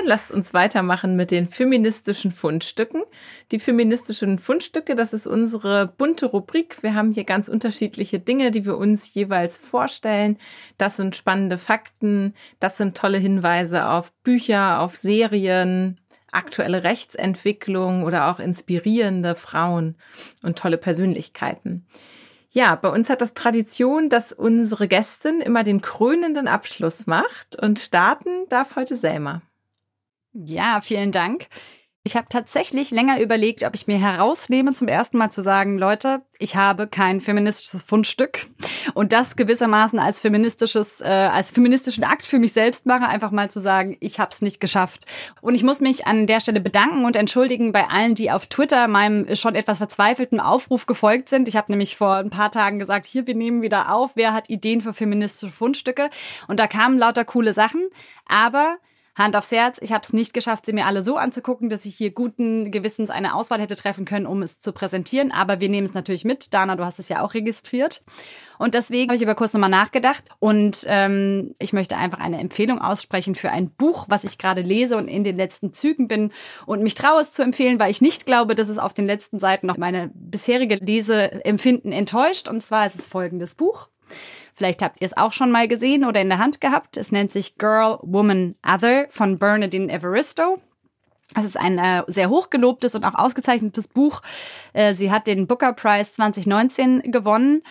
Lasst 0.10 0.32
uns 0.32 0.56
weitermachen 0.56 1.16
mit 1.16 1.30
den 1.30 1.48
feministischen 1.48 2.32
Fundstücken. 2.32 3.04
Die 3.52 3.60
feministischen 3.60 4.40
Fundstücke, 4.40 4.96
das 4.96 5.14
ist 5.14 5.28
unsere 5.28 5.86
bunte 5.86 6.26
Rubrik. 6.26 6.82
Wir 6.82 6.96
haben 6.96 7.14
hier 7.14 7.26
ganz 7.26 7.48
unterschiedliche 7.48 8.20
Dinge, 8.20 8.50
die 8.50 8.66
wir 8.66 8.76
uns 8.76 9.14
jeweils 9.14 9.60
vorstellen. 9.60 10.38
Das 10.80 10.98
sind 10.98 11.16
spannende 11.16 11.60
Fakten, 11.60 12.34
das 12.60 12.78
sind 12.78 12.98
tolle 12.98 13.20
Hinweise 13.20 13.88
auf 13.88 14.12
Bücher, 14.24 14.82
auf 14.82 14.96
Serien, 14.98 16.00
aktuelle 16.32 16.84
Rechtsentwicklung 16.84 18.04
oder 18.04 18.32
auch 18.32 18.40
inspirierende 18.40 19.36
Frauen 19.36 19.96
und 20.42 20.58
tolle 20.58 20.80
Persönlichkeiten. 20.80 21.86
Ja, 22.50 22.74
bei 22.74 22.90
uns 22.90 23.12
hat 23.12 23.22
das 23.22 23.36
Tradition, 23.36 24.10
dass 24.10 24.34
unsere 24.34 24.88
Gästin 24.88 25.40
immer 25.40 25.62
den 25.64 25.82
krönenden 25.82 26.48
Abschluss 26.48 27.06
macht 27.06 27.62
und 27.62 27.78
starten 27.78 28.50
darf 28.50 28.76
heute 28.76 28.96
Selma. 28.96 29.44
Ja, 30.46 30.80
vielen 30.80 31.12
Dank. 31.12 31.48
Ich 32.04 32.16
habe 32.16 32.28
tatsächlich 32.30 32.92
länger 32.92 33.20
überlegt, 33.20 33.64
ob 33.64 33.76
ich 33.76 33.86
mir 33.86 34.00
herausnehme, 34.00 34.72
zum 34.72 34.88
ersten 34.88 35.18
Mal 35.18 35.32
zu 35.32 35.42
sagen, 35.42 35.78
Leute, 35.78 36.22
ich 36.40 36.56
habe 36.56 36.88
kein 36.88 37.20
feministisches 37.20 37.84
Fundstück 37.84 38.48
und 38.94 39.12
das 39.12 39.36
gewissermaßen 39.36 40.00
als 40.00 40.22
feministisches, 40.22 41.02
äh, 41.02 41.08
als 41.08 41.52
feministischen 41.52 42.06
Akt 42.06 42.26
für 42.26 42.40
mich 42.40 42.54
selbst 42.54 42.86
mache, 42.86 43.10
einfach 43.10 43.32
mal 43.32 43.50
zu 43.50 43.60
sagen, 43.60 43.98
ich 44.00 44.18
habe 44.18 44.32
es 44.34 44.42
nicht 44.42 44.62
geschafft. 44.62 45.06
Und 45.42 45.56
ich 45.56 45.64
muss 45.64 45.82
mich 45.82 46.08
an 46.08 46.26
der 46.26 46.40
Stelle 46.40 46.62
bedanken 46.62 47.04
und 47.04 47.18
entschuldigen 47.18 47.74
bei 47.74 47.90
allen, 47.90 48.16
die 48.16 48.32
auf 48.32 48.46
Twitter 48.46 48.88
meinem 48.88 49.36
schon 49.36 49.56
etwas 49.56 49.80
verzweifelten 49.80 50.40
Aufruf 50.40 50.86
gefolgt 50.86 51.28
sind. 51.28 51.50
Ich 51.50 51.58
habe 51.58 51.70
nämlich 51.70 51.98
vor 51.98 52.16
ein 52.16 52.30
paar 52.30 52.50
Tagen 52.50 52.80
gesagt, 52.80 53.06
hier, 53.06 53.28
wir 53.28 53.36
nehmen 53.36 53.62
wieder 53.62 53.94
auf, 53.94 54.12
wer 54.16 54.34
hat 54.34 54.50
Ideen 54.50 54.80
für 54.80 54.94
feministische 54.94 55.52
Fundstücke? 55.52 56.10
Und 56.48 56.62
da 56.62 56.68
kamen 56.68 56.98
lauter 56.98 57.26
coole 57.26 57.52
Sachen, 57.52 57.90
aber 58.26 58.78
Hand 59.20 59.36
aufs 59.36 59.52
Herz, 59.52 59.78
ich 59.82 59.92
habe 59.92 60.04
es 60.04 60.14
nicht 60.14 60.34
geschafft, 60.34 60.66
sie 60.66 60.74
mir 60.74 60.86
alle 60.86 61.04
so 61.04 61.18
anzugucken, 61.18 61.70
dass 61.70 61.86
ich 61.86 61.96
hier 61.96 62.12
guten 62.12 62.72
Gewissens 62.72 63.10
eine 63.10 63.36
Auswahl 63.36 63.60
hätte 63.60 63.76
treffen 63.76 64.06
können, 64.06 64.26
um 64.26 64.42
es 64.42 64.60
zu 64.60 64.72
präsentieren. 64.72 65.32
Aber 65.32 65.60
wir 65.60 65.70
nehmen 65.70 65.86
es 65.86 65.94
natürlich 65.94 66.26
mit. 66.26 66.54
Dana, 66.54 66.76
du 66.76 66.86
hast 66.86 67.00
es 67.00 67.10
ja 67.10 67.22
auch 67.22 67.34
registriert. 67.34 68.04
Und 68.58 68.74
deswegen 68.74 69.10
habe 69.10 69.16
ich 69.16 69.22
über 69.22 69.36
kurz 69.36 69.54
nochmal 69.54 69.70
nachgedacht 69.70 70.24
und 70.40 70.84
ähm, 70.88 71.54
ich 71.60 71.72
möchte 71.72 71.96
einfach 71.96 72.20
eine 72.20 72.40
Empfehlung 72.40 72.80
aussprechen 72.80 73.36
für 73.36 73.52
ein 73.52 73.70
Buch, 73.70 74.06
was 74.10 74.26
ich 74.26 74.38
gerade 74.38 74.62
lese 74.62 74.98
und 74.98 75.08
in 75.08 75.24
den 75.24 75.38
letzten 75.38 75.74
Zügen 75.74 76.08
bin 76.08 76.34
und 76.66 76.84
mich 76.84 76.94
traue 76.94 77.22
es 77.22 77.32
zu 77.32 77.42
empfehlen, 77.42 77.80
weil 77.80 77.92
ich 77.92 78.02
nicht 78.02 78.26
glaube, 78.26 78.56
dass 78.56 78.68
es 78.68 78.78
auf 78.78 78.94
den 78.94 79.06
letzten 79.06 79.40
Seiten 79.40 79.68
noch 79.68 79.78
meine 79.78 80.12
bisherige 80.14 80.76
Leseempfinden 80.76 81.94
enttäuscht. 81.94 82.50
Und 82.50 82.62
zwar 82.62 82.86
ist 82.86 83.00
es 83.00 83.06
folgendes 83.06 83.56
Buch. 83.56 83.88
Vielleicht 84.60 84.82
habt 84.82 85.00
ihr 85.00 85.06
es 85.06 85.16
auch 85.16 85.32
schon 85.32 85.52
mal 85.52 85.70
gesehen 85.70 86.04
oder 86.04 86.20
in 86.20 86.28
der 86.28 86.38
Hand 86.38 86.60
gehabt. 86.60 86.98
Es 86.98 87.14
nennt 87.14 87.32
sich 87.32 87.58
Girl, 87.58 87.98
Woman, 88.02 88.56
Other 88.68 89.06
von 89.10 89.40
Bernadine 89.40 89.90
Evaristo. 89.90 90.60
Es 91.34 91.46
ist 91.46 91.56
ein 91.56 91.78
äh, 91.78 92.04
sehr 92.08 92.30
hochgelobtes 92.30 92.94
und 92.94 93.06
auch 93.06 93.16
ausgezeichnetes 93.16 93.88
Buch. 93.88 94.22
Äh, 94.74 94.96
sie 94.96 95.12
hat 95.12 95.28
den 95.28 95.48
Booker 95.48 95.72
Prize 95.72 96.12
2019 96.12 97.04
gewonnen 97.04 97.64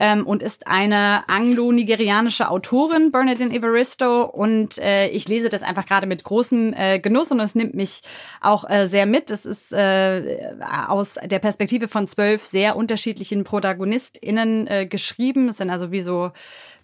ähm, 0.00 0.26
und 0.26 0.42
ist 0.42 0.66
eine 0.66 1.28
anglo-nigerianische 1.28 2.50
Autorin, 2.50 3.12
Bernadine 3.12 3.54
Evaristo. 3.54 4.22
Und 4.24 4.78
äh, 4.78 5.08
ich 5.08 5.28
lese 5.28 5.50
das 5.50 5.62
einfach 5.62 5.84
gerade 5.86 6.06
mit 6.06 6.24
großem 6.24 6.72
äh, 6.72 6.98
Genuss 6.98 7.30
und 7.30 7.38
es 7.38 7.54
nimmt 7.54 7.74
mich 7.74 8.00
auch 8.40 8.68
äh, 8.68 8.88
sehr 8.88 9.04
mit. 9.04 9.30
Es 9.30 9.44
ist 9.44 9.72
äh, 9.72 10.54
aus 10.88 11.18
der 11.22 11.38
Perspektive 11.38 11.86
von 11.86 12.06
zwölf 12.06 12.46
sehr 12.46 12.76
unterschiedlichen 12.76 13.44
ProtagonistInnen 13.44 14.66
äh, 14.66 14.86
geschrieben. 14.86 15.50
Es 15.50 15.58
sind 15.58 15.68
also 15.68 15.92
wie 15.92 16.00
so 16.00 16.32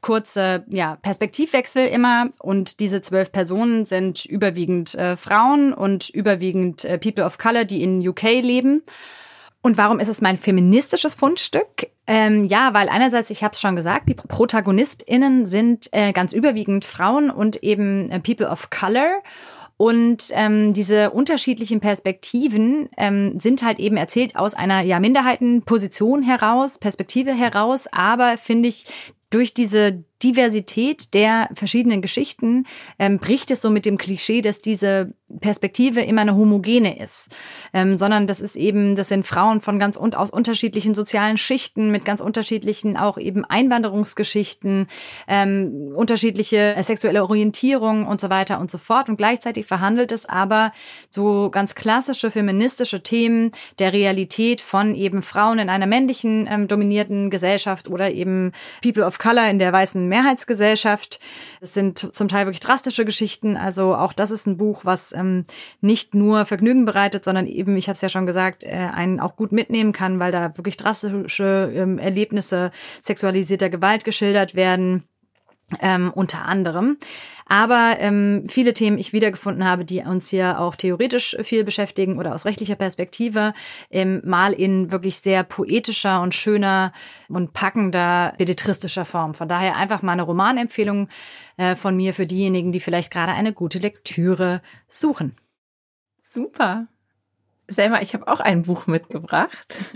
kurze 0.03 0.65
ja, 0.69 0.97
Perspektivwechsel 0.97 1.87
immer 1.87 2.29
und 2.39 2.81
diese 2.81 3.01
zwölf 3.01 3.33
Personen 3.33 3.87
sind 3.87 4.27
überwiegend 4.27 4.95
äh, 4.95 5.17
Frauen 5.17 5.73
und 5.73 6.11
überwiegend 6.11 6.85
äh, 6.85 6.99
People 6.99 7.25
of 7.25 7.39
Color, 7.39 7.65
die 7.65 7.83
in 7.83 8.07
UK 8.07 8.23
leben. 8.43 8.83
Und 9.67 9.79
warum 9.79 9.99
ist 9.99 10.07
es 10.07 10.21
mein 10.21 10.37
feministisches 10.37 11.17
Fundstück? 11.17 11.91
Ähm, 12.07 12.45
ja, 12.45 12.73
weil 12.73 12.89
einerseits, 12.89 13.31
ich 13.31 13.43
habe 13.43 13.51
es 13.51 13.61
schon 13.61 13.75
gesagt, 13.75 14.09
die 14.09 14.15
ProtagonistInnen 14.15 15.45
sind 15.45 15.89
äh, 15.91 16.13
ganz 16.13 16.33
überwiegend 16.33 16.85
Frauen 16.85 17.31
und 17.31 17.65
eben 17.65 18.09
äh, 18.13 18.21
People 18.21 18.49
of 18.49 18.71
Color. 18.71 19.23
Und 19.77 20.29
ähm, 20.31 20.73
diese 20.73 21.11
unterschiedlichen 21.11 21.81
Perspektiven 21.81 22.89
ähm, 22.97 23.41
sind 23.41 23.65
halt 23.65 23.81
eben 23.81 23.97
erzählt 23.97 24.37
aus 24.37 24.55
einer 24.55 24.83
ja 24.83 25.01
Minderheitenposition 25.01 26.23
heraus, 26.23 26.79
Perspektive 26.79 27.33
heraus, 27.33 27.89
aber 27.91 28.39
finde 28.39 28.69
ich 28.69 28.87
durch 29.31 29.53
diese 29.53 30.05
Diversität 30.23 31.13
der 31.15 31.49
verschiedenen 31.55 32.01
Geschichten 32.01 32.67
ähm, 32.99 33.19
bricht 33.19 33.51
es 33.51 33.61
so 33.61 33.71
mit 33.71 33.85
dem 33.85 33.99
Klischee, 33.99 34.41
dass 34.41 34.61
diese 34.61 35.15
Perspektive 35.41 36.03
immer 36.03 36.21
eine 36.21 36.37
homogene 36.37 36.99
ist, 36.99 37.35
ähm, 37.73 37.97
sondern 37.97 38.29
das 38.29 38.41
ist 38.41 38.55
eben, 38.55 38.95
das 38.95 39.09
sind 39.09 39.27
Frauen 39.27 39.61
von 39.61 39.81
ganz 39.81 39.97
und 39.97 40.17
aus 40.17 40.31
unterschiedlichen 40.31 40.95
sozialen 40.95 41.37
Schichten 41.37 41.91
mit 41.91 42.05
ganz 42.05 42.21
unterschiedlichen 42.21 42.97
auch 42.97 43.19
eben 43.19 43.45
Einwanderungsgeschichten, 43.45 44.87
ähm, 45.27 45.93
unterschiedliche 45.97 46.77
sexuelle 46.81 47.25
Orientierung 47.25 48.07
und 48.07 48.21
so 48.21 48.31
weiter 48.31 48.61
und 48.61 48.71
so 48.71 48.79
fort. 48.79 49.09
Und 49.09 49.17
gleichzeitig 49.17 49.67
verhandelt 49.67 50.13
es 50.13 50.27
aber 50.27 50.73
so 51.11 51.51
ganz 51.51 51.75
klassische 51.75 52.31
feministische 52.31 53.03
Themen 53.03 53.51
der 53.81 53.93
Realität 53.93 54.61
von 54.61 54.95
eben 54.95 55.23
Frauen 55.23 55.59
in 55.59 55.71
einer 55.71 55.87
männlichen 55.87 56.49
ähm, 56.49 56.69
dominierten 56.69 57.31
Gesellschaft 57.31 57.89
oder 57.89 58.13
eben 58.13 58.53
People 58.81 59.05
of 59.05 59.19
Color 59.19 59.49
in 59.49 59.59
der 59.59 59.73
weißen 59.73 60.06
Mehrheitsgesellschaft. 60.09 61.21
Es 61.61 61.75
sind 61.75 62.15
zum 62.15 62.29
Teil 62.29 62.47
wirklich 62.47 62.61
drastische 62.61 63.05
Geschichten. 63.05 63.57
Also 63.57 63.95
auch 63.95 64.13
das 64.13 64.31
ist 64.31 64.47
ein 64.47 64.57
Buch, 64.57 64.85
was 64.85 65.13
ähm, 65.13 65.45
nicht 65.81 66.15
nur 66.15 66.47
Vergnügen 66.47 66.85
bereitet, 66.85 67.25
sondern 67.25 67.47
eben, 67.47 67.77
ich 67.77 67.89
habe 67.89 67.95
es 67.95 68.01
ja 68.01 68.09
schon 68.09 68.27
gesagt, 68.27 68.65
äh, 68.65 68.71
einen 68.71 69.21
auch 69.21 69.37
gut 69.37 69.53
mitnehmen 69.53 69.93
kann, 69.93 70.19
weil 70.19 70.33
da 70.33 70.57
wirklich 70.57 70.77
drastische 70.77 71.73
ähm, 71.75 71.99
Erlebnisse 71.99 72.71
sexualisierter 73.03 73.71
Gewalt 73.71 74.05
geschildert 74.05 74.55
werden 74.55 75.05
ähm, 75.81 76.13
unter 76.15 76.45
anderem. 76.45 76.99
Aber 77.49 77.97
ähm, 77.99 78.45
viele 78.49 78.73
Themen 78.73 78.99
ich 78.99 79.13
wiedergefunden 79.13 79.65
habe, 79.65 79.85
die 79.85 80.01
uns 80.01 80.29
hier 80.29 80.61
auch 80.61 80.75
theoretisch 80.77 81.37
viel 81.43 81.65
beschäftigen 81.65 82.19
oder 82.19 82.35
aus 82.35 82.45
rechtlicher 82.45 82.75
Perspektive, 82.75 83.53
ähm, 83.91 84.21
mal 84.25 84.53
in 84.53 84.91
wirklich 84.91 85.17
sehr 85.19 85.45
poetischer 85.45 86.23
und 86.23 86.35
schöner 86.35 86.93
und 87.29 87.53
packender, 87.53 88.35
belletristischer 88.39 89.05
Form. 89.05 89.35
Von 89.35 89.49
daher 89.49 89.77
einfach 89.77 90.03
mal 90.03 90.13
eine 90.13 90.23
Romanempfehlung 90.23 91.09
äh, 91.57 91.77
von 91.77 91.97
mir 91.97 92.15
für 92.15 92.27
diejenigen, 92.27 92.73
die 92.73 92.81
vielleicht 92.81 93.13
gerade 93.13 93.33
eine 93.33 93.53
gute 93.53 93.79
Lektüre 93.79 94.63
suchen. 94.89 95.37
Super. 96.25 96.89
Selma, 97.69 98.01
ich 98.01 98.15
habe 98.15 98.29
auch 98.29 98.41
ein 98.41 98.63
Buch 98.63 98.87
mitgebracht. 98.87 99.95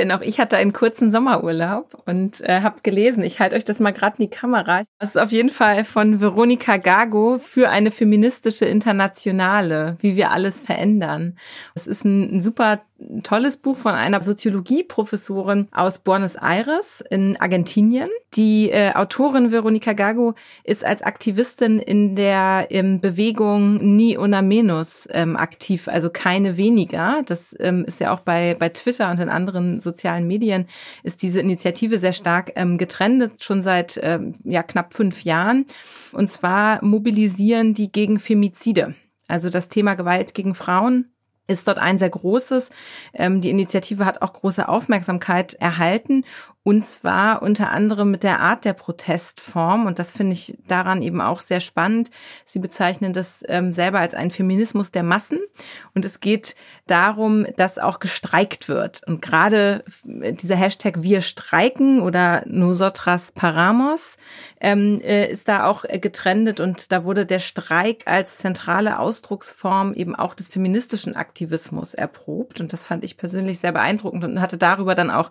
Denn 0.00 0.12
auch 0.12 0.22
ich 0.22 0.40
hatte 0.40 0.56
einen 0.56 0.72
kurzen 0.72 1.10
Sommerurlaub 1.10 2.02
und 2.06 2.40
äh, 2.40 2.62
habe 2.62 2.80
gelesen. 2.82 3.22
Ich 3.22 3.38
halte 3.38 3.54
euch 3.54 3.66
das 3.66 3.80
mal 3.80 3.90
gerade 3.90 4.16
in 4.16 4.30
die 4.30 4.34
Kamera. 4.34 4.82
Das 4.98 5.10
ist 5.10 5.18
auf 5.18 5.30
jeden 5.30 5.50
Fall 5.50 5.84
von 5.84 6.22
Veronika 6.22 6.78
Gago 6.78 7.38
für 7.38 7.68
eine 7.68 7.90
feministische 7.90 8.64
Internationale, 8.64 9.98
wie 10.00 10.16
wir 10.16 10.30
alles 10.30 10.62
verändern. 10.62 11.36
Es 11.74 11.86
ist 11.86 12.06
ein, 12.06 12.36
ein 12.36 12.40
super 12.40 12.80
ein 13.00 13.22
tolles 13.22 13.56
Buch 13.56 13.76
von 13.76 13.94
einer 13.94 14.20
Soziologieprofessorin 14.20 15.68
aus 15.72 15.98
Buenos 15.98 16.36
Aires 16.36 17.02
in 17.10 17.36
Argentinien. 17.40 18.08
Die 18.34 18.70
äh, 18.70 18.92
Autorin 18.94 19.50
Veronica 19.50 19.92
Gago 19.92 20.34
ist 20.64 20.84
als 20.84 21.02
Aktivistin 21.02 21.78
in 21.78 22.14
der 22.14 22.68
ähm, 22.70 23.00
Bewegung 23.00 23.96
Ni 23.96 24.16
una 24.16 24.42
menos 24.42 25.08
ähm, 25.12 25.36
aktiv, 25.36 25.88
also 25.88 26.10
keine 26.10 26.56
weniger. 26.56 27.22
Das 27.26 27.56
ähm, 27.58 27.84
ist 27.86 28.00
ja 28.00 28.12
auch 28.12 28.20
bei, 28.20 28.54
bei 28.58 28.68
Twitter 28.68 29.10
und 29.10 29.18
in 29.18 29.28
anderen 29.28 29.80
sozialen 29.80 30.26
Medien 30.26 30.66
ist 31.02 31.22
diese 31.22 31.40
Initiative 31.40 31.98
sehr 31.98 32.12
stark 32.12 32.52
ähm, 32.56 32.78
getrennt, 32.78 33.32
schon 33.42 33.62
seit 33.62 33.98
ähm, 34.02 34.34
ja, 34.44 34.62
knapp 34.62 34.94
fünf 34.94 35.24
Jahren. 35.24 35.66
Und 36.12 36.28
zwar 36.28 36.84
mobilisieren 36.84 37.74
die 37.74 37.90
gegen 37.90 38.18
Femizide. 38.18 38.94
Also 39.26 39.48
das 39.48 39.68
Thema 39.68 39.94
Gewalt 39.94 40.34
gegen 40.34 40.54
Frauen 40.54 41.06
ist 41.50 41.68
dort 41.68 41.78
ein 41.78 41.98
sehr 41.98 42.10
großes. 42.10 42.70
Ähm, 43.12 43.40
die 43.40 43.50
Initiative 43.50 44.04
hat 44.04 44.22
auch 44.22 44.32
große 44.32 44.68
Aufmerksamkeit 44.68 45.54
erhalten 45.54 46.24
und 46.62 46.86
zwar 46.86 47.40
unter 47.40 47.70
anderem 47.70 48.10
mit 48.10 48.22
der 48.22 48.40
Art 48.40 48.66
der 48.66 48.74
Protestform. 48.74 49.86
Und 49.86 49.98
das 49.98 50.12
finde 50.12 50.34
ich 50.34 50.58
daran 50.68 51.00
eben 51.00 51.22
auch 51.22 51.40
sehr 51.40 51.60
spannend. 51.60 52.10
Sie 52.44 52.58
bezeichnen 52.58 53.14
das 53.14 53.42
ähm, 53.48 53.72
selber 53.72 53.98
als 53.98 54.12
einen 54.12 54.30
Feminismus 54.30 54.90
der 54.90 55.02
Massen. 55.02 55.38
Und 55.94 56.04
es 56.04 56.20
geht 56.20 56.54
darum, 56.86 57.46
dass 57.56 57.78
auch 57.78 57.98
gestreikt 57.98 58.68
wird. 58.68 59.00
Und 59.06 59.22
gerade 59.22 59.84
dieser 60.04 60.56
Hashtag 60.56 61.02
Wir 61.02 61.22
streiken 61.22 62.02
oder 62.02 62.42
Nosotras 62.46 63.32
Paramos 63.32 64.18
ähm, 64.60 65.00
äh, 65.00 65.30
ist 65.30 65.48
da 65.48 65.64
auch 65.64 65.84
getrendet. 65.84 66.60
Und 66.60 66.92
da 66.92 67.04
wurde 67.04 67.24
der 67.24 67.38
Streik 67.38 68.02
als 68.04 68.36
zentrale 68.36 68.98
Ausdrucksform 68.98 69.94
eben 69.94 70.14
auch 70.14 70.34
des 70.34 70.50
feministischen 70.50 71.16
Aktivismus 71.16 71.94
erprobt. 71.94 72.60
Und 72.60 72.74
das 72.74 72.84
fand 72.84 73.02
ich 73.02 73.16
persönlich 73.16 73.60
sehr 73.60 73.72
beeindruckend 73.72 74.24
und 74.24 74.42
hatte 74.42 74.58
darüber 74.58 74.94
dann 74.94 75.10
auch 75.10 75.30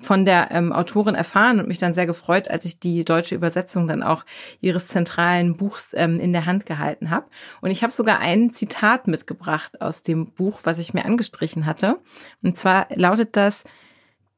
von 0.00 0.24
der 0.24 0.50
ähm, 0.50 0.72
Autorin 0.74 1.14
erfahren 1.14 1.60
und 1.60 1.68
mich 1.68 1.78
dann 1.78 1.94
sehr 1.94 2.06
gefreut, 2.06 2.48
als 2.48 2.64
ich 2.64 2.80
die 2.80 3.04
deutsche 3.04 3.34
Übersetzung 3.34 3.88
dann 3.88 4.02
auch 4.02 4.24
ihres 4.60 4.88
zentralen 4.88 5.56
Buchs 5.56 5.92
ähm, 5.94 6.20
in 6.20 6.32
der 6.32 6.46
Hand 6.46 6.66
gehalten 6.66 7.10
habe. 7.10 7.26
Und 7.60 7.70
ich 7.70 7.82
habe 7.82 7.92
sogar 7.92 8.20
ein 8.20 8.52
Zitat 8.52 9.08
mitgebracht 9.08 9.80
aus 9.80 10.02
dem 10.02 10.32
Buch, 10.32 10.60
was 10.64 10.78
ich 10.78 10.94
mir 10.94 11.04
angestrichen 11.04 11.66
hatte. 11.66 11.98
Und 12.42 12.56
zwar 12.56 12.86
lautet 12.94 13.36
das, 13.36 13.64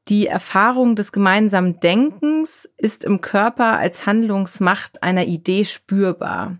die 0.07 0.27
Erfahrung 0.27 0.95
des 0.95 1.11
gemeinsamen 1.11 1.81
Denkens 1.81 2.69
ist 2.77 3.03
im 3.03 3.19
Körper 3.19 3.77
als 3.77 4.05
Handlungsmacht 4.05 5.03
einer 5.03 5.25
Idee 5.25 5.65
spürbar. 5.65 6.57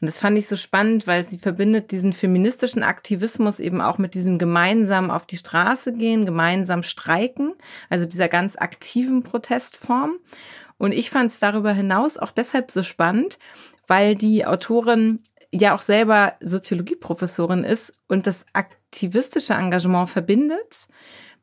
Und 0.00 0.08
das 0.08 0.18
fand 0.18 0.36
ich 0.36 0.46
so 0.46 0.56
spannend, 0.56 1.06
weil 1.06 1.28
sie 1.28 1.38
verbindet 1.38 1.90
diesen 1.90 2.12
feministischen 2.12 2.82
Aktivismus 2.82 3.60
eben 3.60 3.80
auch 3.80 3.96
mit 3.96 4.14
diesem 4.14 4.38
gemeinsam 4.38 5.10
auf 5.10 5.24
die 5.24 5.38
Straße 5.38 5.94
gehen, 5.94 6.26
gemeinsam 6.26 6.82
streiken, 6.82 7.54
also 7.88 8.04
dieser 8.04 8.28
ganz 8.28 8.56
aktiven 8.56 9.22
Protestform. 9.22 10.18
Und 10.76 10.92
ich 10.92 11.08
fand 11.08 11.30
es 11.30 11.38
darüber 11.38 11.72
hinaus 11.72 12.18
auch 12.18 12.30
deshalb 12.30 12.70
so 12.70 12.82
spannend, 12.82 13.38
weil 13.86 14.16
die 14.16 14.44
Autorin 14.44 15.20
ja 15.50 15.74
auch 15.74 15.80
selber 15.80 16.34
Soziologieprofessorin 16.40 17.64
ist 17.64 17.92
und 18.06 18.26
das 18.26 18.44
aktivistische 18.52 19.54
Engagement 19.54 20.10
verbindet 20.10 20.88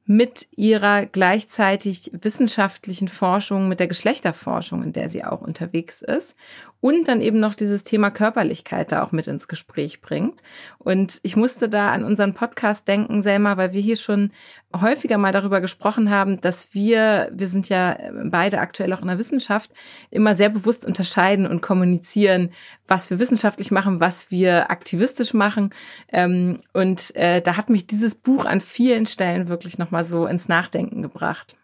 mit 0.05 0.47
ihrer 0.51 1.05
gleichzeitig 1.05 2.11
wissenschaftlichen 2.13 3.07
Forschung, 3.07 3.69
mit 3.69 3.79
der 3.79 3.87
Geschlechterforschung, 3.87 4.83
in 4.83 4.93
der 4.93 5.09
sie 5.09 5.23
auch 5.23 5.41
unterwegs 5.41 6.01
ist 6.01 6.35
und 6.83 7.07
dann 7.07 7.21
eben 7.21 7.39
noch 7.39 7.55
dieses 7.55 7.85
Thema 7.85 8.11
Körperlichkeit 8.11 8.91
da 8.91 9.03
auch 9.03 9.13
mit 9.13 9.27
ins 9.27 9.47
Gespräch 9.47 10.01
bringt. 10.01 10.41
Und 10.79 11.21
ich 11.23 11.37
musste 11.37 11.69
da 11.69 11.93
an 11.93 12.03
unseren 12.03 12.33
Podcast 12.33 12.89
denken, 12.89 13.21
Selma, 13.21 13.55
weil 13.55 13.71
wir 13.71 13.79
hier 13.79 13.95
schon 13.95 14.31
häufiger 14.75 15.17
mal 15.17 15.31
darüber 15.31 15.61
gesprochen 15.61 16.09
haben, 16.09 16.41
dass 16.41 16.73
wir, 16.73 17.31
wir 17.31 17.47
sind 17.47 17.69
ja 17.69 17.97
beide 18.25 18.59
aktuell 18.59 18.91
auch 18.91 19.01
in 19.01 19.07
der 19.07 19.17
Wissenschaft, 19.17 19.71
immer 20.11 20.35
sehr 20.35 20.49
bewusst 20.49 20.83
unterscheiden 20.83 21.47
und 21.47 21.61
kommunizieren, 21.61 22.49
was 22.85 23.09
wir 23.09 23.17
wissenschaftlich 23.17 23.71
machen, 23.71 24.01
was 24.01 24.29
wir 24.29 24.69
aktivistisch 24.69 25.33
machen. 25.33 25.69
Ähm, 26.11 26.59
und 26.73 27.15
äh, 27.15 27.41
da 27.41 27.55
hat 27.55 27.69
mich 27.69 27.87
dieses 27.87 28.13
Buch 28.13 28.43
an 28.43 28.59
vielen 28.59 29.05
Stellen 29.05 29.47
wirklich 29.47 29.77
nochmal 29.77 30.03
so 30.03 30.27
ins 30.27 30.49
Nachdenken 30.49 31.01
gebracht. 31.01 31.55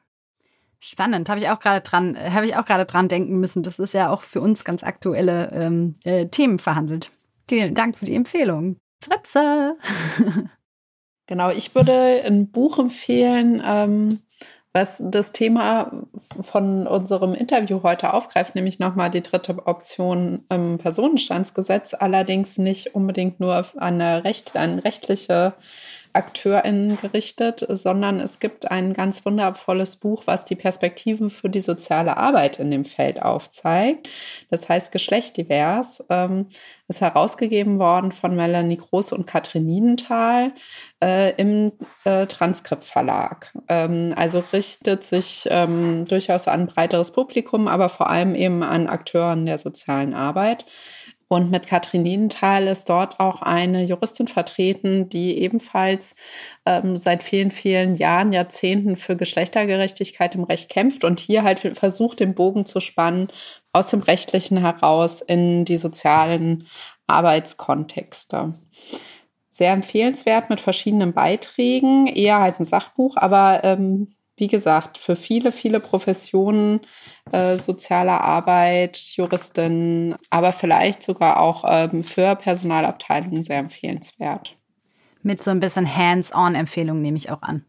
Spannend, 0.81 1.27
habe 1.27 1.41
ich 1.41 1.49
auch 1.49 1.59
gerade 1.59 1.81
dran, 1.81 2.17
habe 2.17 2.45
ich 2.45 2.55
auch 2.55 2.65
gerade 2.65 2.85
dran 2.85 3.09
denken 3.09 3.39
müssen. 3.39 3.63
Das 3.63 3.79
ist 3.79 3.93
ja 3.93 4.09
auch 4.09 4.21
für 4.21 4.39
uns 4.39 4.63
ganz 4.63 4.83
aktuelle 4.83 5.51
ähm, 5.51 5.95
äh, 6.05 6.27
Themen 6.27 6.57
verhandelt. 6.57 7.11
Vielen 7.49 7.75
Dank 7.75 7.97
für 7.97 8.05
die 8.05 8.15
Empfehlung. 8.15 8.77
Fritze. 9.03 9.75
genau, 11.27 11.49
ich 11.49 11.75
würde 11.75 12.23
ein 12.25 12.49
Buch 12.49 12.79
empfehlen, 12.79 13.61
ähm, 13.65 14.19
was 14.71 15.01
das 15.03 15.31
Thema 15.31 15.91
von 16.41 16.85
unserem 16.85 17.33
Interview 17.33 17.81
heute 17.83 18.13
aufgreift, 18.13 18.55
nämlich 18.55 18.79
nochmal 18.79 19.09
die 19.09 19.23
dritte 19.23 19.65
Option 19.65 20.45
im 20.49 20.77
Personenstandsgesetz, 20.77 21.93
allerdings 21.93 22.57
nicht 22.57 22.93
unbedingt 22.93 23.39
nur 23.39 23.65
an 23.75 24.01
eine, 24.01 24.23
Recht, 24.23 24.55
eine 24.55 24.83
rechtliche 24.83 25.53
AkteurInnen 26.13 26.97
gerichtet, 26.99 27.65
sondern 27.69 28.19
es 28.19 28.39
gibt 28.39 28.69
ein 28.69 28.93
ganz 28.93 29.25
wundervolles 29.25 29.95
Buch, 29.95 30.23
was 30.25 30.45
die 30.45 30.55
Perspektiven 30.55 31.29
für 31.29 31.49
die 31.49 31.61
soziale 31.61 32.17
Arbeit 32.17 32.59
in 32.59 32.71
dem 32.71 32.85
Feld 32.85 33.21
aufzeigt. 33.21 34.09
Das 34.49 34.67
heißt 34.67 34.91
Geschlechtdivers, 34.91 36.03
ähm, 36.09 36.47
ist 36.87 37.01
herausgegeben 37.01 37.77
worden 37.77 38.11
von 38.11 38.35
Melanie 38.35 38.77
Groß 38.77 39.13
und 39.13 39.27
Katrin 39.27 39.67
Nienthal 39.67 40.53
äh, 41.03 41.33
im 41.35 41.71
äh, 42.03 42.25
Transkript 42.25 42.83
Verlag. 42.83 43.53
Ähm, 43.67 44.13
also 44.17 44.43
richtet 44.51 45.03
sich 45.03 45.47
ähm, 45.51 46.05
durchaus 46.05 46.47
an 46.47 46.61
ein 46.61 46.67
breiteres 46.67 47.11
Publikum, 47.11 47.67
aber 47.67 47.89
vor 47.89 48.09
allem 48.09 48.33
eben 48.33 48.63
an 48.63 48.87
Akteuren 48.87 49.45
der 49.45 49.59
sozialen 49.59 50.15
Arbeit. 50.15 50.65
Und 51.31 51.51
mit 51.51 51.67
Katrin 51.67 52.01
Nienthal 52.01 52.65
ist 52.65 52.89
dort 52.89 53.19
auch 53.19 53.43
eine 53.43 53.83
Juristin 53.83 54.27
vertreten, 54.27 55.09
die 55.09 55.37
ebenfalls 55.37 56.15
ähm, 56.65 56.97
seit 56.97 57.21
vielen, 57.21 57.51
vielen 57.51 57.95
Jahren, 57.95 58.33
Jahrzehnten 58.33 58.97
für 58.97 59.15
Geschlechtergerechtigkeit 59.15 60.33
im 60.33 60.43
Recht 60.43 60.69
kämpft 60.69 61.03
und 61.03 61.19
hier 61.19 61.43
halt 61.43 61.59
versucht, 61.59 62.19
den 62.19 62.33
Bogen 62.33 62.65
zu 62.65 62.79
spannen 62.79 63.27
aus 63.73 63.91
dem 63.91 64.01
Rechtlichen 64.01 64.57
heraus 64.57 65.21
in 65.21 65.65
die 65.65 65.77
sozialen 65.77 66.65
Arbeitskontexte. 67.05 68.55
Sehr 69.49 69.73
empfehlenswert 69.73 70.49
mit 70.49 70.59
verschiedenen 70.59 71.13
Beiträgen, 71.13 72.07
eher 72.07 72.39
halt 72.39 72.59
ein 72.59 72.65
Sachbuch, 72.65 73.17
aber 73.17 73.63
ähm, 73.63 74.15
wie 74.39 74.47
gesagt, 74.47 74.97
für 74.97 75.15
viele, 75.15 75.51
viele 75.51 75.79
Professionen 75.79 76.81
äh, 77.31 77.57
sozialer 77.57 78.21
Arbeit, 78.21 78.97
Juristin, 78.97 80.15
aber 80.29 80.51
vielleicht 80.51 81.03
sogar 81.03 81.39
auch 81.39 81.63
ähm, 81.67 82.03
für 82.03 82.35
Personalabteilungen 82.35 83.43
sehr 83.43 83.59
empfehlenswert. 83.59 84.57
Mit 85.21 85.41
so 85.41 85.51
ein 85.51 85.59
bisschen 85.59 85.85
Hands-on-Empfehlung 85.95 87.01
nehme 87.01 87.17
ich 87.17 87.29
auch 87.29 87.41
an. 87.41 87.65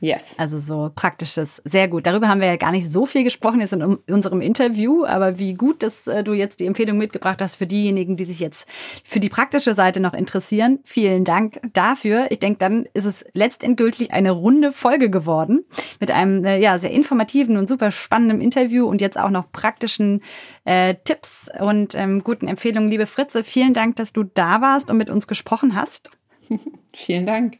Yes. 0.00 0.34
Also 0.38 0.58
so 0.58 0.90
praktisches. 0.94 1.60
Sehr 1.66 1.86
gut. 1.86 2.06
Darüber 2.06 2.28
haben 2.28 2.40
wir 2.40 2.48
ja 2.48 2.56
gar 2.56 2.72
nicht 2.72 2.90
so 2.90 3.04
viel 3.04 3.22
gesprochen 3.22 3.60
jetzt 3.60 3.74
in 3.74 3.82
unserem 3.82 4.40
Interview, 4.40 5.04
aber 5.04 5.38
wie 5.38 5.52
gut, 5.52 5.82
dass 5.82 6.06
äh, 6.06 6.24
du 6.24 6.32
jetzt 6.32 6.60
die 6.60 6.66
Empfehlung 6.66 6.96
mitgebracht 6.96 7.42
hast 7.42 7.56
für 7.56 7.66
diejenigen, 7.66 8.16
die 8.16 8.24
sich 8.24 8.40
jetzt 8.40 8.66
für 9.04 9.20
die 9.20 9.28
praktische 9.28 9.74
Seite 9.74 10.00
noch 10.00 10.14
interessieren. 10.14 10.78
Vielen 10.84 11.24
Dank 11.24 11.60
dafür. 11.74 12.28
Ich 12.30 12.38
denke, 12.38 12.58
dann 12.58 12.88
ist 12.94 13.04
es 13.04 13.26
letztendgültig 13.34 14.12
eine 14.12 14.30
runde 14.30 14.72
Folge 14.72 15.10
geworden 15.10 15.66
mit 16.00 16.10
einem 16.10 16.44
äh, 16.46 16.58
ja 16.58 16.78
sehr 16.78 16.92
informativen 16.92 17.58
und 17.58 17.68
super 17.68 17.90
spannenden 17.90 18.40
Interview 18.40 18.86
und 18.86 19.02
jetzt 19.02 19.18
auch 19.18 19.30
noch 19.30 19.52
praktischen 19.52 20.22
äh, 20.64 20.94
Tipps 21.04 21.50
und 21.60 21.94
ähm, 21.94 22.24
guten 22.24 22.48
Empfehlungen. 22.48 22.90
Liebe 22.90 23.06
Fritze, 23.06 23.44
vielen 23.44 23.74
Dank, 23.74 23.96
dass 23.96 24.14
du 24.14 24.22
da 24.22 24.62
warst 24.62 24.90
und 24.90 24.96
mit 24.96 25.10
uns 25.10 25.26
gesprochen 25.26 25.74
hast. 25.74 26.10
vielen 26.94 27.26
Dank. 27.26 27.58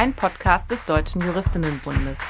Ein 0.00 0.14
Podcast 0.14 0.70
des 0.70 0.82
Deutschen 0.86 1.20
Juristinnenbundes. 1.20 2.20